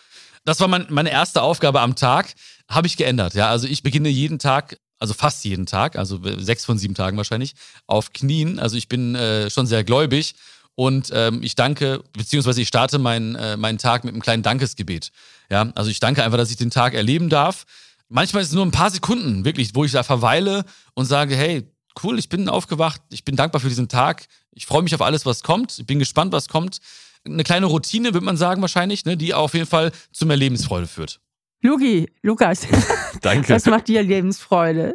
Das 0.44 0.60
war 0.60 0.68
mein, 0.68 0.86
meine 0.90 1.10
erste 1.10 1.42
Aufgabe 1.42 1.80
am 1.80 1.96
Tag, 1.96 2.34
habe 2.68 2.86
ich 2.86 2.96
geändert. 2.96 3.34
Ja, 3.34 3.48
also 3.48 3.66
ich 3.66 3.82
beginne 3.82 4.08
jeden 4.08 4.38
Tag 4.38 4.78
also 4.98 5.14
fast 5.14 5.44
jeden 5.44 5.66
Tag, 5.66 5.96
also 5.96 6.20
sechs 6.38 6.64
von 6.64 6.78
sieben 6.78 6.94
Tagen 6.94 7.16
wahrscheinlich, 7.16 7.54
auf 7.86 8.12
Knien. 8.12 8.58
Also 8.58 8.76
ich 8.76 8.88
bin 8.88 9.14
äh, 9.14 9.50
schon 9.50 9.66
sehr 9.66 9.84
gläubig 9.84 10.34
und 10.74 11.10
ähm, 11.12 11.42
ich 11.42 11.54
danke, 11.54 12.02
beziehungsweise 12.12 12.60
ich 12.60 12.68
starte 12.68 12.98
meinen, 12.98 13.34
äh, 13.34 13.56
meinen 13.56 13.78
Tag 13.78 14.04
mit 14.04 14.14
einem 14.14 14.22
kleinen 14.22 14.42
Dankesgebet. 14.42 15.10
Ja, 15.50 15.70
also 15.74 15.90
ich 15.90 16.00
danke 16.00 16.24
einfach, 16.24 16.38
dass 16.38 16.50
ich 16.50 16.56
den 16.56 16.70
Tag 16.70 16.94
erleben 16.94 17.28
darf. 17.28 17.64
Manchmal 18.08 18.42
ist 18.42 18.50
es 18.50 18.54
nur 18.54 18.64
ein 18.64 18.72
paar 18.72 18.90
Sekunden, 18.90 19.44
wirklich, 19.44 19.74
wo 19.74 19.84
ich 19.84 19.92
da 19.92 20.02
verweile 20.02 20.64
und 20.94 21.06
sage, 21.06 21.36
hey, 21.36 21.64
cool, 22.02 22.18
ich 22.18 22.28
bin 22.28 22.48
aufgewacht, 22.48 23.00
ich 23.10 23.24
bin 23.24 23.36
dankbar 23.36 23.60
für 23.60 23.68
diesen 23.68 23.88
Tag, 23.88 24.26
ich 24.52 24.66
freue 24.66 24.82
mich 24.82 24.94
auf 24.94 25.02
alles, 25.02 25.26
was 25.26 25.42
kommt, 25.42 25.78
ich 25.78 25.86
bin 25.86 25.98
gespannt, 25.98 26.32
was 26.32 26.48
kommt. 26.48 26.78
Eine 27.24 27.42
kleine 27.42 27.66
Routine, 27.66 28.14
würde 28.14 28.24
man 28.24 28.36
sagen, 28.36 28.62
wahrscheinlich, 28.62 29.04
ne, 29.04 29.16
die 29.16 29.34
auf 29.34 29.54
jeden 29.54 29.66
Fall 29.66 29.90
zu 30.12 30.26
mehr 30.26 30.36
Lebensfreude 30.36 30.86
führt. 30.86 31.20
Lugi, 31.60 32.08
Lukas, 32.22 32.66
danke. 33.22 33.54
Was 33.54 33.66
macht 33.66 33.88
dir 33.88 34.02
Lebensfreude? 34.02 34.94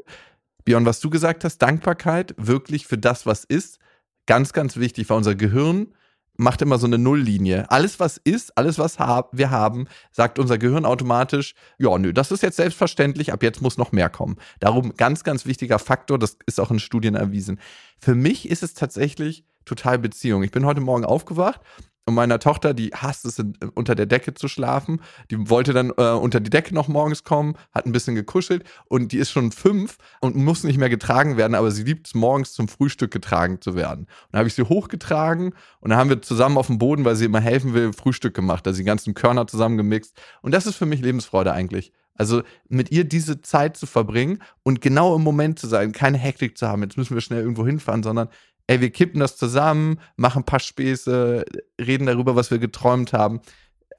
Björn, 0.64 0.86
was 0.86 1.00
du 1.00 1.10
gesagt 1.10 1.44
hast, 1.44 1.58
Dankbarkeit 1.58 2.34
wirklich 2.38 2.88
für 2.88 2.98
das, 2.98 3.26
was 3.26 3.44
ist, 3.44 3.80
ganz, 4.28 4.54
ganz 4.54 4.78
wichtig, 4.78 5.10
weil 5.10 5.18
unser 5.18 5.36
Gehirn 5.36 5.94
macht 6.42 6.62
immer 6.62 6.78
so 6.78 6.88
eine 6.88 6.98
Nulllinie. 6.98 7.70
Alles, 7.70 8.00
was 8.00 8.18
ist, 8.18 8.58
alles, 8.58 8.80
was 8.80 8.98
wir 9.00 9.52
haben, 9.52 9.88
sagt 10.12 10.40
unser 10.40 10.58
Gehirn 10.58 10.86
automatisch, 10.86 11.54
ja, 11.78 11.98
nö, 11.98 12.14
das 12.14 12.32
ist 12.32 12.44
jetzt 12.44 12.58
selbstverständlich, 12.58 13.32
ab 13.32 13.44
jetzt 13.44 13.62
muss 13.62 13.78
noch 13.78 13.92
mehr 13.92 14.10
kommen. 14.10 14.38
Darum 14.60 14.96
ganz, 14.96 15.24
ganz 15.24 15.46
wichtiger 15.46 15.80
Faktor, 15.80 16.18
das 16.18 16.38
ist 16.48 16.60
auch 16.60 16.72
in 16.72 16.80
Studien 16.80 17.16
erwiesen. 17.16 17.60
Für 18.00 18.16
mich 18.16 18.50
ist 18.50 18.64
es 18.64 18.74
tatsächlich 18.74 19.46
total 19.66 20.00
Beziehung. 20.00 20.42
Ich 20.44 20.52
bin 20.52 20.66
heute 20.66 20.82
Morgen 20.82 21.06
aufgewacht 21.06 21.62
und 22.06 22.16
meiner 22.16 22.40
Tochter, 22.40 22.74
die 22.74 22.90
hasst 22.90 23.26
es, 23.26 23.44
unter 23.76 23.96
der 23.96 24.06
Decke 24.08 24.34
zu 24.34 24.48
schlafen. 24.48 25.02
Die 25.30 25.50
wollte 25.50 25.74
dann 25.74 25.92
äh, 25.98 26.12
unter 26.12 26.40
die 26.40 26.50
Decke 26.50 26.74
noch 26.74 26.88
morgens 26.88 27.24
kommen, 27.24 27.56
hat 27.74 27.86
ein 27.86 27.92
bisschen 27.92 28.16
gekuschelt 28.16 28.64
und 28.86 29.12
die 29.12 29.18
ist 29.18 29.32
schon 29.32 29.52
fünf 29.52 29.98
und 30.20 30.36
muss 30.36 30.64
nicht 30.64 30.78
mehr 30.78 30.90
getragen 30.90 31.38
werden, 31.38 31.54
aber 31.54 31.72
sie 31.72 31.84
liebt 31.84 32.08
es 32.08 32.16
morgens 32.16 32.54
zum 32.54 32.68
Frühstück 32.68 33.12
getragen 33.12 33.62
zu 33.62 33.76
werden. 33.76 34.02
Und 34.06 34.28
dann 34.32 34.40
habe 34.40 34.48
ich 34.48 34.56
sie 34.56 34.64
hochgetragen 34.64 35.54
und 35.80 35.90
dann 35.90 36.00
haben 36.00 36.10
wir 36.10 36.22
zusammen 36.22 36.58
auf 36.58 36.68
dem 36.68 36.80
Boden, 36.80 37.06
weil 37.06 37.16
sie 37.16 37.26
immer 37.26 37.42
helfen 37.42 37.74
will, 37.74 37.94
Frühstück 37.94 38.34
gemacht, 38.34 38.66
also 38.66 38.78
die 38.78 38.84
ganzen 38.84 39.14
Körner 39.14 39.46
zusammengemixt. 39.46 40.20
Und 40.42 40.54
das 40.54 40.66
ist 40.66 40.76
für 40.76 40.88
mich 40.88 41.02
Lebensfreude 41.02 41.54
eigentlich. 41.54 41.94
Also 42.16 42.44
mit 42.68 42.92
ihr 42.92 43.04
diese 43.04 43.42
Zeit 43.42 43.78
zu 43.78 43.88
verbringen 43.88 44.44
und 44.64 44.82
genau 44.82 45.16
im 45.16 45.24
Moment 45.24 45.58
zu 45.58 45.68
sein, 45.68 45.92
keine 45.92 46.18
Hektik 46.18 46.58
zu 46.58 46.68
haben, 46.68 46.84
jetzt 46.84 46.98
müssen 46.98 47.16
wir 47.16 47.22
schnell 47.22 47.42
irgendwo 47.42 47.66
hinfahren, 47.66 48.04
sondern 48.04 48.28
ey, 48.72 48.80
wir 48.80 48.90
kippen 48.90 49.20
das 49.20 49.36
zusammen, 49.36 50.00
machen 50.16 50.44
ein 50.44 50.46
paar 50.46 50.62
Späße, 50.62 51.44
reden 51.80 52.06
darüber, 52.06 52.38
was 52.38 52.52
wir 52.52 52.58
geträumt 52.58 53.12
haben. 53.12 53.42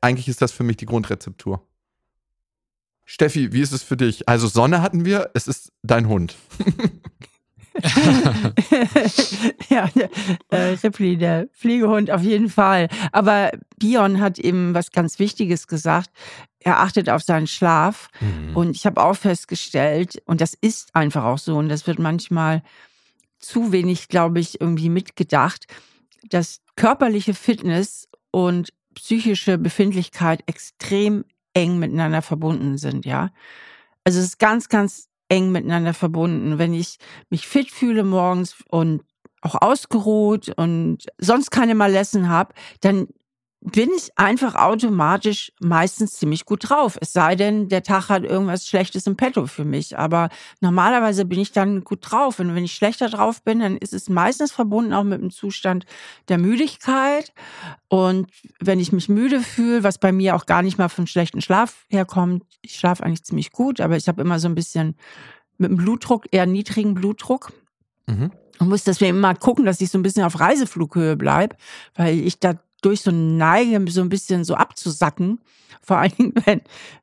Eigentlich 0.00 0.28
ist 0.28 0.40
das 0.40 0.50
für 0.50 0.64
mich 0.64 0.78
die 0.78 0.86
Grundrezeptur. 0.86 1.66
Steffi, 3.04 3.52
wie 3.52 3.60
ist 3.60 3.72
es 3.72 3.82
für 3.82 3.98
dich? 3.98 4.30
Also 4.30 4.46
Sonne 4.46 4.80
hatten 4.80 5.04
wir, 5.04 5.30
es 5.34 5.46
ist 5.46 5.72
dein 5.82 6.08
Hund. 6.08 6.36
ja, 9.68 9.90
äh, 10.48 10.76
Ripley, 10.82 11.18
der 11.18 11.48
Fliegehund 11.52 12.10
auf 12.10 12.22
jeden 12.22 12.48
Fall. 12.48 12.88
Aber 13.12 13.50
Bion 13.78 14.22
hat 14.22 14.38
eben 14.38 14.72
was 14.72 14.90
ganz 14.90 15.18
Wichtiges 15.18 15.66
gesagt. 15.66 16.08
Er 16.60 16.80
achtet 16.80 17.10
auf 17.10 17.22
seinen 17.22 17.46
Schlaf. 17.46 18.08
Mhm. 18.20 18.56
Und 18.56 18.74
ich 18.76 18.86
habe 18.86 19.02
auch 19.02 19.16
festgestellt, 19.16 20.22
und 20.24 20.40
das 20.40 20.54
ist 20.58 20.94
einfach 20.94 21.24
auch 21.24 21.38
so, 21.38 21.58
und 21.58 21.68
das 21.68 21.86
wird 21.86 21.98
manchmal 21.98 22.62
zu 23.42 23.72
wenig, 23.72 24.08
glaube 24.08 24.40
ich, 24.40 24.60
irgendwie 24.60 24.88
mitgedacht, 24.88 25.66
dass 26.28 26.60
körperliche 26.76 27.34
Fitness 27.34 28.08
und 28.30 28.72
psychische 28.94 29.58
Befindlichkeit 29.58 30.42
extrem 30.46 31.24
eng 31.54 31.78
miteinander 31.78 32.22
verbunden 32.22 32.78
sind, 32.78 33.04
ja. 33.04 33.30
Also 34.04 34.18
es 34.20 34.26
ist 34.26 34.38
ganz, 34.38 34.68
ganz 34.68 35.08
eng 35.28 35.52
miteinander 35.52 35.94
verbunden. 35.94 36.58
Wenn 36.58 36.74
ich 36.74 36.98
mich 37.30 37.46
fit 37.46 37.70
fühle 37.70 38.04
morgens 38.04 38.56
und 38.68 39.02
auch 39.40 39.60
ausgeruht 39.60 40.52
und 40.56 41.06
sonst 41.18 41.50
keine 41.50 41.74
Malessen 41.74 42.28
habe, 42.28 42.54
dann 42.80 43.08
bin 43.64 43.90
ich 43.96 44.10
einfach 44.18 44.56
automatisch 44.56 45.52
meistens 45.60 46.14
ziemlich 46.14 46.44
gut 46.44 46.68
drauf. 46.68 46.98
Es 47.00 47.12
sei 47.12 47.36
denn, 47.36 47.68
der 47.68 47.84
Tag 47.84 48.08
hat 48.08 48.24
irgendwas 48.24 48.66
Schlechtes 48.66 49.06
im 49.06 49.16
Petto 49.16 49.46
für 49.46 49.64
mich. 49.64 49.96
Aber 49.96 50.30
normalerweise 50.60 51.24
bin 51.24 51.38
ich 51.38 51.52
dann 51.52 51.84
gut 51.84 52.00
drauf. 52.02 52.40
Und 52.40 52.56
wenn 52.56 52.64
ich 52.64 52.74
schlechter 52.74 53.08
drauf 53.08 53.42
bin, 53.44 53.60
dann 53.60 53.76
ist 53.76 53.92
es 53.92 54.08
meistens 54.08 54.50
verbunden 54.50 54.92
auch 54.92 55.04
mit 55.04 55.20
dem 55.20 55.30
Zustand 55.30 55.84
der 56.28 56.38
Müdigkeit. 56.38 57.32
Und 57.88 58.28
wenn 58.58 58.80
ich 58.80 58.90
mich 58.90 59.08
müde 59.08 59.40
fühle, 59.40 59.84
was 59.84 59.98
bei 59.98 60.10
mir 60.10 60.34
auch 60.34 60.46
gar 60.46 60.62
nicht 60.62 60.78
mal 60.78 60.88
von 60.88 61.06
schlechten 61.06 61.40
Schlaf 61.40 61.86
herkommt, 61.88 62.42
ich 62.62 62.74
schlafe 62.74 63.04
eigentlich 63.04 63.22
ziemlich 63.22 63.52
gut, 63.52 63.80
aber 63.80 63.96
ich 63.96 64.08
habe 64.08 64.22
immer 64.22 64.40
so 64.40 64.48
ein 64.48 64.56
bisschen 64.56 64.96
mit 65.58 65.70
dem 65.70 65.76
Blutdruck, 65.76 66.26
eher 66.32 66.46
niedrigen 66.46 66.94
Blutdruck. 66.94 67.52
Mhm. 68.08 68.32
Und 68.58 68.68
muss 68.68 68.84
deswegen 68.84 69.16
immer 69.16 69.34
gucken, 69.36 69.64
dass 69.64 69.80
ich 69.80 69.90
so 69.90 69.98
ein 69.98 70.02
bisschen 70.02 70.24
auf 70.24 70.40
Reiseflughöhe 70.40 71.16
bleibe, 71.16 71.56
weil 71.94 72.18
ich 72.18 72.40
da 72.40 72.54
durch 72.82 73.00
so 73.00 73.10
neige, 73.10 73.82
so 73.90 74.02
ein 74.02 74.08
bisschen 74.08 74.44
so 74.44 74.54
abzusacken. 74.54 75.40
Vor 75.80 75.98
allen 75.98 76.12
Dingen, 76.16 76.34
wenn, 76.44 76.60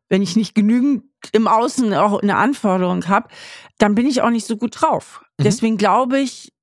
wenn 0.09 0.21
ich 0.21 0.35
nicht 0.35 0.55
genügend 0.55 1.03
im 1.33 1.47
Außen 1.47 1.93
auch 1.93 2.21
eine 2.21 2.37
Anforderung 2.37 3.07
habe, 3.07 3.29
dann 3.77 3.95
bin 3.95 4.07
ich 4.07 4.21
auch 4.21 4.29
nicht 4.29 4.45
so 4.45 4.57
gut 4.57 4.81
drauf. 4.81 5.21
Mhm. 5.37 5.43
Deswegen 5.43 5.77
glaube 5.77 6.19
ich, 6.19 6.53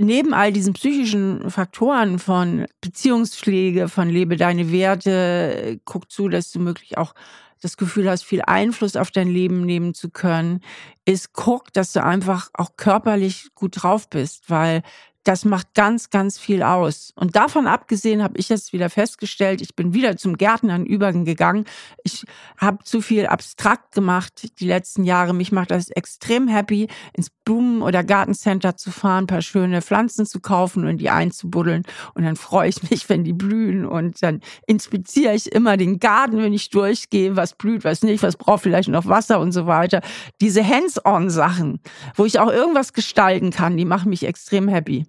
neben 0.00 0.32
all 0.32 0.52
diesen 0.52 0.74
psychischen 0.74 1.50
Faktoren 1.50 2.18
von 2.18 2.66
Beziehungspflege, 2.80 3.88
von 3.88 4.08
lebe 4.08 4.36
deine 4.36 4.70
Werte, 4.70 5.80
guck 5.84 6.10
zu, 6.10 6.28
dass 6.28 6.52
du 6.52 6.60
möglich 6.60 6.96
auch 6.96 7.14
das 7.60 7.76
Gefühl 7.76 8.08
hast, 8.08 8.22
viel 8.22 8.42
Einfluss 8.42 8.94
auf 8.94 9.10
dein 9.10 9.28
Leben 9.28 9.66
nehmen 9.66 9.92
zu 9.92 10.10
können, 10.10 10.60
ist 11.04 11.32
guck, 11.32 11.72
dass 11.72 11.92
du 11.92 12.04
einfach 12.04 12.50
auch 12.54 12.76
körperlich 12.76 13.48
gut 13.54 13.82
drauf 13.82 14.08
bist, 14.08 14.48
weil 14.48 14.82
das 15.28 15.44
macht 15.44 15.74
ganz, 15.74 16.08
ganz 16.08 16.38
viel 16.38 16.62
aus. 16.62 17.12
Und 17.14 17.36
davon 17.36 17.66
abgesehen 17.66 18.22
habe 18.22 18.38
ich 18.38 18.48
jetzt 18.48 18.72
wieder 18.72 18.88
festgestellt, 18.88 19.60
ich 19.60 19.76
bin 19.76 19.92
wieder 19.92 20.16
zum 20.16 20.38
Gärtnern 20.38 20.86
übergegangen. 20.86 21.66
Ich 22.02 22.24
habe 22.56 22.82
zu 22.84 23.02
viel 23.02 23.26
abstrakt 23.26 23.94
gemacht 23.94 24.58
die 24.58 24.66
letzten 24.66 25.04
Jahre. 25.04 25.34
Mich 25.34 25.52
macht 25.52 25.70
das 25.70 25.90
extrem 25.90 26.48
happy, 26.48 26.88
ins 27.12 27.28
Blumen- 27.28 27.82
oder 27.82 28.04
Gartencenter 28.04 28.78
zu 28.78 28.90
fahren, 28.90 29.24
ein 29.24 29.26
paar 29.26 29.42
schöne 29.42 29.82
Pflanzen 29.82 30.24
zu 30.24 30.40
kaufen 30.40 30.86
und 30.86 30.96
die 30.96 31.10
einzubuddeln. 31.10 31.82
Und 32.14 32.24
dann 32.24 32.36
freue 32.36 32.70
ich 32.70 32.90
mich, 32.90 33.06
wenn 33.10 33.22
die 33.22 33.34
blühen. 33.34 33.84
Und 33.84 34.22
dann 34.22 34.40
inspiziere 34.66 35.34
ich 35.34 35.52
immer 35.52 35.76
den 35.76 35.98
Garten, 36.00 36.38
wenn 36.38 36.54
ich 36.54 36.70
durchgehe, 36.70 37.36
was 37.36 37.52
blüht, 37.54 37.84
was 37.84 38.02
nicht, 38.02 38.22
was 38.22 38.38
braucht 38.38 38.62
vielleicht 38.62 38.88
noch 38.88 39.04
Wasser 39.04 39.40
und 39.40 39.52
so 39.52 39.66
weiter. 39.66 40.00
Diese 40.40 40.66
Hands-on-Sachen, 40.66 41.80
wo 42.14 42.24
ich 42.24 42.38
auch 42.38 42.50
irgendwas 42.50 42.94
gestalten 42.94 43.50
kann, 43.50 43.76
die 43.76 43.84
machen 43.84 44.08
mich 44.08 44.24
extrem 44.24 44.68
happy. 44.68 45.04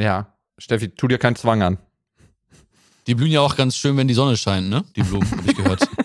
Ja, 0.00 0.32
Steffi, 0.56 0.88
tu 0.90 1.08
dir 1.08 1.18
keinen 1.18 1.36
Zwang 1.36 1.62
an. 1.62 1.78
Die 3.06 3.14
blühen 3.14 3.30
ja 3.30 3.40
auch 3.40 3.56
ganz 3.56 3.76
schön, 3.76 3.96
wenn 3.96 4.08
die 4.08 4.14
Sonne 4.14 4.36
scheint, 4.36 4.70
ne? 4.70 4.84
Die 4.96 5.02
Blumen, 5.02 5.30
habe 5.30 5.42
ich 5.46 5.56
gehört. 5.56 5.88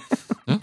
Ja? 0.47 0.59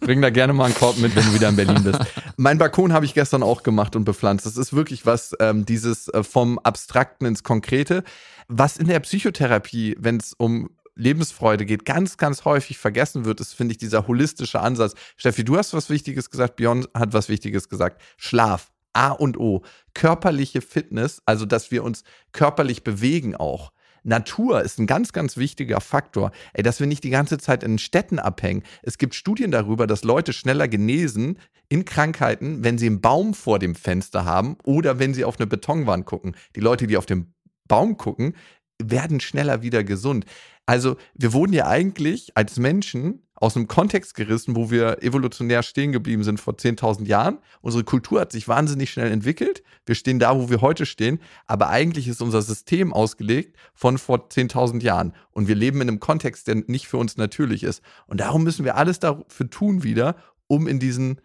Bring 0.00 0.20
da 0.20 0.30
gerne 0.30 0.52
mal 0.52 0.64
einen 0.64 0.74
Korb 0.74 0.98
mit, 0.98 1.14
wenn 1.14 1.24
du 1.24 1.32
wieder 1.32 1.48
in 1.48 1.54
Berlin 1.54 1.84
bist. 1.84 2.00
mein 2.36 2.58
Balkon 2.58 2.92
habe 2.92 3.04
ich 3.04 3.14
gestern 3.14 3.44
auch 3.44 3.62
gemacht 3.62 3.94
und 3.94 4.02
bepflanzt. 4.02 4.46
Das 4.46 4.56
ist 4.56 4.72
wirklich 4.72 5.06
was, 5.06 5.32
ähm, 5.38 5.64
dieses 5.64 6.08
äh, 6.08 6.24
vom 6.24 6.58
Abstrakten 6.58 7.24
ins 7.24 7.44
Konkrete. 7.44 8.02
Was 8.48 8.78
in 8.78 8.88
der 8.88 8.98
Psychotherapie, 8.98 9.94
wenn 10.00 10.16
es 10.16 10.32
um 10.32 10.70
Lebensfreude 10.96 11.64
geht, 11.64 11.84
ganz, 11.84 12.16
ganz 12.16 12.44
häufig 12.44 12.78
vergessen 12.78 13.24
wird, 13.24 13.40
ist, 13.40 13.54
finde 13.54 13.70
ich, 13.70 13.78
dieser 13.78 14.08
holistische 14.08 14.58
Ansatz. 14.58 14.94
Steffi, 15.16 15.44
du 15.44 15.56
hast 15.56 15.72
was 15.72 15.88
Wichtiges 15.88 16.28
gesagt, 16.28 16.56
Björn 16.56 16.84
hat 16.92 17.12
was 17.12 17.28
Wichtiges 17.28 17.68
gesagt. 17.68 18.02
Schlaf. 18.16 18.71
A 18.92 19.10
und 19.10 19.38
O. 19.38 19.62
Körperliche 19.94 20.60
Fitness, 20.60 21.22
also 21.26 21.46
dass 21.46 21.70
wir 21.70 21.84
uns 21.84 22.04
körperlich 22.32 22.84
bewegen 22.84 23.34
auch. 23.36 23.72
Natur 24.04 24.62
ist 24.62 24.78
ein 24.78 24.86
ganz, 24.86 25.12
ganz 25.12 25.36
wichtiger 25.36 25.80
Faktor. 25.80 26.32
Ey, 26.52 26.62
dass 26.62 26.80
wir 26.80 26.86
nicht 26.86 27.04
die 27.04 27.10
ganze 27.10 27.38
Zeit 27.38 27.62
in 27.62 27.78
Städten 27.78 28.18
abhängen. 28.18 28.64
Es 28.82 28.98
gibt 28.98 29.14
Studien 29.14 29.50
darüber, 29.50 29.86
dass 29.86 30.02
Leute 30.02 30.32
schneller 30.32 30.68
genesen 30.68 31.38
in 31.68 31.84
Krankheiten, 31.84 32.64
wenn 32.64 32.78
sie 32.78 32.86
einen 32.86 33.00
Baum 33.00 33.34
vor 33.34 33.58
dem 33.58 33.74
Fenster 33.74 34.24
haben 34.24 34.56
oder 34.64 34.98
wenn 34.98 35.14
sie 35.14 35.24
auf 35.24 35.38
eine 35.38 35.46
Betonwand 35.46 36.04
gucken. 36.06 36.36
Die 36.56 36.60
Leute, 36.60 36.86
die 36.86 36.96
auf 36.96 37.06
den 37.06 37.32
Baum 37.68 37.96
gucken, 37.96 38.34
werden 38.82 39.20
schneller 39.20 39.62
wieder 39.62 39.84
gesund. 39.84 40.26
Also 40.66 40.96
wir 41.14 41.32
wurden 41.32 41.52
ja 41.52 41.66
eigentlich 41.66 42.36
als 42.36 42.58
Menschen 42.58 43.22
aus 43.42 43.56
einem 43.56 43.66
Kontext 43.66 44.14
gerissen, 44.14 44.54
wo 44.54 44.70
wir 44.70 45.02
evolutionär 45.02 45.64
stehen 45.64 45.90
geblieben 45.90 46.22
sind 46.22 46.38
vor 46.38 46.54
10.000 46.54 47.06
Jahren. 47.06 47.38
Unsere 47.60 47.82
Kultur 47.82 48.20
hat 48.20 48.30
sich 48.30 48.46
wahnsinnig 48.46 48.90
schnell 48.90 49.10
entwickelt. 49.10 49.64
Wir 49.84 49.96
stehen 49.96 50.20
da, 50.20 50.38
wo 50.38 50.48
wir 50.48 50.60
heute 50.60 50.86
stehen. 50.86 51.18
Aber 51.48 51.68
eigentlich 51.68 52.06
ist 52.06 52.22
unser 52.22 52.40
System 52.40 52.92
ausgelegt 52.92 53.56
von 53.74 53.98
vor 53.98 54.28
10.000 54.28 54.80
Jahren. 54.82 55.12
Und 55.32 55.48
wir 55.48 55.56
leben 55.56 55.80
in 55.80 55.88
einem 55.88 55.98
Kontext, 55.98 56.46
der 56.46 56.54
nicht 56.68 56.86
für 56.86 56.98
uns 56.98 57.16
natürlich 57.16 57.64
ist. 57.64 57.82
Und 58.06 58.20
darum 58.20 58.44
müssen 58.44 58.64
wir 58.64 58.76
alles 58.76 59.00
dafür 59.00 59.50
tun 59.50 59.82
wieder, 59.82 60.14
um 60.46 60.68
in 60.68 60.78
diesen 60.78 61.20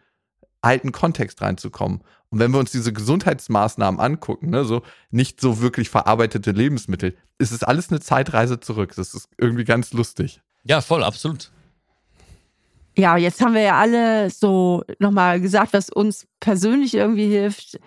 alten 0.61 0.91
Kontext 0.91 1.43
reinzukommen. 1.43 2.01
Und 2.29 2.39
wenn 2.39 2.51
wir 2.51 2.59
uns 2.59 2.71
diese 2.71 2.93
Gesundheitsmaßnahmen 2.93 3.99
angucken, 3.99 4.49
ne, 4.49 4.65
so 4.65 4.81
nicht 5.11 5.39
so 5.39 5.61
wirklich 5.61 5.91
verarbeitete 5.91 6.49
Lebensmittel, 6.49 7.15
ist 7.37 7.51
es 7.51 7.61
alles 7.61 7.91
eine 7.91 7.99
Zeitreise 7.99 8.59
zurück. 8.59 8.93
Das 8.95 9.13
ist 9.13 9.29
irgendwie 9.37 9.65
ganz 9.65 9.93
lustig. 9.93 10.41
Ja, 10.63 10.81
voll, 10.81 11.03
absolut. 11.03 11.51
Ja, 12.97 13.15
jetzt 13.15 13.41
haben 13.41 13.53
wir 13.53 13.61
ja 13.61 13.79
alle 13.79 14.31
so 14.31 14.83
nochmal 14.97 15.39
gesagt, 15.39 15.73
was 15.73 15.89
uns 15.89 16.25
persönlich 16.39 16.95
irgendwie 16.95 17.27
hilft, 17.27 17.79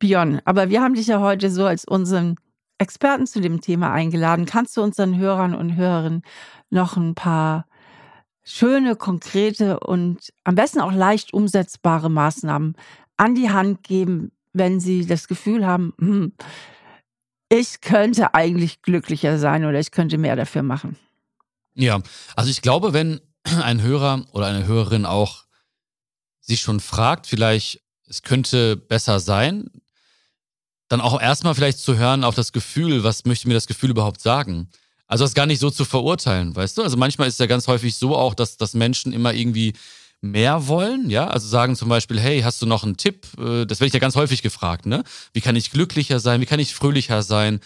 Bion. 0.00 0.40
Aber 0.44 0.70
wir 0.70 0.82
haben 0.82 0.94
dich 0.94 1.06
ja 1.06 1.20
heute 1.20 1.50
so 1.50 1.64
als 1.64 1.84
unseren 1.84 2.34
Experten 2.78 3.28
zu 3.28 3.40
dem 3.40 3.60
Thema 3.60 3.92
eingeladen. 3.92 4.44
Kannst 4.44 4.76
du 4.76 4.82
unseren 4.82 5.16
Hörern 5.16 5.54
und 5.54 5.76
Hörerinnen 5.76 6.22
noch 6.70 6.96
ein 6.96 7.14
paar 7.14 7.66
schöne, 8.42 8.96
konkrete 8.96 9.78
und 9.78 10.32
am 10.42 10.56
besten 10.56 10.80
auch 10.80 10.92
leicht 10.92 11.32
umsetzbare 11.32 12.10
Maßnahmen 12.10 12.74
an 13.16 13.36
die 13.36 13.50
Hand 13.50 13.84
geben, 13.84 14.32
wenn 14.52 14.80
sie 14.80 15.06
das 15.06 15.28
Gefühl 15.28 15.64
haben, 15.64 15.94
hm, 16.00 16.32
ich 17.48 17.80
könnte 17.80 18.34
eigentlich 18.34 18.82
glücklicher 18.82 19.38
sein 19.38 19.64
oder 19.64 19.78
ich 19.78 19.92
könnte 19.92 20.18
mehr 20.18 20.34
dafür 20.34 20.64
machen? 20.64 20.96
Ja, 21.74 22.00
also 22.34 22.50
ich 22.50 22.62
glaube, 22.62 22.92
wenn 22.92 23.20
ein 23.62 23.82
Hörer 23.82 24.24
oder 24.32 24.46
eine 24.46 24.66
Hörerin 24.66 25.06
auch 25.06 25.44
sich 26.40 26.60
schon 26.60 26.80
fragt, 26.80 27.26
vielleicht, 27.26 27.80
es 28.08 28.22
könnte 28.22 28.76
besser 28.76 29.18
sein, 29.20 29.70
dann 30.88 31.00
auch 31.00 31.20
erstmal 31.20 31.54
vielleicht 31.54 31.78
zu 31.78 31.96
hören 31.96 32.22
auf 32.22 32.36
das 32.36 32.52
Gefühl, 32.52 33.02
was 33.02 33.24
möchte 33.24 33.48
mir 33.48 33.54
das 33.54 33.66
Gefühl 33.66 33.90
überhaupt 33.90 34.20
sagen? 34.20 34.68
Also 35.08 35.24
das 35.24 35.34
gar 35.34 35.46
nicht 35.46 35.60
so 35.60 35.70
zu 35.70 35.84
verurteilen, 35.84 36.54
weißt 36.54 36.78
du? 36.78 36.82
Also 36.82 36.96
manchmal 36.96 37.28
ist 37.28 37.34
es 37.34 37.38
ja 37.38 37.46
ganz 37.46 37.66
häufig 37.66 37.96
so 37.96 38.16
auch, 38.16 38.34
dass, 38.34 38.56
dass 38.56 38.74
Menschen 38.74 39.12
immer 39.12 39.34
irgendwie 39.34 39.74
mehr 40.20 40.66
wollen, 40.66 41.10
ja? 41.10 41.28
Also 41.28 41.46
sagen 41.46 41.76
zum 41.76 41.88
Beispiel, 41.88 42.18
hey, 42.18 42.40
hast 42.42 42.62
du 42.62 42.66
noch 42.66 42.84
einen 42.84 42.96
Tipp? 42.96 43.26
Äh, 43.38 43.66
das 43.66 43.80
werde 43.80 43.88
ich 43.88 43.92
ja 43.92 44.00
ganz 44.00 44.16
häufig 44.16 44.42
gefragt, 44.42 44.86
ne? 44.86 45.04
Wie 45.32 45.40
kann 45.40 45.56
ich 45.56 45.70
glücklicher 45.70 46.20
sein? 46.20 46.40
Wie 46.40 46.46
kann 46.46 46.60
ich 46.60 46.74
fröhlicher 46.74 47.22
sein? 47.22 47.60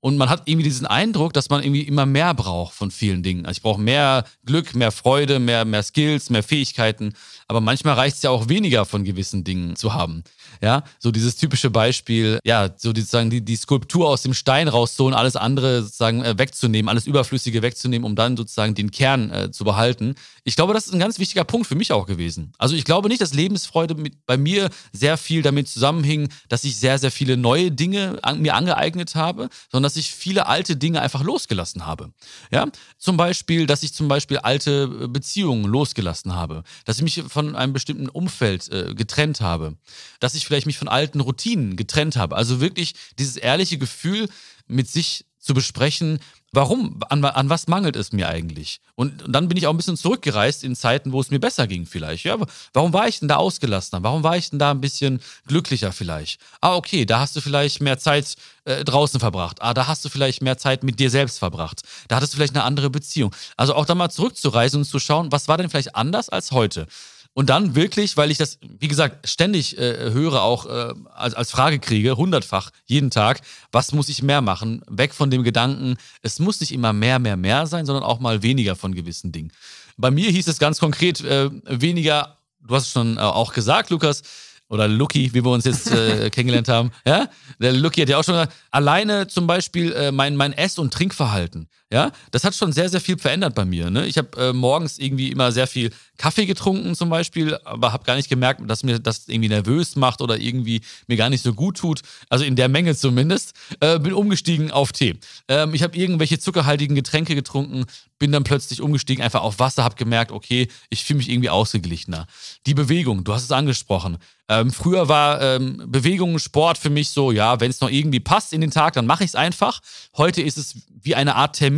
Und 0.00 0.16
man 0.18 0.28
hat 0.28 0.42
irgendwie 0.44 0.64
diesen 0.64 0.86
Eindruck, 0.86 1.32
dass 1.32 1.48
man 1.50 1.62
irgendwie 1.62 1.82
immer 1.82 2.06
mehr 2.06 2.34
braucht 2.34 2.74
von 2.74 2.90
vielen 2.90 3.22
Dingen. 3.22 3.46
Also 3.46 3.58
ich 3.58 3.62
brauche 3.62 3.80
mehr 3.80 4.24
Glück, 4.44 4.74
mehr 4.74 4.92
Freude, 4.92 5.38
mehr, 5.38 5.64
mehr 5.64 5.82
Skills, 5.82 6.30
mehr 6.30 6.42
Fähigkeiten. 6.42 7.14
Aber 7.48 7.60
manchmal 7.60 7.94
reicht 7.94 8.16
es 8.16 8.22
ja 8.22 8.30
auch 8.30 8.48
weniger 8.48 8.84
von 8.84 9.04
gewissen 9.04 9.44
Dingen 9.44 9.76
zu 9.76 9.94
haben. 9.94 10.24
Ja, 10.60 10.84
so 10.98 11.10
dieses 11.10 11.36
typische 11.36 11.70
Beispiel, 11.70 12.40
ja, 12.44 12.70
so 12.76 12.88
sozusagen 12.88 13.30
die, 13.30 13.44
die 13.44 13.56
Skulptur 13.56 14.08
aus 14.08 14.22
dem 14.22 14.34
Stein 14.34 14.68
rauszuholen, 14.68 15.14
alles 15.14 15.36
andere 15.36 15.82
sozusagen 15.82 16.24
äh, 16.24 16.38
wegzunehmen, 16.38 16.88
alles 16.88 17.06
Überflüssige 17.06 17.62
wegzunehmen, 17.62 18.04
um 18.04 18.16
dann 18.16 18.36
sozusagen 18.36 18.74
den 18.74 18.90
Kern 18.90 19.30
äh, 19.30 19.50
zu 19.50 19.64
behalten. 19.64 20.14
Ich 20.44 20.56
glaube, 20.56 20.74
das 20.74 20.86
ist 20.86 20.92
ein 20.92 20.98
ganz 20.98 21.18
wichtiger 21.18 21.44
Punkt 21.44 21.66
für 21.66 21.74
mich 21.74 21.92
auch 21.92 22.06
gewesen. 22.06 22.52
Also 22.58 22.74
ich 22.74 22.84
glaube 22.84 23.08
nicht, 23.08 23.20
dass 23.20 23.34
Lebensfreude 23.34 23.94
mit, 23.94 24.24
bei 24.26 24.36
mir 24.36 24.70
sehr 24.92 25.16
viel 25.16 25.42
damit 25.42 25.68
zusammenhing, 25.68 26.28
dass 26.48 26.64
ich 26.64 26.76
sehr, 26.76 26.98
sehr 26.98 27.10
viele 27.10 27.36
neue 27.36 27.70
Dinge 27.70 28.18
an, 28.22 28.40
mir 28.40 28.54
angeeignet 28.54 29.14
habe, 29.14 29.48
sondern 29.70 29.84
dass 29.84 29.96
ich 29.96 30.10
viele 30.10 30.46
alte 30.46 30.76
Dinge 30.76 31.00
einfach 31.00 31.22
losgelassen 31.22 31.86
habe. 31.86 32.12
Ja, 32.50 32.66
zum 32.98 33.16
Beispiel, 33.16 33.66
dass 33.66 33.82
ich 33.82 33.92
zum 33.92 34.08
Beispiel 34.08 34.38
alte 34.38 34.90
äh, 35.02 35.06
Beziehungen 35.08 35.64
losgelassen 35.64 36.34
habe, 36.34 36.62
dass 36.84 36.96
ich 36.96 37.02
mich 37.02 37.22
von 37.36 37.54
einem 37.54 37.72
bestimmten 37.72 38.08
Umfeld 38.08 38.68
äh, 38.72 38.94
getrennt 38.94 39.40
habe, 39.40 39.76
dass 40.20 40.34
ich 40.34 40.46
vielleicht 40.46 40.66
mich 40.66 40.78
von 40.78 40.88
alten 40.88 41.20
Routinen 41.20 41.76
getrennt 41.76 42.16
habe. 42.16 42.34
Also 42.34 42.60
wirklich 42.60 42.94
dieses 43.18 43.36
ehrliche 43.36 43.78
Gefühl, 43.78 44.28
mit 44.66 44.88
sich 44.88 45.26
zu 45.38 45.54
besprechen, 45.54 46.18
warum, 46.52 46.98
an, 47.08 47.24
an 47.24 47.48
was 47.48 47.68
mangelt 47.68 47.94
es 47.94 48.10
mir 48.10 48.28
eigentlich? 48.28 48.80
Und, 48.96 49.22
und, 49.22 49.32
dann 49.32 49.46
bin 49.46 49.56
ich 49.56 49.66
auch 49.66 49.72
ein 49.72 49.76
bisschen 49.76 49.96
zurückgereist 49.96 50.64
in 50.64 50.74
Zeiten, 50.74 51.12
wo 51.12 51.20
es 51.20 51.30
mir 51.30 51.38
besser 51.38 51.66
ging 51.66 51.86
vielleicht. 51.86 52.24
Ja, 52.24 52.36
warum 52.72 52.92
war 52.92 53.06
ich 53.06 53.20
denn 53.20 53.28
da 53.28 53.36
ausgelassener? 53.36 54.02
Warum 54.02 54.24
war 54.24 54.36
ich 54.36 54.50
denn 54.50 54.58
da 54.58 54.72
ein 54.72 54.80
bisschen 54.80 55.20
glücklicher 55.46 55.92
vielleicht? 55.92 56.40
Ah, 56.60 56.74
okay, 56.74 57.04
da 57.04 57.20
hast 57.20 57.36
du 57.36 57.40
vielleicht 57.40 57.80
mehr 57.80 57.98
Zeit 57.98 58.34
äh, 58.64 58.84
draußen 58.84 59.20
verbracht. 59.20 59.62
Ah, 59.62 59.74
da 59.74 59.86
hast 59.86 60.04
du 60.04 60.08
vielleicht 60.08 60.42
mehr 60.42 60.58
Zeit 60.58 60.82
mit 60.82 60.98
dir 60.98 61.10
selbst 61.10 61.38
verbracht. 61.38 61.82
Da 62.08 62.16
hattest 62.16 62.32
du 62.32 62.38
vielleicht 62.38 62.56
eine 62.56 62.64
andere 62.64 62.90
Beziehung. 62.90 63.34
Also 63.56 63.74
auch 63.74 63.86
da 63.86 63.94
mal 63.94 64.10
zurückzureisen 64.10 64.80
und 64.80 64.84
zu 64.84 64.98
schauen, 64.98 65.30
was 65.30 65.46
war 65.46 65.58
denn 65.58 65.70
vielleicht 65.70 65.94
anders 65.94 66.28
als 66.28 66.50
heute? 66.50 66.88
Und 67.36 67.50
dann 67.50 67.74
wirklich, 67.74 68.16
weil 68.16 68.30
ich 68.30 68.38
das, 68.38 68.58
wie 68.62 68.88
gesagt, 68.88 69.28
ständig 69.28 69.76
äh, 69.76 70.10
höre, 70.10 70.40
auch 70.40 70.64
äh, 70.64 70.94
als, 71.12 71.34
als 71.34 71.50
Frage 71.50 71.78
kriege, 71.78 72.16
hundertfach, 72.16 72.70
jeden 72.86 73.10
Tag, 73.10 73.42
was 73.70 73.92
muss 73.92 74.08
ich 74.08 74.22
mehr 74.22 74.40
machen? 74.40 74.80
Weg 74.88 75.12
von 75.12 75.30
dem 75.30 75.42
Gedanken, 75.42 75.98
es 76.22 76.38
muss 76.38 76.60
nicht 76.60 76.72
immer 76.72 76.94
mehr, 76.94 77.18
mehr, 77.18 77.36
mehr 77.36 77.66
sein, 77.66 77.84
sondern 77.84 78.04
auch 78.04 78.20
mal 78.20 78.42
weniger 78.42 78.74
von 78.74 78.94
gewissen 78.94 79.32
Dingen. 79.32 79.52
Bei 79.98 80.10
mir 80.10 80.30
hieß 80.30 80.48
es 80.48 80.58
ganz 80.58 80.80
konkret 80.80 81.20
äh, 81.20 81.50
weniger, 81.66 82.38
du 82.66 82.74
hast 82.74 82.84
es 82.84 82.92
schon 82.92 83.18
äh, 83.18 83.20
auch 83.20 83.52
gesagt, 83.52 83.90
Lukas, 83.90 84.22
oder 84.68 84.88
Lucky, 84.88 85.34
wie 85.34 85.44
wir 85.44 85.50
uns 85.50 85.66
jetzt 85.66 85.90
äh, 85.90 86.30
kennengelernt 86.30 86.68
haben. 86.68 86.90
Ja, 87.06 87.28
der 87.58 87.74
Lucky 87.74 88.00
hat 88.00 88.08
ja 88.08 88.16
auch 88.16 88.24
schon 88.24 88.34
gesagt, 88.34 88.54
alleine 88.70 89.26
zum 89.26 89.46
Beispiel 89.46 89.92
äh, 89.92 90.10
mein, 90.10 90.36
mein 90.36 90.54
Ess- 90.54 90.78
und 90.78 90.92
Trinkverhalten. 90.92 91.68
Ja, 91.92 92.10
das 92.32 92.42
hat 92.42 92.56
schon 92.56 92.72
sehr, 92.72 92.88
sehr 92.88 93.00
viel 93.00 93.16
verändert 93.16 93.54
bei 93.54 93.64
mir. 93.64 93.90
Ne? 93.90 94.06
Ich 94.06 94.18
habe 94.18 94.36
äh, 94.36 94.52
morgens 94.52 94.98
irgendwie 94.98 95.30
immer 95.30 95.52
sehr 95.52 95.68
viel 95.68 95.92
Kaffee 96.18 96.44
getrunken 96.44 96.96
zum 96.96 97.10
Beispiel, 97.10 97.56
aber 97.64 97.92
habe 97.92 98.02
gar 98.02 98.16
nicht 98.16 98.28
gemerkt, 98.28 98.60
dass 98.68 98.82
mir 98.82 98.98
das 98.98 99.28
irgendwie 99.28 99.50
nervös 99.50 99.94
macht 99.94 100.20
oder 100.20 100.36
irgendwie 100.36 100.80
mir 101.06 101.16
gar 101.16 101.30
nicht 101.30 101.44
so 101.44 101.54
gut 101.54 101.76
tut. 101.76 102.00
Also 102.28 102.44
in 102.44 102.56
der 102.56 102.68
Menge 102.68 102.96
zumindest. 102.96 103.52
Äh, 103.78 104.00
bin 104.00 104.14
umgestiegen 104.14 104.72
auf 104.72 104.90
Tee. 104.90 105.14
Ähm, 105.46 105.74
ich 105.74 105.84
habe 105.84 105.96
irgendwelche 105.96 106.40
zuckerhaltigen 106.40 106.96
Getränke 106.96 107.36
getrunken, 107.36 107.84
bin 108.18 108.32
dann 108.32 108.42
plötzlich 108.42 108.80
umgestiegen 108.80 109.22
einfach 109.22 109.42
auf 109.42 109.60
Wasser, 109.60 109.84
habe 109.84 109.94
gemerkt, 109.94 110.32
okay, 110.32 110.66
ich 110.90 111.04
fühle 111.04 111.18
mich 111.18 111.28
irgendwie 111.28 111.50
ausgeglichener. 111.50 112.26
Die 112.66 112.74
Bewegung, 112.74 113.22
du 113.22 113.32
hast 113.32 113.44
es 113.44 113.52
angesprochen. 113.52 114.18
Ähm, 114.48 114.70
früher 114.70 115.08
war 115.08 115.42
ähm, 115.42 115.82
Bewegung, 115.86 116.38
Sport 116.38 116.78
für 116.78 116.90
mich 116.90 117.10
so, 117.10 117.32
ja, 117.32 117.60
wenn 117.60 117.70
es 117.70 117.80
noch 117.80 117.90
irgendwie 117.90 118.20
passt 118.20 118.52
in 118.52 118.60
den 118.60 118.70
Tag, 118.70 118.94
dann 118.94 119.06
mache 119.06 119.24
ich 119.24 119.30
es 119.30 119.34
einfach. 119.34 119.80
Heute 120.16 120.40
ist 120.40 120.56
es 120.56 120.76
wie 121.02 121.14
eine 121.14 121.34
Art 121.34 121.56
Termin. 121.56 121.75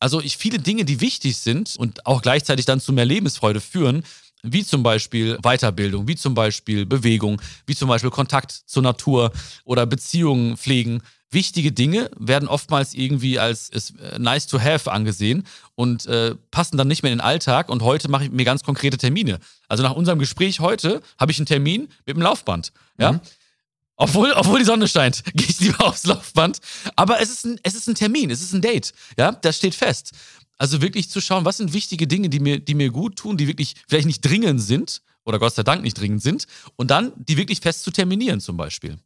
Also 0.00 0.20
ich 0.20 0.36
viele 0.36 0.58
Dinge, 0.58 0.84
die 0.84 1.00
wichtig 1.00 1.36
sind 1.36 1.76
und 1.76 2.06
auch 2.06 2.22
gleichzeitig 2.22 2.66
dann 2.66 2.80
zu 2.80 2.92
mehr 2.92 3.04
Lebensfreude 3.04 3.60
führen, 3.60 4.04
wie 4.42 4.64
zum 4.64 4.82
Beispiel 4.82 5.38
Weiterbildung, 5.42 6.08
wie 6.08 6.16
zum 6.16 6.34
Beispiel 6.34 6.84
Bewegung, 6.84 7.40
wie 7.66 7.76
zum 7.76 7.88
Beispiel 7.88 8.10
Kontakt 8.10 8.50
zur 8.50 8.82
Natur 8.82 9.32
oder 9.64 9.86
Beziehungen 9.86 10.56
pflegen, 10.56 11.02
wichtige 11.32 11.72
Dinge 11.72 12.10
werden 12.18 12.48
oftmals 12.48 12.94
irgendwie 12.94 13.38
als 13.38 13.70
äh, 13.70 14.18
nice 14.18 14.46
to 14.46 14.60
have 14.60 14.90
angesehen 14.90 15.44
und 15.74 16.06
äh, 16.06 16.34
passen 16.50 16.76
dann 16.76 16.88
nicht 16.88 17.02
mehr 17.02 17.12
in 17.12 17.18
den 17.18 17.24
Alltag. 17.24 17.68
Und 17.68 17.82
heute 17.82 18.10
mache 18.10 18.24
ich 18.24 18.30
mir 18.30 18.44
ganz 18.44 18.62
konkrete 18.62 18.98
Termine. 18.98 19.38
Also 19.68 19.82
nach 19.82 19.94
unserem 19.94 20.18
Gespräch 20.18 20.60
heute 20.60 21.00
habe 21.18 21.32
ich 21.32 21.38
einen 21.38 21.46
Termin 21.46 21.88
mit 22.04 22.16
dem 22.16 22.22
Laufband. 22.22 22.72
Ja. 22.98 23.12
Mhm. 23.12 23.20
Obwohl, 23.96 24.32
obwohl 24.32 24.58
die 24.58 24.64
Sonne 24.64 24.88
scheint, 24.88 25.22
gehe 25.34 25.46
ich 25.48 25.60
lieber 25.60 25.84
aufs 25.86 26.06
Laufband. 26.06 26.58
Aber 26.96 27.20
es 27.20 27.30
ist, 27.30 27.44
ein, 27.44 27.60
es 27.62 27.74
ist 27.74 27.88
ein 27.88 27.94
Termin, 27.94 28.30
es 28.30 28.42
ist 28.42 28.52
ein 28.52 28.62
Date. 28.62 28.92
Ja, 29.18 29.32
das 29.32 29.56
steht 29.56 29.74
fest. 29.74 30.12
Also 30.58 30.80
wirklich 30.80 31.10
zu 31.10 31.20
schauen, 31.20 31.44
was 31.44 31.56
sind 31.56 31.72
wichtige 31.72 32.06
Dinge, 32.06 32.28
die 32.28 32.40
mir, 32.40 32.58
die 32.58 32.74
mir 32.74 32.90
gut 32.90 33.16
tun, 33.16 33.36
die 33.36 33.48
wirklich 33.48 33.74
vielleicht 33.88 34.06
nicht 34.06 34.20
dringend 34.20 34.60
sind 34.60 35.02
oder 35.24 35.38
Gott 35.38 35.54
sei 35.54 35.62
Dank 35.62 35.82
nicht 35.82 35.98
dringend 35.98 36.22
sind. 36.22 36.46
Und 36.76 36.90
dann 36.90 37.12
die 37.16 37.36
wirklich 37.36 37.60
fest 37.60 37.82
zu 37.82 37.90
terminieren 37.90 38.40
zum 38.40 38.56
Beispiel. 38.56 38.98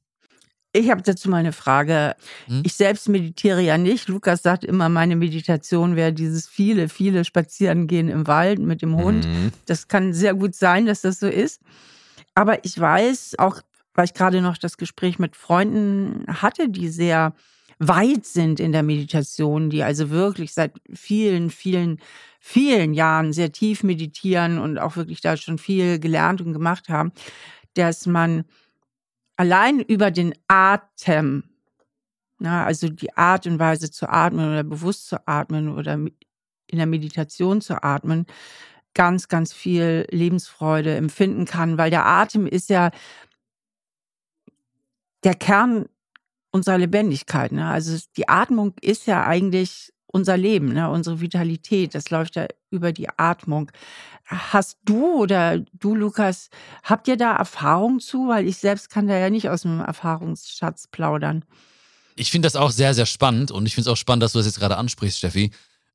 Ich 0.73 0.91
habe 0.91 1.01
dazu 1.01 1.31
mal 1.31 1.39
eine 1.39 1.53
Frage. 1.53 2.15
Hm? 2.47 2.63
Ich 2.65 2.75
selbst 2.75 3.09
meditiere 3.09 3.63
ja 3.63 3.79
nicht. 3.79 4.09
Lukas 4.09 4.43
sagt 4.43 4.65
immer, 4.65 4.91
meine 4.91 5.17
Meditation 5.17 5.97
wäre 5.97 6.13
dieses 6.13 6.47
viele, 6.47 6.91
viele 6.91 7.25
Spazierengehen 7.25 8.09
im 8.09 8.27
Wald 8.27 8.59
mit 8.59 8.83
dem 8.83 8.97
Hund. 8.97 9.27
Mhm. 9.27 9.53
Das 9.65 9.89
kann 9.89 10.13
sehr 10.13 10.35
gut 10.35 10.55
sein, 10.55 10.85
dass 10.85 11.01
das 11.01 11.19
so 11.19 11.29
ist. 11.29 11.63
Aber 12.35 12.63
ich 12.67 12.79
weiß, 12.79 13.37
auch 13.39 13.63
weil 13.97 14.05
ich 14.05 14.15
gerade 14.15 14.41
noch 14.43 14.59
das 14.59 14.77
Gespräch 14.77 15.19
mit 15.19 15.37
Freunden 15.37 16.25
hatte, 16.29 16.69
die 16.69 16.89
sehr 16.89 17.35
weit 17.79 18.25
sind 18.25 18.61
in 18.61 18.73
der 18.73 18.83
Meditation, 18.83 19.71
die 19.71 19.83
also 19.83 20.11
wirklich 20.11 20.53
seit 20.53 20.73
vielen, 20.95 21.51
vielen, 21.51 21.99
vielen 22.41 22.95
Jahren 22.95 23.33
sehr 23.33 23.53
tief 23.53 23.83
meditieren 23.83 24.59
und 24.59 24.79
auch 24.79 24.97
wirklich 24.97 25.21
da 25.21 25.37
schon 25.37 25.59
viel 25.59 25.99
gelernt 25.99 26.41
und 26.41 26.53
gemacht 26.53 26.89
haben, 26.89 27.13
dass 27.75 28.07
man 28.07 28.45
allein 29.37 29.81
über 29.81 30.11
den 30.11 30.35
Atem, 30.49 31.45
na, 32.39 32.65
also 32.65 32.89
die 32.89 33.15
Art 33.17 33.47
und 33.47 33.59
Weise 33.59 33.91
zu 33.91 34.09
atmen 34.09 34.49
oder 34.49 34.63
bewusst 34.63 35.09
zu 35.09 35.27
atmen 35.27 35.75
oder 35.75 35.95
in 35.95 36.79
der 36.79 36.87
Meditation 36.87 37.61
zu 37.61 37.83
atmen, 37.83 38.27
ganz, 38.95 39.29
ganz 39.29 39.53
viel 39.53 40.07
Lebensfreude 40.11 40.97
empfinden 40.97 41.45
kann, 41.45 41.77
weil 41.77 41.91
der 41.91 42.07
Atem 42.07 42.47
ist 42.47 42.71
ja 42.71 42.91
der 45.27 45.35
Kern 45.35 45.87
unserer 46.53 46.79
Lebendigkeit. 46.79 47.53
Ne? 47.53 47.67
Also 47.69 47.99
die 48.17 48.29
Atmung 48.29 48.75
ist 48.81 49.07
ja 49.07 49.27
eigentlich 49.27 49.93
unser 50.07 50.37
Leben, 50.37 50.73
ne? 50.73 50.89
unsere 50.89 51.21
Vitalität. 51.21 51.95
Das 51.95 52.11
läuft 52.11 52.37
ja 52.37 52.47
über 52.71 52.93
die 52.93 53.09
Atmung. 53.19 53.71
Hast 54.25 54.79
du 54.85 55.21
oder 55.21 55.59
du, 55.59 55.97
Lukas, 55.97 56.49
habt 56.85 57.09
ihr 57.09 57.17
da 57.17 57.37
Erfahrung 57.37 57.99
zu? 57.99 58.29
Weil 58.29 58.47
ich 58.47 58.59
selbst 58.59 58.89
kann 58.89 59.09
da 59.09 59.19
ja 59.19 59.29
nicht 59.29 59.51
aus 59.51 59.63
dem 59.63 59.81
Erfahrungsschatz 59.81 60.87
plaudern. 60.87 61.45
Ich 62.15 62.31
finde 62.31 62.47
das 62.47 62.57
auch 62.57 62.71
sehr, 62.71 62.95
sehr 62.95 63.05
spannend 63.05 63.51
und 63.51 63.67
ich 63.67 63.75
finde 63.75 63.91
es 63.91 63.93
auch 63.93 63.99
spannend, 63.99 64.23
dass 64.23 64.33
du 64.33 64.39
das 64.39 64.47
jetzt 64.47 64.61
gerade 64.61 64.79
ansprichst, 64.79 65.19
Steffi, 65.19 65.51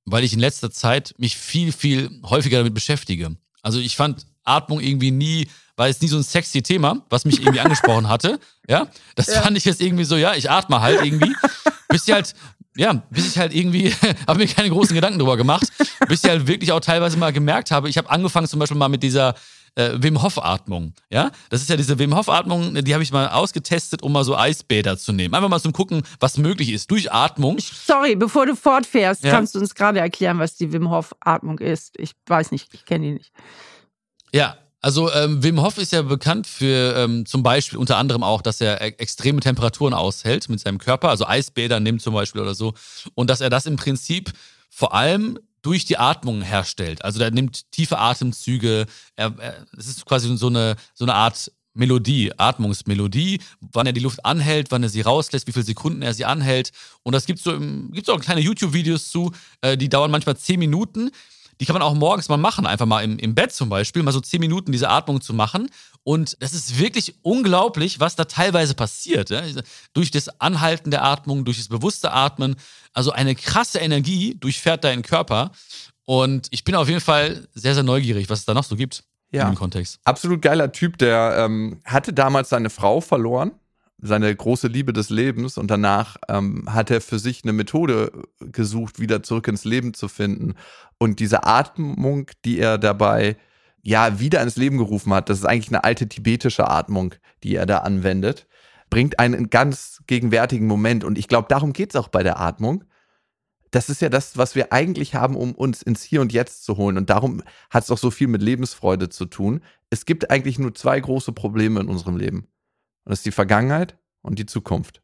weil 0.05 0.23
ich 0.25 0.33
in 0.33 0.39
letzter 0.39 0.71
Zeit 0.71 1.15
mich 1.17 1.37
viel, 1.37 1.71
viel 1.71 2.21
häufiger 2.23 2.59
damit 2.59 2.73
beschäftige. 2.73 3.37
Also 3.63 3.79
ich 3.79 3.95
fand 3.95 4.27
Atmung 4.43 4.81
irgendwie 4.81 5.11
nie, 5.11 5.47
war 5.81 5.87
jetzt 5.87 6.03
nie 6.03 6.07
so 6.07 6.17
ein 6.17 6.21
sexy 6.21 6.61
Thema, 6.61 7.01
was 7.09 7.25
mich 7.25 7.39
irgendwie 7.39 7.59
angesprochen 7.59 8.07
hatte. 8.07 8.39
Ja, 8.69 8.87
das 9.15 9.25
ja. 9.25 9.41
fand 9.41 9.57
ich 9.57 9.65
jetzt 9.65 9.81
irgendwie 9.81 10.03
so, 10.03 10.15
ja, 10.15 10.35
ich 10.35 10.47
atme 10.47 10.79
halt 10.79 11.03
irgendwie. 11.03 11.35
Bis 11.89 12.07
ich 12.07 12.13
halt 12.13 12.35
ja, 12.77 13.01
bis 13.09 13.27
ich 13.27 13.37
halt 13.39 13.51
irgendwie, 13.51 13.91
habe 14.27 14.37
mir 14.37 14.47
keine 14.47 14.69
großen 14.69 14.93
Gedanken 14.93 15.17
drüber 15.17 15.37
gemacht, 15.37 15.67
bis 16.07 16.23
ich 16.23 16.29
halt 16.29 16.45
wirklich 16.45 16.71
auch 16.71 16.79
teilweise 16.81 17.17
mal 17.17 17.33
gemerkt 17.33 17.71
habe, 17.71 17.89
ich 17.89 17.97
habe 17.97 18.11
angefangen 18.11 18.47
zum 18.47 18.59
Beispiel 18.59 18.77
mal 18.77 18.89
mit 18.89 19.01
dieser 19.01 19.33
äh, 19.73 19.89
Wim 19.95 20.21
Hof 20.21 20.37
Atmung, 20.37 20.93
ja, 21.09 21.31
das 21.49 21.63
ist 21.63 21.69
ja 21.69 21.75
diese 21.75 21.97
Wim 21.97 22.15
Hof 22.15 22.29
Atmung, 22.29 22.75
die 22.75 22.93
habe 22.93 23.03
ich 23.03 23.11
mal 23.11 23.27
ausgetestet, 23.29 24.03
um 24.03 24.13
mal 24.13 24.23
so 24.23 24.37
Eisbäder 24.37 24.99
zu 24.99 25.11
nehmen, 25.11 25.33
einfach 25.33 25.49
mal 25.49 25.59
zum 25.59 25.73
gucken, 25.73 26.03
was 26.19 26.37
möglich 26.37 26.71
ist 26.71 26.91
durch 26.91 27.11
Atmung. 27.11 27.57
Sorry, 27.59 28.15
bevor 28.15 28.45
du 28.45 28.55
fortfährst, 28.55 29.23
ja. 29.23 29.31
kannst 29.31 29.55
du 29.55 29.59
uns 29.59 29.73
gerade 29.73 29.99
erklären, 29.99 30.37
was 30.37 30.55
die 30.55 30.71
Wim 30.71 30.91
Hof 30.91 31.13
Atmung 31.19 31.57
ist? 31.57 31.99
Ich 31.99 32.11
weiß 32.27 32.51
nicht, 32.51 32.73
ich 32.73 32.85
kenne 32.85 33.07
die 33.07 33.13
nicht. 33.13 33.31
Ja, 34.33 34.55
also 34.81 35.11
ähm, 35.11 35.43
Wim 35.43 35.61
Hof 35.61 35.77
ist 35.77 35.91
ja 35.91 36.01
bekannt 36.01 36.47
für 36.47 36.95
ähm, 36.97 37.25
zum 37.25 37.43
Beispiel 37.43 37.77
unter 37.77 37.97
anderem 37.97 38.23
auch, 38.23 38.41
dass 38.41 38.61
er 38.61 38.81
e 38.81 38.93
extreme 38.97 39.39
Temperaturen 39.39 39.93
aushält 39.93 40.49
mit 40.49 40.59
seinem 40.59 40.79
Körper, 40.79 41.09
also 41.09 41.25
Eisbäder 41.27 41.79
nimmt 41.79 42.01
zum 42.01 42.13
Beispiel 42.13 42.41
oder 42.41 42.55
so, 42.55 42.73
und 43.13 43.29
dass 43.29 43.41
er 43.41 43.49
das 43.49 43.67
im 43.67 43.75
Prinzip 43.75 44.31
vor 44.69 44.93
allem 44.93 45.37
durch 45.61 45.85
die 45.85 45.97
Atmung 45.97 46.41
herstellt. 46.41 47.05
Also 47.05 47.21
er 47.21 47.29
nimmt 47.29 47.71
tiefe 47.71 47.99
Atemzüge, 47.99 48.87
er, 49.15 49.33
er, 49.37 49.67
es 49.77 49.87
ist 49.87 50.05
quasi 50.05 50.35
so 50.35 50.47
eine, 50.47 50.75
so 50.95 51.05
eine 51.05 51.13
Art 51.13 51.51
Melodie, 51.73 52.31
Atmungsmelodie, 52.37 53.39
wann 53.59 53.85
er 53.85 53.93
die 53.93 54.01
Luft 54.01 54.25
anhält, 54.25 54.71
wann 54.71 54.83
er 54.83 54.89
sie 54.89 55.01
rauslässt, 55.01 55.47
wie 55.47 55.51
viele 55.51 55.65
Sekunden 55.65 56.01
er 56.01 56.13
sie 56.13 56.25
anhält. 56.25 56.71
Und 57.03 57.13
das 57.13 57.25
gibt 57.25 57.39
so, 57.39 57.57
gibt's 57.91 58.09
auch 58.09 58.19
kleine 58.19 58.41
YouTube-Videos 58.41 59.09
zu, 59.09 59.31
äh, 59.61 59.77
die 59.77 59.89
dauern 59.89 60.11
manchmal 60.11 60.37
zehn 60.37 60.59
Minuten 60.59 61.11
die 61.61 61.65
kann 61.67 61.75
man 61.75 61.83
auch 61.83 61.93
morgens 61.93 62.27
mal 62.27 62.37
machen, 62.37 62.65
einfach 62.65 62.87
mal 62.87 63.03
im, 63.03 63.19
im 63.19 63.35
Bett 63.35 63.51
zum 63.51 63.69
Beispiel, 63.69 64.01
mal 64.01 64.11
so 64.11 64.19
zehn 64.19 64.39
Minuten 64.39 64.71
diese 64.71 64.89
Atmung 64.89 65.21
zu 65.21 65.31
machen. 65.31 65.69
Und 66.03 66.35
das 66.41 66.53
ist 66.53 66.79
wirklich 66.79 67.13
unglaublich, 67.21 67.99
was 67.99 68.15
da 68.15 68.25
teilweise 68.25 68.73
passiert. 68.73 69.29
Ja? 69.29 69.43
Durch 69.93 70.09
das 70.09 70.41
Anhalten 70.41 70.89
der 70.89 71.03
Atmung, 71.03 71.45
durch 71.45 71.57
das 71.57 71.67
bewusste 71.67 72.13
Atmen. 72.13 72.55
Also 72.93 73.11
eine 73.11 73.35
krasse 73.35 73.77
Energie 73.77 74.35
durchfährt 74.39 74.83
deinen 74.83 75.03
Körper. 75.03 75.51
Und 76.05 76.47
ich 76.49 76.63
bin 76.63 76.73
auf 76.73 76.89
jeden 76.89 76.99
Fall 76.99 77.47
sehr, 77.53 77.75
sehr 77.75 77.83
neugierig, 77.83 78.27
was 78.31 78.39
es 78.39 78.45
da 78.45 78.55
noch 78.55 78.63
so 78.63 78.75
gibt 78.75 79.03
ja. 79.31 79.47
im 79.47 79.53
Kontext. 79.53 79.99
Absolut 80.03 80.41
geiler 80.41 80.71
Typ, 80.71 80.97
der 80.97 81.35
ähm, 81.37 81.79
hatte 81.85 82.11
damals 82.11 82.49
seine 82.49 82.71
Frau 82.71 83.01
verloren, 83.01 83.51
seine 84.01 84.35
große 84.35 84.67
Liebe 84.67 84.93
des 84.93 85.09
Lebens 85.09 85.57
und 85.57 85.69
danach 85.69 86.17
ähm, 86.27 86.65
hat 86.67 86.91
er 86.91 87.01
für 87.01 87.19
sich 87.19 87.43
eine 87.43 87.53
Methode 87.53 88.11
gesucht, 88.39 88.99
wieder 88.99 89.23
zurück 89.23 89.47
ins 89.47 89.65
Leben 89.65 89.93
zu 89.93 90.07
finden. 90.07 90.55
Und 90.97 91.19
diese 91.19 91.45
Atmung, 91.45 92.29
die 92.45 92.59
er 92.59 92.77
dabei 92.77 93.37
ja 93.83 94.19
wieder 94.19 94.41
ins 94.41 94.57
Leben 94.57 94.77
gerufen 94.77 95.13
hat, 95.13 95.29
das 95.29 95.39
ist 95.39 95.45
eigentlich 95.45 95.69
eine 95.69 95.83
alte 95.83 96.07
tibetische 96.07 96.67
Atmung, 96.69 97.15
die 97.43 97.55
er 97.55 97.65
da 97.65 97.79
anwendet, 97.79 98.47
bringt 98.89 99.19
einen 99.19 99.49
ganz 99.49 100.01
gegenwärtigen 100.07 100.67
Moment. 100.67 101.03
Und 101.03 101.17
ich 101.17 101.27
glaube, 101.27 101.47
darum 101.49 101.73
geht 101.73 101.91
es 101.91 101.95
auch 101.95 102.07
bei 102.07 102.23
der 102.23 102.39
Atmung 102.39 102.83
das 103.71 103.89
ist 103.89 104.01
ja 104.01 104.09
das, 104.09 104.37
was 104.37 104.53
wir 104.53 104.73
eigentlich 104.73 105.15
haben, 105.15 105.35
um 105.35 105.53
uns 105.53 105.81
ins 105.81 106.03
Hier 106.03 106.21
und 106.21 106.33
Jetzt 106.33 106.65
zu 106.65 106.75
holen. 106.75 106.97
Und 106.97 107.09
darum 107.09 107.41
hat 107.69 107.85
es 107.85 107.91
auch 107.91 107.97
so 107.97 108.11
viel 108.11 108.27
mit 108.27 108.41
Lebensfreude 108.41 109.09
zu 109.09 109.25
tun. 109.25 109.61
Es 109.89 110.05
gibt 110.05 110.29
eigentlich 110.29 110.59
nur 110.59 110.75
zwei 110.75 110.99
große 110.99 111.31
Probleme 111.31 111.79
in 111.79 111.87
unserem 111.87 112.17
Leben. 112.17 112.47
Und 113.05 113.11
das 113.11 113.19
ist 113.19 113.25
die 113.25 113.31
Vergangenheit 113.31 113.97
und 114.21 114.39
die 114.39 114.45
Zukunft. 114.45 115.01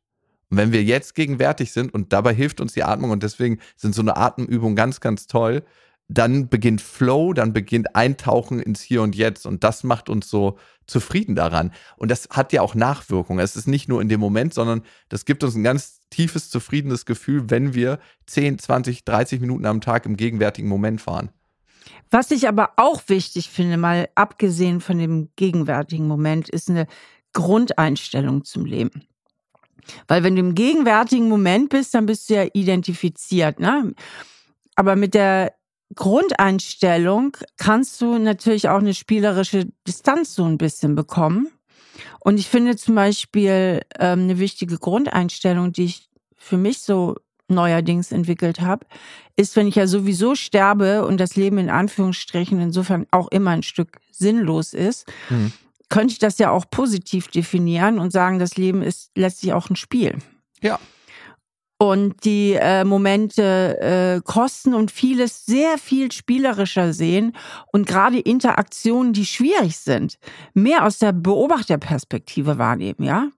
Und 0.50 0.58
wenn 0.58 0.72
wir 0.72 0.84
jetzt 0.84 1.16
gegenwärtig 1.16 1.72
sind 1.72 1.94
und 1.94 2.14
dabei 2.14 2.34
hilft 2.34 2.62
uns 2.62 2.74
die 2.74 2.84
Atmung 2.84 3.12
und 3.12 3.24
deswegen 3.24 3.60
sind 3.76 3.94
so 3.94 4.02
eine 4.02 4.16
Atemübung 4.16 4.76
ganz, 4.76 5.00
ganz 5.02 5.28
toll, 5.28 5.64
dann 6.10 6.48
beginnt 6.48 6.82
Flow, 6.82 7.34
dann 7.34 7.52
beginnt 7.52 7.96
Eintauchen 7.96 8.62
ins 8.62 8.82
Hier 8.82 9.02
und 9.02 9.16
Jetzt 9.16 9.46
und 9.46 9.64
das 9.64 9.84
macht 9.84 10.10
uns 10.10 10.30
so 10.30 10.58
zufrieden 10.86 11.36
daran. 11.36 11.74
Und 11.98 12.10
das 12.10 12.30
hat 12.30 12.54
ja 12.54 12.62
auch 12.62 12.76
Nachwirkungen. 12.76 13.44
Es 13.44 13.58
ist 13.58 13.68
nicht 13.68 13.90
nur 13.90 14.02
in 14.02 14.08
dem 14.08 14.22
Moment, 14.22 14.54
sondern 14.54 14.84
das 15.10 15.26
gibt 15.26 15.44
uns 15.44 15.56
ein 15.56 15.64
ganz 15.64 16.00
tiefes, 16.10 16.50
zufriedenes 16.50 17.06
Gefühl, 17.06 17.50
wenn 17.50 17.74
wir 17.74 18.00
10, 18.28 18.58
20, 18.58 19.04
30 19.04 19.42
Minuten 19.42 19.66
am 19.66 19.82
Tag 19.82 20.06
im 20.06 20.16
gegenwärtigen 20.16 20.70
Moment 20.70 21.02
fahren. 21.02 21.30
Was 22.10 22.32
ich 22.32 22.48
aber 22.48 22.72
auch 22.78 23.02
wichtig 23.08 23.50
finde, 23.50 23.76
mal 23.76 24.08
abgesehen 24.16 24.80
von 24.80 24.98
dem 24.98 25.30
gegenwärtigen 25.36 26.08
Moment, 26.08 26.48
ist 26.48 26.70
eine 26.70 26.88
Grundeinstellung 27.38 28.44
zum 28.44 28.66
Leben. 28.66 29.04
Weil 30.08 30.24
wenn 30.24 30.36
du 30.36 30.42
im 30.42 30.56
gegenwärtigen 30.56 31.30
Moment 31.30 31.70
bist, 31.70 31.94
dann 31.94 32.08
bist 32.08 32.30
du 32.30 32.34
ja 32.34 32.48
identifiziert. 32.54 33.60
Ne? 33.60 33.94
Aber 34.76 34.96
mit 34.96 35.14
der 35.14 35.54
Grundeinstellung 35.94 37.38
kannst 37.58 38.02
du 38.02 38.18
natürlich 38.18 38.70
auch 38.70 38.80
eine 38.80 38.96
spielerische 38.96 39.68
Distanz 39.88 40.34
so 40.34 40.46
ein 40.46 40.58
bisschen 40.58 40.96
bekommen. 40.96 41.50
Und 42.20 42.40
ich 42.40 42.48
finde 42.48 42.76
zum 42.76 42.96
Beispiel 42.96 43.82
ähm, 44.00 44.22
eine 44.22 44.40
wichtige 44.40 44.80
Grundeinstellung, 44.80 45.72
die 45.72 45.86
ich 45.86 46.10
für 46.36 46.58
mich 46.58 46.80
so 46.80 47.16
neuerdings 47.48 48.12
entwickelt 48.12 48.62
habe, 48.62 48.86
ist, 49.36 49.56
wenn 49.56 49.68
ich 49.68 49.76
ja 49.76 49.86
sowieso 49.86 50.34
sterbe 50.34 51.06
und 51.06 51.20
das 51.20 51.36
Leben 51.36 51.60
in 51.60 51.70
Anführungsstrichen 51.70 52.60
insofern 52.60 53.06
auch 53.12 53.28
immer 53.30 53.52
ein 53.52 53.64
Stück 53.64 54.00
sinnlos 54.12 54.74
ist, 54.74 55.08
mhm. 55.30 55.54
Könnte 55.90 56.14
ich 56.14 56.20
das 56.20 56.38
ja 56.38 56.52
auch 56.52 56.66
positiv 56.70 57.28
definieren 57.28 58.00
und 58.00 58.12
sagen, 58.12 58.40
das 58.40 58.58
Leben 58.58 58.82
ist 58.82 59.12
letztlich 59.16 59.54
auch 59.54 59.70
ein 59.70 59.76
Spiel. 59.76 60.18
Ja 60.62 60.80
und 61.80 62.26
die 62.26 62.54
äh, 62.54 62.84
Momente 62.84 63.80
äh, 63.80 64.22
kosten 64.22 64.74
und 64.74 64.92
vieles 64.92 65.46
sehr 65.46 65.78
viel 65.78 66.12
spielerischer 66.12 66.92
sehen 66.94 67.36
und 67.72 67.88
gerade 67.88 68.20
Interaktionen, 68.20 69.14
die 69.14 69.26
schwierig 69.26 69.78
sind, 69.78 70.18
mehr 70.54 70.86
aus 70.86 70.98
der 70.98 71.12
Beobachterperspektive 71.12 72.58
wahrnehmen, 72.58 73.04
ja? 73.04 73.30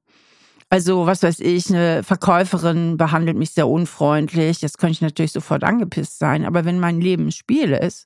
Also, 0.72 1.08
was 1.08 1.24
weiß 1.24 1.39
ich, 1.39 1.70
eine 1.70 2.04
Verkäuferin 2.04 2.95
behandelt 2.95 3.36
mich 3.36 3.52
sehr 3.52 3.68
unfreundlich, 3.68 4.60
das 4.60 4.78
könnte 4.78 4.91
ich 4.91 5.02
natürlich 5.02 5.32
sofort 5.32 5.64
angepisst 5.64 6.20
sein, 6.20 6.45
aber 6.45 6.64
wenn 6.64 6.80
mein 6.80 7.02
Leben 7.02 7.28
ein 7.28 7.32
Spiel 7.32 7.72
ist, 7.72 8.06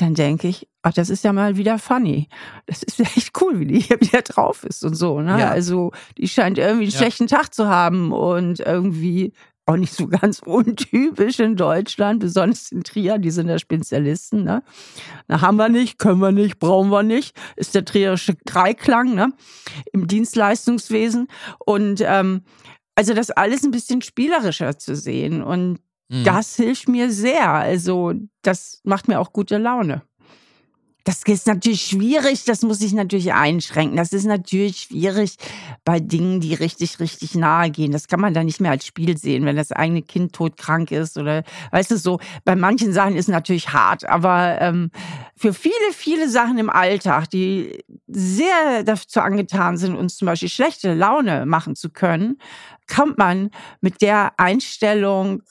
dann 0.00 0.14
denke 0.14 0.48
ich, 0.48 0.68
ach, 0.82 0.92
das 0.92 1.10
ist 1.10 1.24
ja 1.24 1.32
mal 1.32 1.56
wieder 1.56 1.78
funny. 1.78 2.28
Das 2.66 2.82
ist 2.82 2.98
ja 2.98 3.04
echt 3.16 3.40
cool, 3.40 3.60
wie 3.60 3.66
die 3.66 3.80
hier 3.80 4.00
wieder 4.00 4.22
drauf 4.22 4.64
ist 4.64 4.84
und 4.84 4.94
so. 4.94 5.20
Ne? 5.20 5.38
Ja. 5.38 5.50
Also 5.50 5.92
die 6.16 6.28
scheint 6.28 6.58
irgendwie 6.58 6.84
einen 6.84 6.92
ja. 6.92 6.98
schlechten 6.98 7.26
Tag 7.26 7.54
zu 7.54 7.68
haben 7.68 8.12
und 8.12 8.60
irgendwie 8.60 9.32
auch 9.66 9.76
nicht 9.76 9.92
so 9.92 10.06
ganz 10.08 10.40
untypisch 10.40 11.38
in 11.38 11.56
Deutschland, 11.56 12.20
besonders 12.20 12.72
in 12.72 12.82
Trier, 12.82 13.18
die 13.18 13.30
sind 13.30 13.48
ja 13.48 13.58
Spezialisten. 13.58 14.44
Ne? 14.44 14.62
Na, 15.28 15.40
haben 15.40 15.56
wir 15.56 15.68
nicht, 15.68 15.98
können 15.98 16.20
wir 16.20 16.32
nicht, 16.32 16.58
brauchen 16.58 16.90
wir 16.90 17.02
nicht, 17.02 17.36
ist 17.56 17.74
der 17.74 17.84
trierische 17.84 18.34
Dreiklang 18.46 19.14
ne? 19.14 19.32
im 19.92 20.06
Dienstleistungswesen. 20.06 21.28
Und 21.58 22.02
ähm, 22.04 22.42
also 22.94 23.14
das 23.14 23.30
alles 23.30 23.64
ein 23.64 23.70
bisschen 23.70 24.02
spielerischer 24.02 24.78
zu 24.78 24.96
sehen. 24.96 25.42
Und 25.42 25.78
mhm. 26.10 26.24
das 26.24 26.56
hilft 26.56 26.88
mir 26.88 27.10
sehr. 27.10 27.50
Also 27.50 28.12
das 28.42 28.80
macht 28.84 29.08
mir 29.08 29.18
auch 29.20 29.32
gute 29.32 29.56
Laune. 29.58 30.02
Das 31.04 31.22
ist 31.22 31.46
natürlich 31.46 31.82
schwierig, 31.82 32.44
das 32.44 32.62
muss 32.62 32.82
ich 32.82 32.92
natürlich 32.92 33.32
einschränken. 33.32 33.96
Das 33.96 34.12
ist 34.12 34.26
natürlich 34.26 34.80
schwierig 34.80 35.36
bei 35.84 35.98
Dingen, 35.98 36.40
die 36.40 36.54
richtig, 36.54 37.00
richtig 37.00 37.34
nahe 37.34 37.70
gehen. 37.70 37.92
Das 37.92 38.06
kann 38.06 38.20
man 38.20 38.34
dann 38.34 38.46
nicht 38.46 38.60
mehr 38.60 38.70
als 38.70 38.84
Spiel 38.84 39.16
sehen, 39.16 39.46
wenn 39.46 39.56
das 39.56 39.72
eigene 39.72 40.02
Kind 40.02 40.34
todkrank 40.34 40.90
ist 40.90 41.16
oder, 41.16 41.42
weißt 41.70 41.92
du, 41.92 41.96
so. 41.96 42.20
Bei 42.44 42.54
manchen 42.54 42.92
Sachen 42.92 43.16
ist 43.16 43.28
es 43.28 43.32
natürlich 43.32 43.72
hart, 43.72 44.06
aber 44.08 44.60
ähm, 44.60 44.90
für 45.36 45.54
viele, 45.54 45.74
viele 45.92 46.28
Sachen 46.28 46.58
im 46.58 46.68
Alltag, 46.68 47.30
die 47.30 47.82
sehr 48.06 48.84
dazu 48.84 49.20
angetan 49.20 49.78
sind, 49.78 49.96
uns 49.96 50.16
zum 50.16 50.26
Beispiel 50.26 50.50
schlechte 50.50 50.92
Laune 50.92 51.46
machen 51.46 51.76
zu 51.76 51.90
können, 51.90 52.38
kommt 52.94 53.16
man 53.16 53.50
mit 53.80 54.02
der 54.02 54.38
Einstellung 54.38 55.42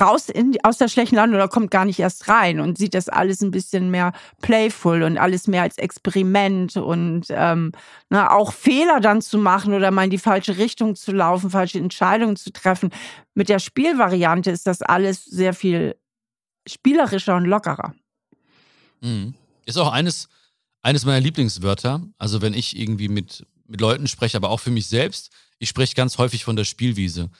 raus 0.00 0.28
in, 0.28 0.56
aus 0.62 0.78
der 0.78 0.88
schlechten 0.88 1.16
Laune 1.16 1.34
oder 1.34 1.48
kommt 1.48 1.70
gar 1.70 1.84
nicht 1.84 1.98
erst 1.98 2.28
rein 2.28 2.60
und 2.60 2.78
sieht 2.78 2.94
das 2.94 3.08
alles 3.08 3.40
ein 3.40 3.50
bisschen 3.50 3.90
mehr 3.90 4.12
playful 4.40 5.02
und 5.02 5.18
alles 5.18 5.46
mehr 5.46 5.62
als 5.62 5.78
Experiment 5.78 6.76
und 6.76 7.26
ähm, 7.30 7.72
na, 8.10 8.22
ne, 8.22 8.30
auch 8.30 8.52
Fehler 8.52 9.00
dann 9.00 9.22
zu 9.22 9.38
machen 9.38 9.74
oder 9.74 9.90
mal 9.90 10.04
in 10.04 10.10
die 10.10 10.18
falsche 10.18 10.58
Richtung 10.58 10.96
zu 10.96 11.12
laufen, 11.12 11.50
falsche 11.50 11.78
Entscheidungen 11.78 12.36
zu 12.36 12.52
treffen. 12.52 12.90
Mit 13.34 13.48
der 13.48 13.58
Spielvariante 13.58 14.50
ist 14.50 14.66
das 14.66 14.82
alles 14.82 15.24
sehr 15.24 15.54
viel 15.54 15.96
spielerischer 16.66 17.36
und 17.36 17.44
lockerer. 17.44 17.94
Mhm. 19.00 19.34
Ist 19.66 19.78
auch 19.78 19.92
eines, 19.92 20.28
eines 20.82 21.04
meiner 21.04 21.20
Lieblingswörter. 21.20 22.02
Also 22.18 22.42
wenn 22.42 22.54
ich 22.54 22.78
irgendwie 22.78 23.08
mit, 23.08 23.46
mit 23.66 23.80
Leuten 23.80 24.06
spreche, 24.06 24.36
aber 24.36 24.50
auch 24.50 24.60
für 24.60 24.70
mich 24.70 24.86
selbst, 24.86 25.30
ich 25.58 25.68
spreche 25.68 25.94
ganz 25.94 26.18
häufig 26.18 26.44
von 26.44 26.56
der 26.56 26.64
Spielwiese. 26.64 27.30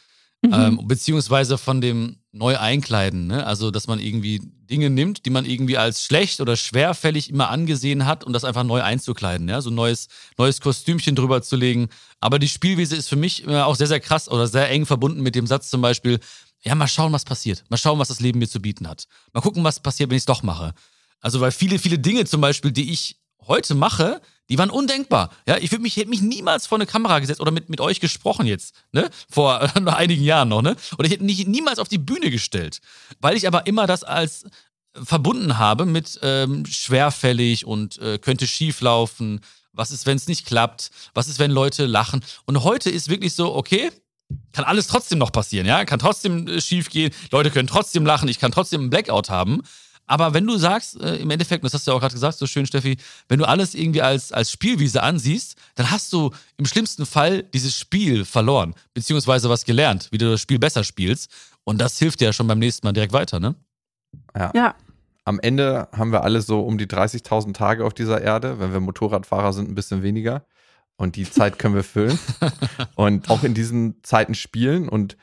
Mhm. 0.42 0.52
Ähm, 0.52 0.80
beziehungsweise 0.84 1.58
von 1.58 1.80
dem 1.80 2.16
Neu-Einkleiden. 2.38 3.26
Ne? 3.26 3.46
Also, 3.46 3.70
dass 3.70 3.86
man 3.86 3.98
irgendwie 3.98 4.40
Dinge 4.70 4.90
nimmt, 4.90 5.26
die 5.26 5.30
man 5.30 5.44
irgendwie 5.44 5.76
als 5.76 6.04
schlecht 6.04 6.40
oder 6.40 6.56
schwerfällig 6.56 7.30
immer 7.30 7.50
angesehen 7.50 8.06
hat 8.06 8.24
und 8.24 8.32
das 8.32 8.44
einfach 8.44 8.64
neu 8.64 8.82
einzukleiden. 8.82 9.48
Ja? 9.48 9.60
So 9.60 9.70
ein 9.70 9.74
neues, 9.74 10.08
neues 10.38 10.60
Kostümchen 10.60 11.14
drüber 11.16 11.42
zu 11.42 11.56
legen. 11.56 11.88
Aber 12.20 12.38
die 12.38 12.48
Spielwiese 12.48 12.96
ist 12.96 13.08
für 13.08 13.16
mich 13.16 13.46
auch 13.48 13.76
sehr, 13.76 13.86
sehr 13.86 14.00
krass 14.00 14.30
oder 14.30 14.46
sehr 14.46 14.70
eng 14.70 14.86
verbunden 14.86 15.22
mit 15.22 15.34
dem 15.34 15.46
Satz 15.46 15.68
zum 15.68 15.82
Beispiel, 15.82 16.20
ja, 16.62 16.74
mal 16.74 16.88
schauen, 16.88 17.12
was 17.12 17.24
passiert. 17.24 17.64
Mal 17.68 17.76
schauen, 17.76 17.98
was 17.98 18.08
das 18.08 18.20
Leben 18.20 18.38
mir 18.38 18.48
zu 18.48 18.60
bieten 18.60 18.88
hat. 18.88 19.06
Mal 19.32 19.40
gucken, 19.40 19.62
was 19.62 19.80
passiert, 19.80 20.10
wenn 20.10 20.16
ich 20.16 20.22
es 20.22 20.26
doch 20.26 20.42
mache. 20.42 20.74
Also, 21.20 21.40
weil 21.40 21.52
viele, 21.52 21.78
viele 21.78 21.98
Dinge 21.98 22.24
zum 22.24 22.40
Beispiel, 22.40 22.72
die 22.72 22.92
ich 22.92 23.16
heute 23.46 23.74
mache, 23.74 24.20
die 24.48 24.58
waren 24.58 24.70
undenkbar. 24.70 25.30
Ja, 25.46 25.58
ich 25.58 25.70
würde 25.70 25.82
mich, 25.82 25.96
hätte 25.96 26.08
mich 26.08 26.22
niemals 26.22 26.66
vor 26.66 26.78
eine 26.78 26.86
Kamera 26.86 27.18
gesetzt 27.18 27.40
oder 27.40 27.50
mit, 27.50 27.68
mit 27.68 27.80
euch 27.80 28.00
gesprochen 28.00 28.46
jetzt, 28.46 28.74
ne? 28.92 29.10
Vor 29.30 29.62
äh, 29.76 29.90
einigen 29.90 30.24
Jahren 30.24 30.48
noch, 30.48 30.62
ne? 30.62 30.76
Oder 30.98 31.06
ich 31.06 31.12
hätte 31.12 31.24
mich 31.24 31.46
niemals 31.46 31.78
auf 31.78 31.88
die 31.88 31.98
Bühne 31.98 32.30
gestellt. 32.30 32.80
Weil 33.20 33.36
ich 33.36 33.46
aber 33.46 33.66
immer 33.66 33.86
das 33.86 34.04
als 34.04 34.44
verbunden 34.94 35.58
habe 35.58 35.86
mit 35.86 36.18
ähm, 36.22 36.66
schwerfällig 36.66 37.66
und 37.66 37.98
äh, 37.98 38.18
könnte 38.18 38.46
schief 38.46 38.80
laufen. 38.80 39.40
Was 39.72 39.90
ist, 39.90 40.06
wenn 40.06 40.16
es 40.16 40.26
nicht 40.26 40.46
klappt? 40.46 40.90
Was 41.14 41.28
ist, 41.28 41.38
wenn 41.38 41.50
Leute 41.50 41.86
lachen? 41.86 42.24
Und 42.46 42.64
heute 42.64 42.90
ist 42.90 43.08
wirklich 43.08 43.34
so, 43.34 43.54
okay, 43.54 43.90
kann 44.52 44.64
alles 44.64 44.88
trotzdem 44.88 45.18
noch 45.18 45.32
passieren, 45.32 45.66
ja? 45.66 45.84
Kann 45.84 45.98
trotzdem 45.98 46.48
äh, 46.48 46.60
schief 46.60 46.90
gehen. 46.90 47.12
Leute 47.30 47.50
können 47.50 47.68
trotzdem 47.68 48.04
lachen. 48.04 48.28
Ich 48.28 48.38
kann 48.38 48.52
trotzdem 48.52 48.82
einen 48.82 48.90
Blackout 48.90 49.30
haben. 49.30 49.62
Aber 50.08 50.34
wenn 50.34 50.46
du 50.46 50.56
sagst, 50.56 51.00
äh, 51.00 51.16
im 51.16 51.30
Endeffekt, 51.30 51.62
das 51.62 51.74
hast 51.74 51.86
du 51.86 51.90
ja 51.90 51.96
auch 51.96 52.00
gerade 52.00 52.14
gesagt, 52.14 52.38
so 52.38 52.46
schön, 52.46 52.66
Steffi, 52.66 52.96
wenn 53.28 53.38
du 53.38 53.46
alles 53.46 53.74
irgendwie 53.74 54.02
als, 54.02 54.32
als 54.32 54.50
Spielwiese 54.50 55.02
ansiehst, 55.02 55.56
dann 55.76 55.90
hast 55.90 56.12
du 56.12 56.30
im 56.56 56.64
schlimmsten 56.64 57.06
Fall 57.06 57.42
dieses 57.42 57.76
Spiel 57.76 58.24
verloren, 58.24 58.74
beziehungsweise 58.94 59.48
was 59.48 59.64
gelernt, 59.64 60.08
wie 60.10 60.18
du 60.18 60.30
das 60.30 60.40
Spiel 60.40 60.58
besser 60.58 60.82
spielst. 60.82 61.30
Und 61.64 61.80
das 61.80 61.98
hilft 61.98 62.20
dir 62.20 62.26
ja 62.26 62.32
schon 62.32 62.46
beim 62.46 62.58
nächsten 62.58 62.86
Mal 62.86 62.92
direkt 62.92 63.12
weiter, 63.12 63.38
ne? 63.38 63.54
Ja. 64.34 64.50
ja. 64.54 64.74
Am 65.24 65.38
Ende 65.40 65.88
haben 65.92 66.10
wir 66.10 66.24
alle 66.24 66.40
so 66.40 66.60
um 66.60 66.78
die 66.78 66.86
30.000 66.86 67.52
Tage 67.52 67.84
auf 67.84 67.92
dieser 67.92 68.22
Erde. 68.22 68.58
Wenn 68.58 68.72
wir 68.72 68.80
Motorradfahrer 68.80 69.52
sind, 69.52 69.68
ein 69.68 69.74
bisschen 69.74 70.02
weniger. 70.02 70.46
Und 70.96 71.16
die 71.16 71.30
Zeit 71.30 71.58
können 71.58 71.74
wir 71.74 71.84
füllen. 71.84 72.18
und 72.94 73.28
auch 73.28 73.44
in 73.44 73.52
diesen 73.52 74.02
Zeiten 74.02 74.34
spielen. 74.34 74.88
Und 74.88 75.18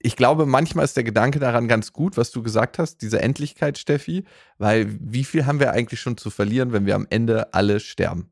ich 0.00 0.16
glaube, 0.16 0.46
manchmal 0.46 0.84
ist 0.84 0.96
der 0.96 1.04
Gedanke 1.04 1.40
daran 1.40 1.66
ganz 1.66 1.92
gut, 1.92 2.16
was 2.16 2.30
du 2.30 2.42
gesagt 2.42 2.78
hast, 2.78 3.02
diese 3.02 3.20
Endlichkeit, 3.20 3.78
Steffi, 3.78 4.24
weil 4.58 4.86
wie 5.00 5.24
viel 5.24 5.46
haben 5.46 5.58
wir 5.58 5.72
eigentlich 5.72 6.00
schon 6.00 6.16
zu 6.16 6.30
verlieren, 6.30 6.72
wenn 6.72 6.86
wir 6.86 6.94
am 6.94 7.06
Ende 7.10 7.52
alle 7.52 7.80
sterben? 7.80 8.30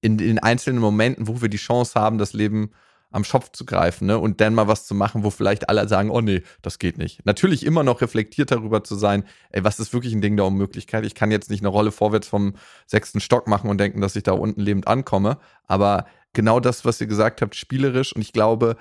In 0.00 0.18
den 0.18 0.38
einzelnen 0.38 0.80
Momenten, 0.80 1.26
wo 1.26 1.40
wir 1.42 1.48
die 1.48 1.56
Chance 1.56 1.98
haben, 1.98 2.18
das 2.18 2.32
Leben 2.32 2.70
am 3.10 3.24
Schopf 3.24 3.50
zu 3.52 3.64
greifen 3.64 4.06
ne? 4.06 4.18
und 4.18 4.40
dann 4.40 4.54
mal 4.54 4.66
was 4.66 4.86
zu 4.86 4.94
machen, 4.94 5.22
wo 5.22 5.30
vielleicht 5.30 5.68
alle 5.68 5.86
sagen, 5.88 6.10
oh 6.10 6.20
nee, 6.20 6.42
das 6.62 6.80
geht 6.80 6.98
nicht. 6.98 7.24
Natürlich 7.24 7.64
immer 7.64 7.84
noch 7.84 8.00
reflektiert 8.00 8.50
darüber 8.50 8.82
zu 8.82 8.96
sein, 8.96 9.24
ey, 9.50 9.62
was 9.62 9.78
ist 9.78 9.92
wirklich 9.92 10.12
ein 10.12 10.20
Ding 10.20 10.36
der 10.36 10.46
Unmöglichkeit? 10.46 11.04
Ich 11.04 11.14
kann 11.14 11.30
jetzt 11.30 11.48
nicht 11.48 11.60
eine 11.60 11.68
Rolle 11.68 11.92
vorwärts 11.92 12.26
vom 12.26 12.54
sechsten 12.86 13.20
Stock 13.20 13.46
machen 13.46 13.70
und 13.70 13.78
denken, 13.78 14.00
dass 14.00 14.16
ich 14.16 14.24
da 14.24 14.32
unten 14.32 14.60
lebend 14.60 14.88
ankomme, 14.88 15.38
aber 15.68 16.06
genau 16.32 16.58
das, 16.58 16.84
was 16.84 17.00
ihr 17.00 17.06
gesagt 17.06 17.40
habt, 17.40 17.54
spielerisch 17.54 18.14
und 18.14 18.20
ich 18.20 18.32
glaube, 18.32 18.76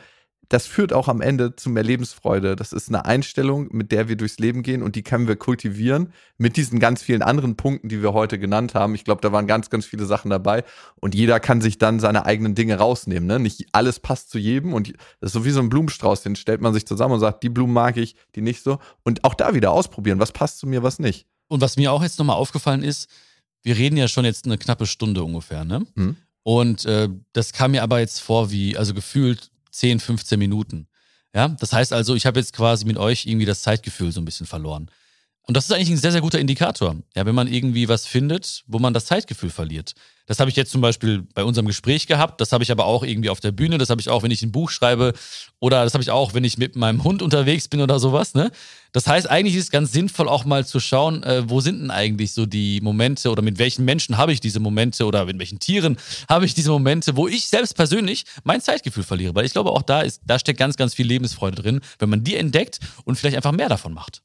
das 0.53 0.67
führt 0.67 0.93
auch 0.93 1.07
am 1.07 1.19
Ende 1.19 1.55
zu 1.55 1.71
mehr 1.71 1.81
Lebensfreude. 1.81 2.55
Das 2.55 2.73
ist 2.73 2.87
eine 2.87 3.05
Einstellung, 3.05 3.69
mit 3.71 3.91
der 3.91 4.07
wir 4.07 4.15
durchs 4.15 4.37
Leben 4.37 4.61
gehen 4.61 4.83
und 4.83 4.95
die 4.95 5.01
können 5.01 5.27
wir 5.27 5.35
kultivieren 5.35 6.13
mit 6.37 6.57
diesen 6.57 6.77
ganz 6.79 7.01
vielen 7.01 7.23
anderen 7.23 7.55
Punkten, 7.55 7.89
die 7.89 8.03
wir 8.03 8.13
heute 8.13 8.37
genannt 8.37 8.75
haben. 8.75 8.93
Ich 8.93 9.03
glaube, 9.03 9.21
da 9.21 9.31
waren 9.31 9.47
ganz, 9.47 9.71
ganz 9.71 9.87
viele 9.87 10.05
Sachen 10.05 10.29
dabei 10.29 10.63
und 11.01 11.15
jeder 11.15 11.39
kann 11.39 11.59
sich 11.59 11.79
dann 11.79 11.99
seine 11.99 12.27
eigenen 12.27 12.53
Dinge 12.53 12.77
rausnehmen. 12.77 13.25
Ne? 13.25 13.39
Nicht 13.39 13.65
alles 13.71 13.99
passt 13.99 14.29
zu 14.29 14.37
jedem 14.37 14.73
und 14.73 14.93
das 15.21 15.29
ist 15.29 15.33
so 15.33 15.43
wie 15.43 15.49
so 15.49 15.59
ein 15.59 15.69
Blumenstrauß, 15.69 16.21
den 16.21 16.35
stellt 16.35 16.61
man 16.61 16.71
sich 16.71 16.85
zusammen 16.85 17.15
und 17.15 17.19
sagt, 17.19 17.41
die 17.41 17.49
Blumen 17.49 17.73
mag 17.73 17.97
ich, 17.97 18.15
die 18.35 18.41
nicht 18.41 18.61
so. 18.61 18.77
Und 19.01 19.23
auch 19.23 19.33
da 19.33 19.55
wieder 19.55 19.71
ausprobieren, 19.71 20.19
was 20.19 20.33
passt 20.33 20.59
zu 20.59 20.67
mir, 20.67 20.83
was 20.83 20.99
nicht. 20.99 21.25
Und 21.47 21.61
was 21.61 21.77
mir 21.77 21.91
auch 21.91 22.03
jetzt 22.03 22.19
nochmal 22.19 22.35
aufgefallen 22.35 22.83
ist, 22.83 23.09
wir 23.63 23.75
reden 23.75 23.97
ja 23.97 24.07
schon 24.07 24.23
jetzt 24.23 24.45
eine 24.45 24.59
knappe 24.59 24.85
Stunde 24.85 25.23
ungefähr, 25.23 25.65
ne? 25.65 25.87
Hm. 25.95 26.15
Und 26.43 26.85
äh, 26.85 27.09
das 27.31 27.53
kam 27.53 27.71
mir 27.71 27.81
aber 27.81 28.01
jetzt 28.01 28.19
vor 28.19 28.51
wie, 28.51 28.77
also 28.77 28.93
gefühlt 28.93 29.49
10, 29.73 29.99
15 29.99 30.39
Minuten. 30.39 30.87
Ja, 31.35 31.47
das 31.47 31.73
heißt 31.73 31.93
also, 31.93 32.15
ich 32.15 32.25
habe 32.25 32.39
jetzt 32.39 32.53
quasi 32.53 32.85
mit 32.85 32.97
euch 32.97 33.25
irgendwie 33.25 33.45
das 33.45 33.61
Zeitgefühl 33.61 34.11
so 34.11 34.21
ein 34.21 34.25
bisschen 34.25 34.45
verloren. 34.45 34.89
Und 35.45 35.57
das 35.57 35.65
ist 35.65 35.73
eigentlich 35.73 35.89
ein 35.89 35.97
sehr, 35.97 36.13
sehr 36.13 36.21
guter 36.21 36.39
Indikator. 36.39 36.95
Ja, 37.15 37.25
wenn 37.25 37.35
man 37.35 37.47
irgendwie 37.47 37.89
was 37.89 38.05
findet, 38.05 38.63
wo 38.67 38.79
man 38.79 38.93
das 38.93 39.05
Zeitgefühl 39.05 39.49
verliert. 39.49 39.93
Das 40.25 40.39
habe 40.39 40.49
ich 40.49 40.55
jetzt 40.55 40.71
zum 40.71 40.79
Beispiel 40.79 41.23
bei 41.33 41.43
unserem 41.43 41.67
Gespräch 41.67 42.07
gehabt. 42.07 42.39
Das 42.39 42.53
habe 42.53 42.63
ich 42.63 42.71
aber 42.71 42.85
auch 42.85 43.03
irgendwie 43.03 43.29
auf 43.29 43.41
der 43.41 43.51
Bühne. 43.51 43.77
Das 43.77 43.89
habe 43.89 43.99
ich 43.99 44.07
auch, 44.07 44.23
wenn 44.23 44.31
ich 44.31 44.41
ein 44.41 44.53
Buch 44.53 44.69
schreibe. 44.69 45.11
Oder 45.59 45.83
das 45.83 45.93
habe 45.93 46.01
ich 46.01 46.11
auch, 46.11 46.33
wenn 46.33 46.45
ich 46.45 46.57
mit 46.57 46.77
meinem 46.77 47.03
Hund 47.03 47.21
unterwegs 47.21 47.67
bin 47.67 47.81
oder 47.81 47.99
sowas. 47.99 48.33
Ne? 48.33 48.51
Das 48.93 49.05
heißt, 49.05 49.29
eigentlich 49.29 49.55
ist 49.55 49.65
es 49.65 49.71
ganz 49.71 49.91
sinnvoll, 49.91 50.29
auch 50.29 50.45
mal 50.45 50.65
zu 50.65 50.79
schauen, 50.79 51.23
äh, 51.23 51.43
wo 51.49 51.59
sind 51.59 51.81
denn 51.81 51.91
eigentlich 51.91 52.31
so 52.31 52.45
die 52.45 52.79
Momente 52.79 53.29
oder 53.29 53.41
mit 53.41 53.57
welchen 53.57 53.83
Menschen 53.83 54.15
habe 54.15 54.31
ich 54.31 54.39
diese 54.39 54.61
Momente 54.61 55.05
oder 55.05 55.25
mit 55.25 55.39
welchen 55.39 55.59
Tieren 55.59 55.97
habe 56.29 56.45
ich 56.45 56.53
diese 56.53 56.71
Momente, 56.71 57.17
wo 57.17 57.27
ich 57.27 57.49
selbst 57.49 57.75
persönlich 57.75 58.23
mein 58.45 58.61
Zeitgefühl 58.61 59.03
verliere. 59.03 59.35
Weil 59.35 59.45
ich 59.45 59.51
glaube, 59.51 59.71
auch 59.71 59.81
da, 59.81 60.03
ist, 60.03 60.21
da 60.25 60.39
steckt 60.39 60.57
ganz, 60.57 60.77
ganz 60.77 60.93
viel 60.93 61.05
Lebensfreude 61.05 61.61
drin, 61.61 61.81
wenn 61.99 62.07
man 62.07 62.23
die 62.23 62.37
entdeckt 62.37 62.79
und 63.03 63.17
vielleicht 63.17 63.35
einfach 63.35 63.51
mehr 63.51 63.67
davon 63.67 63.93
macht. 63.93 64.21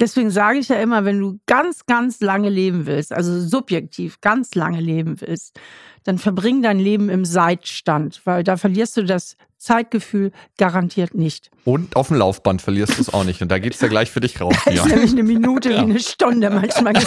Deswegen 0.00 0.30
sage 0.30 0.58
ich 0.58 0.68
ja 0.68 0.76
immer, 0.76 1.04
wenn 1.04 1.20
du 1.20 1.38
ganz, 1.46 1.84
ganz 1.84 2.20
lange 2.20 2.48
leben 2.48 2.86
willst, 2.86 3.12
also 3.12 3.38
subjektiv 3.40 4.20
ganz 4.22 4.54
lange 4.54 4.80
leben 4.80 5.20
willst, 5.20 5.60
dann 6.04 6.16
verbring 6.16 6.62
dein 6.62 6.78
Leben 6.78 7.10
im 7.10 7.26
Seitstand, 7.26 8.22
weil 8.24 8.42
da 8.42 8.56
verlierst 8.56 8.96
du 8.96 9.04
das 9.04 9.36
Zeitgefühl 9.58 10.32
garantiert 10.56 11.14
nicht. 11.14 11.50
Und 11.64 11.94
auf 11.94 12.08
dem 12.08 12.16
Laufband 12.16 12.62
verlierst 12.62 12.96
du 12.96 13.02
es 13.02 13.12
auch 13.12 13.24
nicht. 13.24 13.42
Und 13.42 13.50
da 13.50 13.58
geht 13.58 13.74
es 13.74 13.80
ja 13.82 13.88
gleich 13.88 14.10
für 14.10 14.20
dich 14.20 14.40
raus. 14.40 14.56
Das 14.64 14.74
ist 14.74 14.86
nämlich 14.86 15.12
eine 15.12 15.22
Minute 15.22 15.70
ja. 15.70 15.76
wie 15.76 15.90
eine 15.90 16.00
Stunde 16.00 16.48
manchmal. 16.48 16.94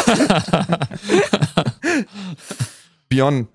Björn, 3.09 3.47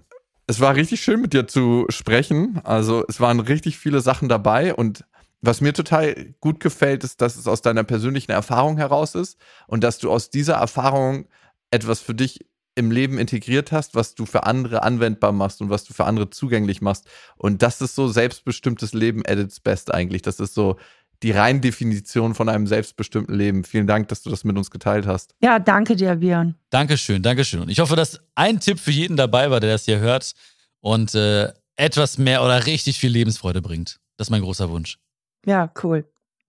es 0.49 0.59
war 0.61 0.75
richtig 0.75 1.01
schön 1.01 1.21
mit 1.21 1.33
dir 1.33 1.47
zu 1.47 1.87
sprechen. 1.91 2.61
Also 2.65 3.05
es 3.09 3.21
waren 3.21 3.39
richtig 3.39 3.79
viele 3.79 4.01
Sachen 4.01 4.29
dabei 4.29 4.75
und 4.75 5.05
was 5.41 5.61
mir 5.61 5.73
total 5.73 6.35
gut 6.41 6.61
gefällt, 6.61 7.05
ist, 7.05 7.21
dass 7.21 7.37
es 7.37 7.47
aus 7.47 7.63
deiner 7.63 7.85
persönlichen 7.85 8.33
Erfahrung 8.33 8.77
heraus 8.77 9.15
ist 9.15 9.39
und 9.67 9.85
dass 9.85 9.99
du 9.99 10.11
aus 10.11 10.31
dieser 10.31 10.55
Erfahrung 10.55 11.27
etwas 11.71 12.01
für 12.01 12.15
dich 12.15 12.47
im 12.75 12.91
Leben 12.93 13.19
integriert 13.19 13.73
hast, 13.73 13.95
was 13.95 14.15
du 14.15 14.25
für 14.25 14.45
andere 14.45 14.85
anwendbar 14.85 15.33
machst 15.33 15.61
und 15.61 15.69
was 15.69 15.85
du 15.85 15.93
für 15.93 16.05
andere 16.05 16.31
zugänglich 16.31 16.81
machst. 16.81 17.07
Und 17.37 17.63
das 17.63 17.81
ist 17.81 17.97
so 17.97 18.09
selbstbestimmtes 18.09 18.95
Leben 18.95 19.23
at 19.27 19.39
its 19.39 19.59
best 19.59 19.93
eigentlich. 19.93 20.23
Das 20.23 20.39
ist 20.39 20.55
so 20.55 20.79
die 21.25 21.33
rein 21.33 21.61
Definition 21.61 22.37
von 22.37 22.49
einem 22.49 22.69
selbstbestimmten 22.69 23.35
Leben. 23.35 23.65
Vielen 23.65 23.89
Dank, 23.89 24.09
dass 24.09 24.23
du 24.23 24.31
das 24.31 24.45
mit 24.45 24.57
uns 24.57 24.71
geteilt 24.71 25.07
hast. 25.07 25.35
Ja, 25.41 25.59
danke 25.59 25.97
dir, 25.97 26.15
Björn. 26.15 26.55
Dankeschön, 26.71 27.23
Dankeschön. 27.23 27.61
Und 27.61 27.69
ich 27.69 27.81
hoffe, 27.81 27.97
dass 27.97 28.21
ein 28.37 28.61
Tipp 28.61 28.79
für 28.79 28.93
jeden 28.93 29.17
dabei 29.17 29.51
war, 29.51 29.59
der 29.59 29.73
das 29.73 29.85
hier 29.85 29.99
hört 29.99 30.35
und 30.81 31.17
äh, 31.17 31.53
etwas 31.75 32.19
mehr 32.19 32.45
oder 32.45 32.67
richtig 32.67 33.01
viel 33.01 33.11
Lebensfreude 33.11 33.61
bringt. 33.61 33.99
Das 34.17 34.29
ist 34.29 34.31
mein 34.31 34.43
großer 34.43 34.71
Wunsch. 34.71 34.99
Ja, 35.47 35.71
cool. 35.83 36.05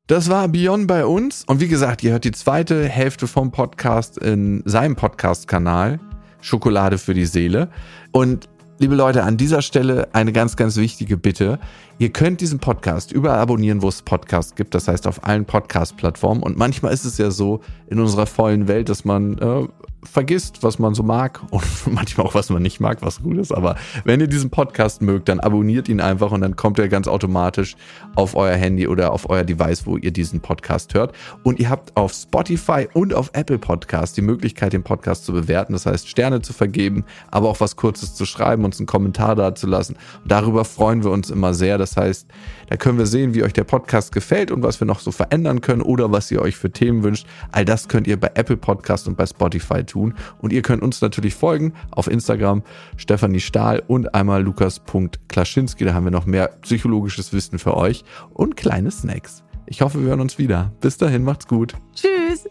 Das 0.08 0.30
war 0.30 0.48
Beyond 0.48 0.88
bei 0.88 1.06
uns. 1.06 1.44
Und 1.46 1.60
wie 1.60 1.68
gesagt, 1.68 2.04
ihr 2.04 2.12
hört 2.14 2.24
die 2.24 2.32
zweite 2.32 2.86
Hälfte 2.86 3.28
vom 3.28 3.52
Podcast 3.52 4.18
in 4.18 4.64
seinem 4.66 4.96
Podcast-Kanal 4.96 6.00
Schokolade 6.42 6.98
für 6.98 7.14
die 7.14 7.26
Seele. 7.26 7.70
Und 8.12 8.50
liebe 8.80 8.96
Leute, 8.96 9.24
an 9.24 9.38
dieser 9.38 9.62
Stelle 9.62 10.08
eine 10.14 10.32
ganz, 10.32 10.56
ganz 10.56 10.78
wichtige 10.78 11.18
Bitte. 11.18 11.60
Ihr 12.00 12.12
könnt 12.12 12.42
diesen 12.42 12.60
Podcast 12.60 13.12
überall 13.12 13.40
abonnieren, 13.40 13.82
wo 13.82 13.90
es 13.90 14.02
Podcasts 14.02 14.56
gibt, 14.56 14.74
das 14.74 14.88
heißt 14.88 15.06
auf 15.06 15.26
allen 15.26 15.46
Podcast-Plattformen. 15.46 16.42
Und 16.42 16.58
manchmal 16.58 16.94
ist 16.94 17.06
es 17.06 17.18
ja 17.18 17.30
so 17.30 17.60
in 17.88 18.00
unserer 18.00 18.26
vollen 18.26 18.68
Welt, 18.68 18.90
dass 18.90 19.06
man 19.06 19.38
äh, 19.38 19.68
vergisst, 20.04 20.64
was 20.64 20.80
man 20.80 20.94
so 20.94 21.04
mag 21.04 21.42
und 21.52 21.64
manchmal 21.88 22.28
auch, 22.28 22.36
was 22.36 22.50
man 22.50 22.62
nicht 22.62 22.80
mag, 22.80 23.02
was 23.02 23.22
gut 23.22 23.38
ist. 23.38 23.52
Aber 23.52 23.76
wenn 24.04 24.20
ihr 24.20 24.28
diesen 24.28 24.50
Podcast 24.50 25.02
mögt, 25.02 25.30
dann 25.30 25.40
abonniert 25.40 25.90
ihn 25.90 26.02
einfach 26.02 26.32
und 26.32 26.42
dann 26.42 26.56
kommt 26.56 26.80
er 26.80 26.88
ganz 26.88 27.08
automatisch 27.08 27.76
auf 28.16 28.36
euer 28.36 28.56
Handy 28.56 28.88
oder 28.88 29.12
auf 29.14 29.30
euer 29.30 29.44
Device, 29.44 29.86
wo 29.86 29.98
ihr 29.98 30.12
diesen 30.12 30.40
Podcast 30.40 30.94
hört. 30.94 31.16
Und 31.44 31.60
ihr 31.60 31.70
habt 31.70 31.96
auf 31.98 32.14
Spotify 32.14 32.88
und 32.94 33.14
auf 33.14 33.32
Apple 33.34 33.58
Podcast 33.58 34.18
die 34.18 34.22
Möglichkeit, 34.22 34.74
den 34.74 34.84
Podcast 34.84 35.26
zu 35.26 35.34
bewerten. 35.34 35.74
Das 35.74 35.86
heißt, 35.86 36.08
Sterne 36.08 36.42
zu 36.42 36.54
vergeben, 36.54 37.06
aber 37.32 37.50
auch 37.50 37.60
was 37.60 37.76
Kurzes 37.76 38.16
zu 38.16 38.26
schreiben, 38.26 38.66
uns 38.66 38.80
einen 38.80 38.88
Kommentar 38.88 39.36
da 39.36 39.56
zu 39.56 39.68
lassen. 39.68 39.96
Und 40.24 40.32
darüber 40.32 40.66
freuen 40.66 41.04
wir 41.04 41.12
uns 41.12 41.30
immer 41.30 41.54
sehr. 41.54 41.78
Das 41.78 41.98
heißt, 41.98 42.28
da 42.70 42.78
können 42.78 42.98
wir 42.98 43.06
sehen, 43.06 43.34
wie 43.34 43.44
euch 43.44 43.54
der 43.54 43.64
Podcast 43.64 44.12
gefällt 44.12 44.52
und 44.52 44.64
was 44.64 44.80
wir 44.80 44.86
noch 44.86 45.00
so 45.00 45.12
verändern 45.12 45.62
können 45.62 45.82
oder 45.82 46.12
was 46.12 46.32
ihr 46.32 46.42
euch 46.42 46.56
für 46.56 46.72
Themen 46.72 47.04
wünscht. 47.04 47.28
All 47.52 47.66
das 47.66 47.88
könnt 47.88 48.08
ihr 48.08 48.20
bei 48.20 48.32
Apple 48.36 48.58
Podcast 48.58 49.08
und 49.08 49.18
bei 49.18 49.26
Spotify 49.26 49.84
tun. 49.90 50.14
Und 50.40 50.54
ihr 50.54 50.62
könnt 50.62 50.82
uns 50.82 51.02
natürlich 51.02 51.36
folgen 51.36 51.74
auf 51.92 52.08
Instagram 52.08 52.64
Stefanie 52.98 53.40
Stahl 53.40 53.84
und 53.88 54.14
einmal 54.16 54.44
lukas.klaschinski. 54.44 55.86
Da 55.86 55.94
haben 55.94 56.06
wir 56.06 56.12
noch 56.12 56.26
mehr 56.26 56.50
psychologisches 56.62 57.34
Wissen 57.34 57.60
für 57.60 57.76
euch 57.76 58.04
und 58.34 58.56
kleine 58.56 58.92
Snacks. 58.92 59.44
Ich 59.66 59.82
hoffe, 59.82 60.02
wir 60.02 60.10
hören 60.10 60.22
uns 60.22 60.38
wieder. 60.38 60.72
Bis 60.82 60.98
dahin, 60.98 61.24
macht's 61.24 61.48
gut. 61.48 61.74
Tschüss. 61.94 62.48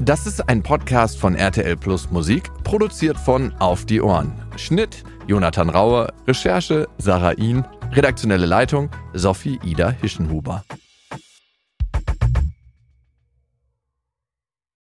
Das 0.00 0.26
ist 0.26 0.48
ein 0.48 0.62
Podcast 0.62 1.18
von 1.18 1.34
RTL 1.34 1.76
Plus 1.76 2.10
Musik, 2.10 2.50
produziert 2.64 3.16
von 3.16 3.52
Auf 3.60 3.84
die 3.86 4.00
Ohren. 4.00 4.32
Schnitt 4.56 5.04
Jonathan 5.26 5.70
Rauer, 5.70 6.12
Recherche 6.26 6.88
Sarah 6.98 7.32
Ihn, 7.32 7.64
redaktionelle 7.92 8.46
Leitung 8.46 8.90
Sophie 9.14 9.58
Ida 9.62 9.90
Hischenhuber. 9.90 10.64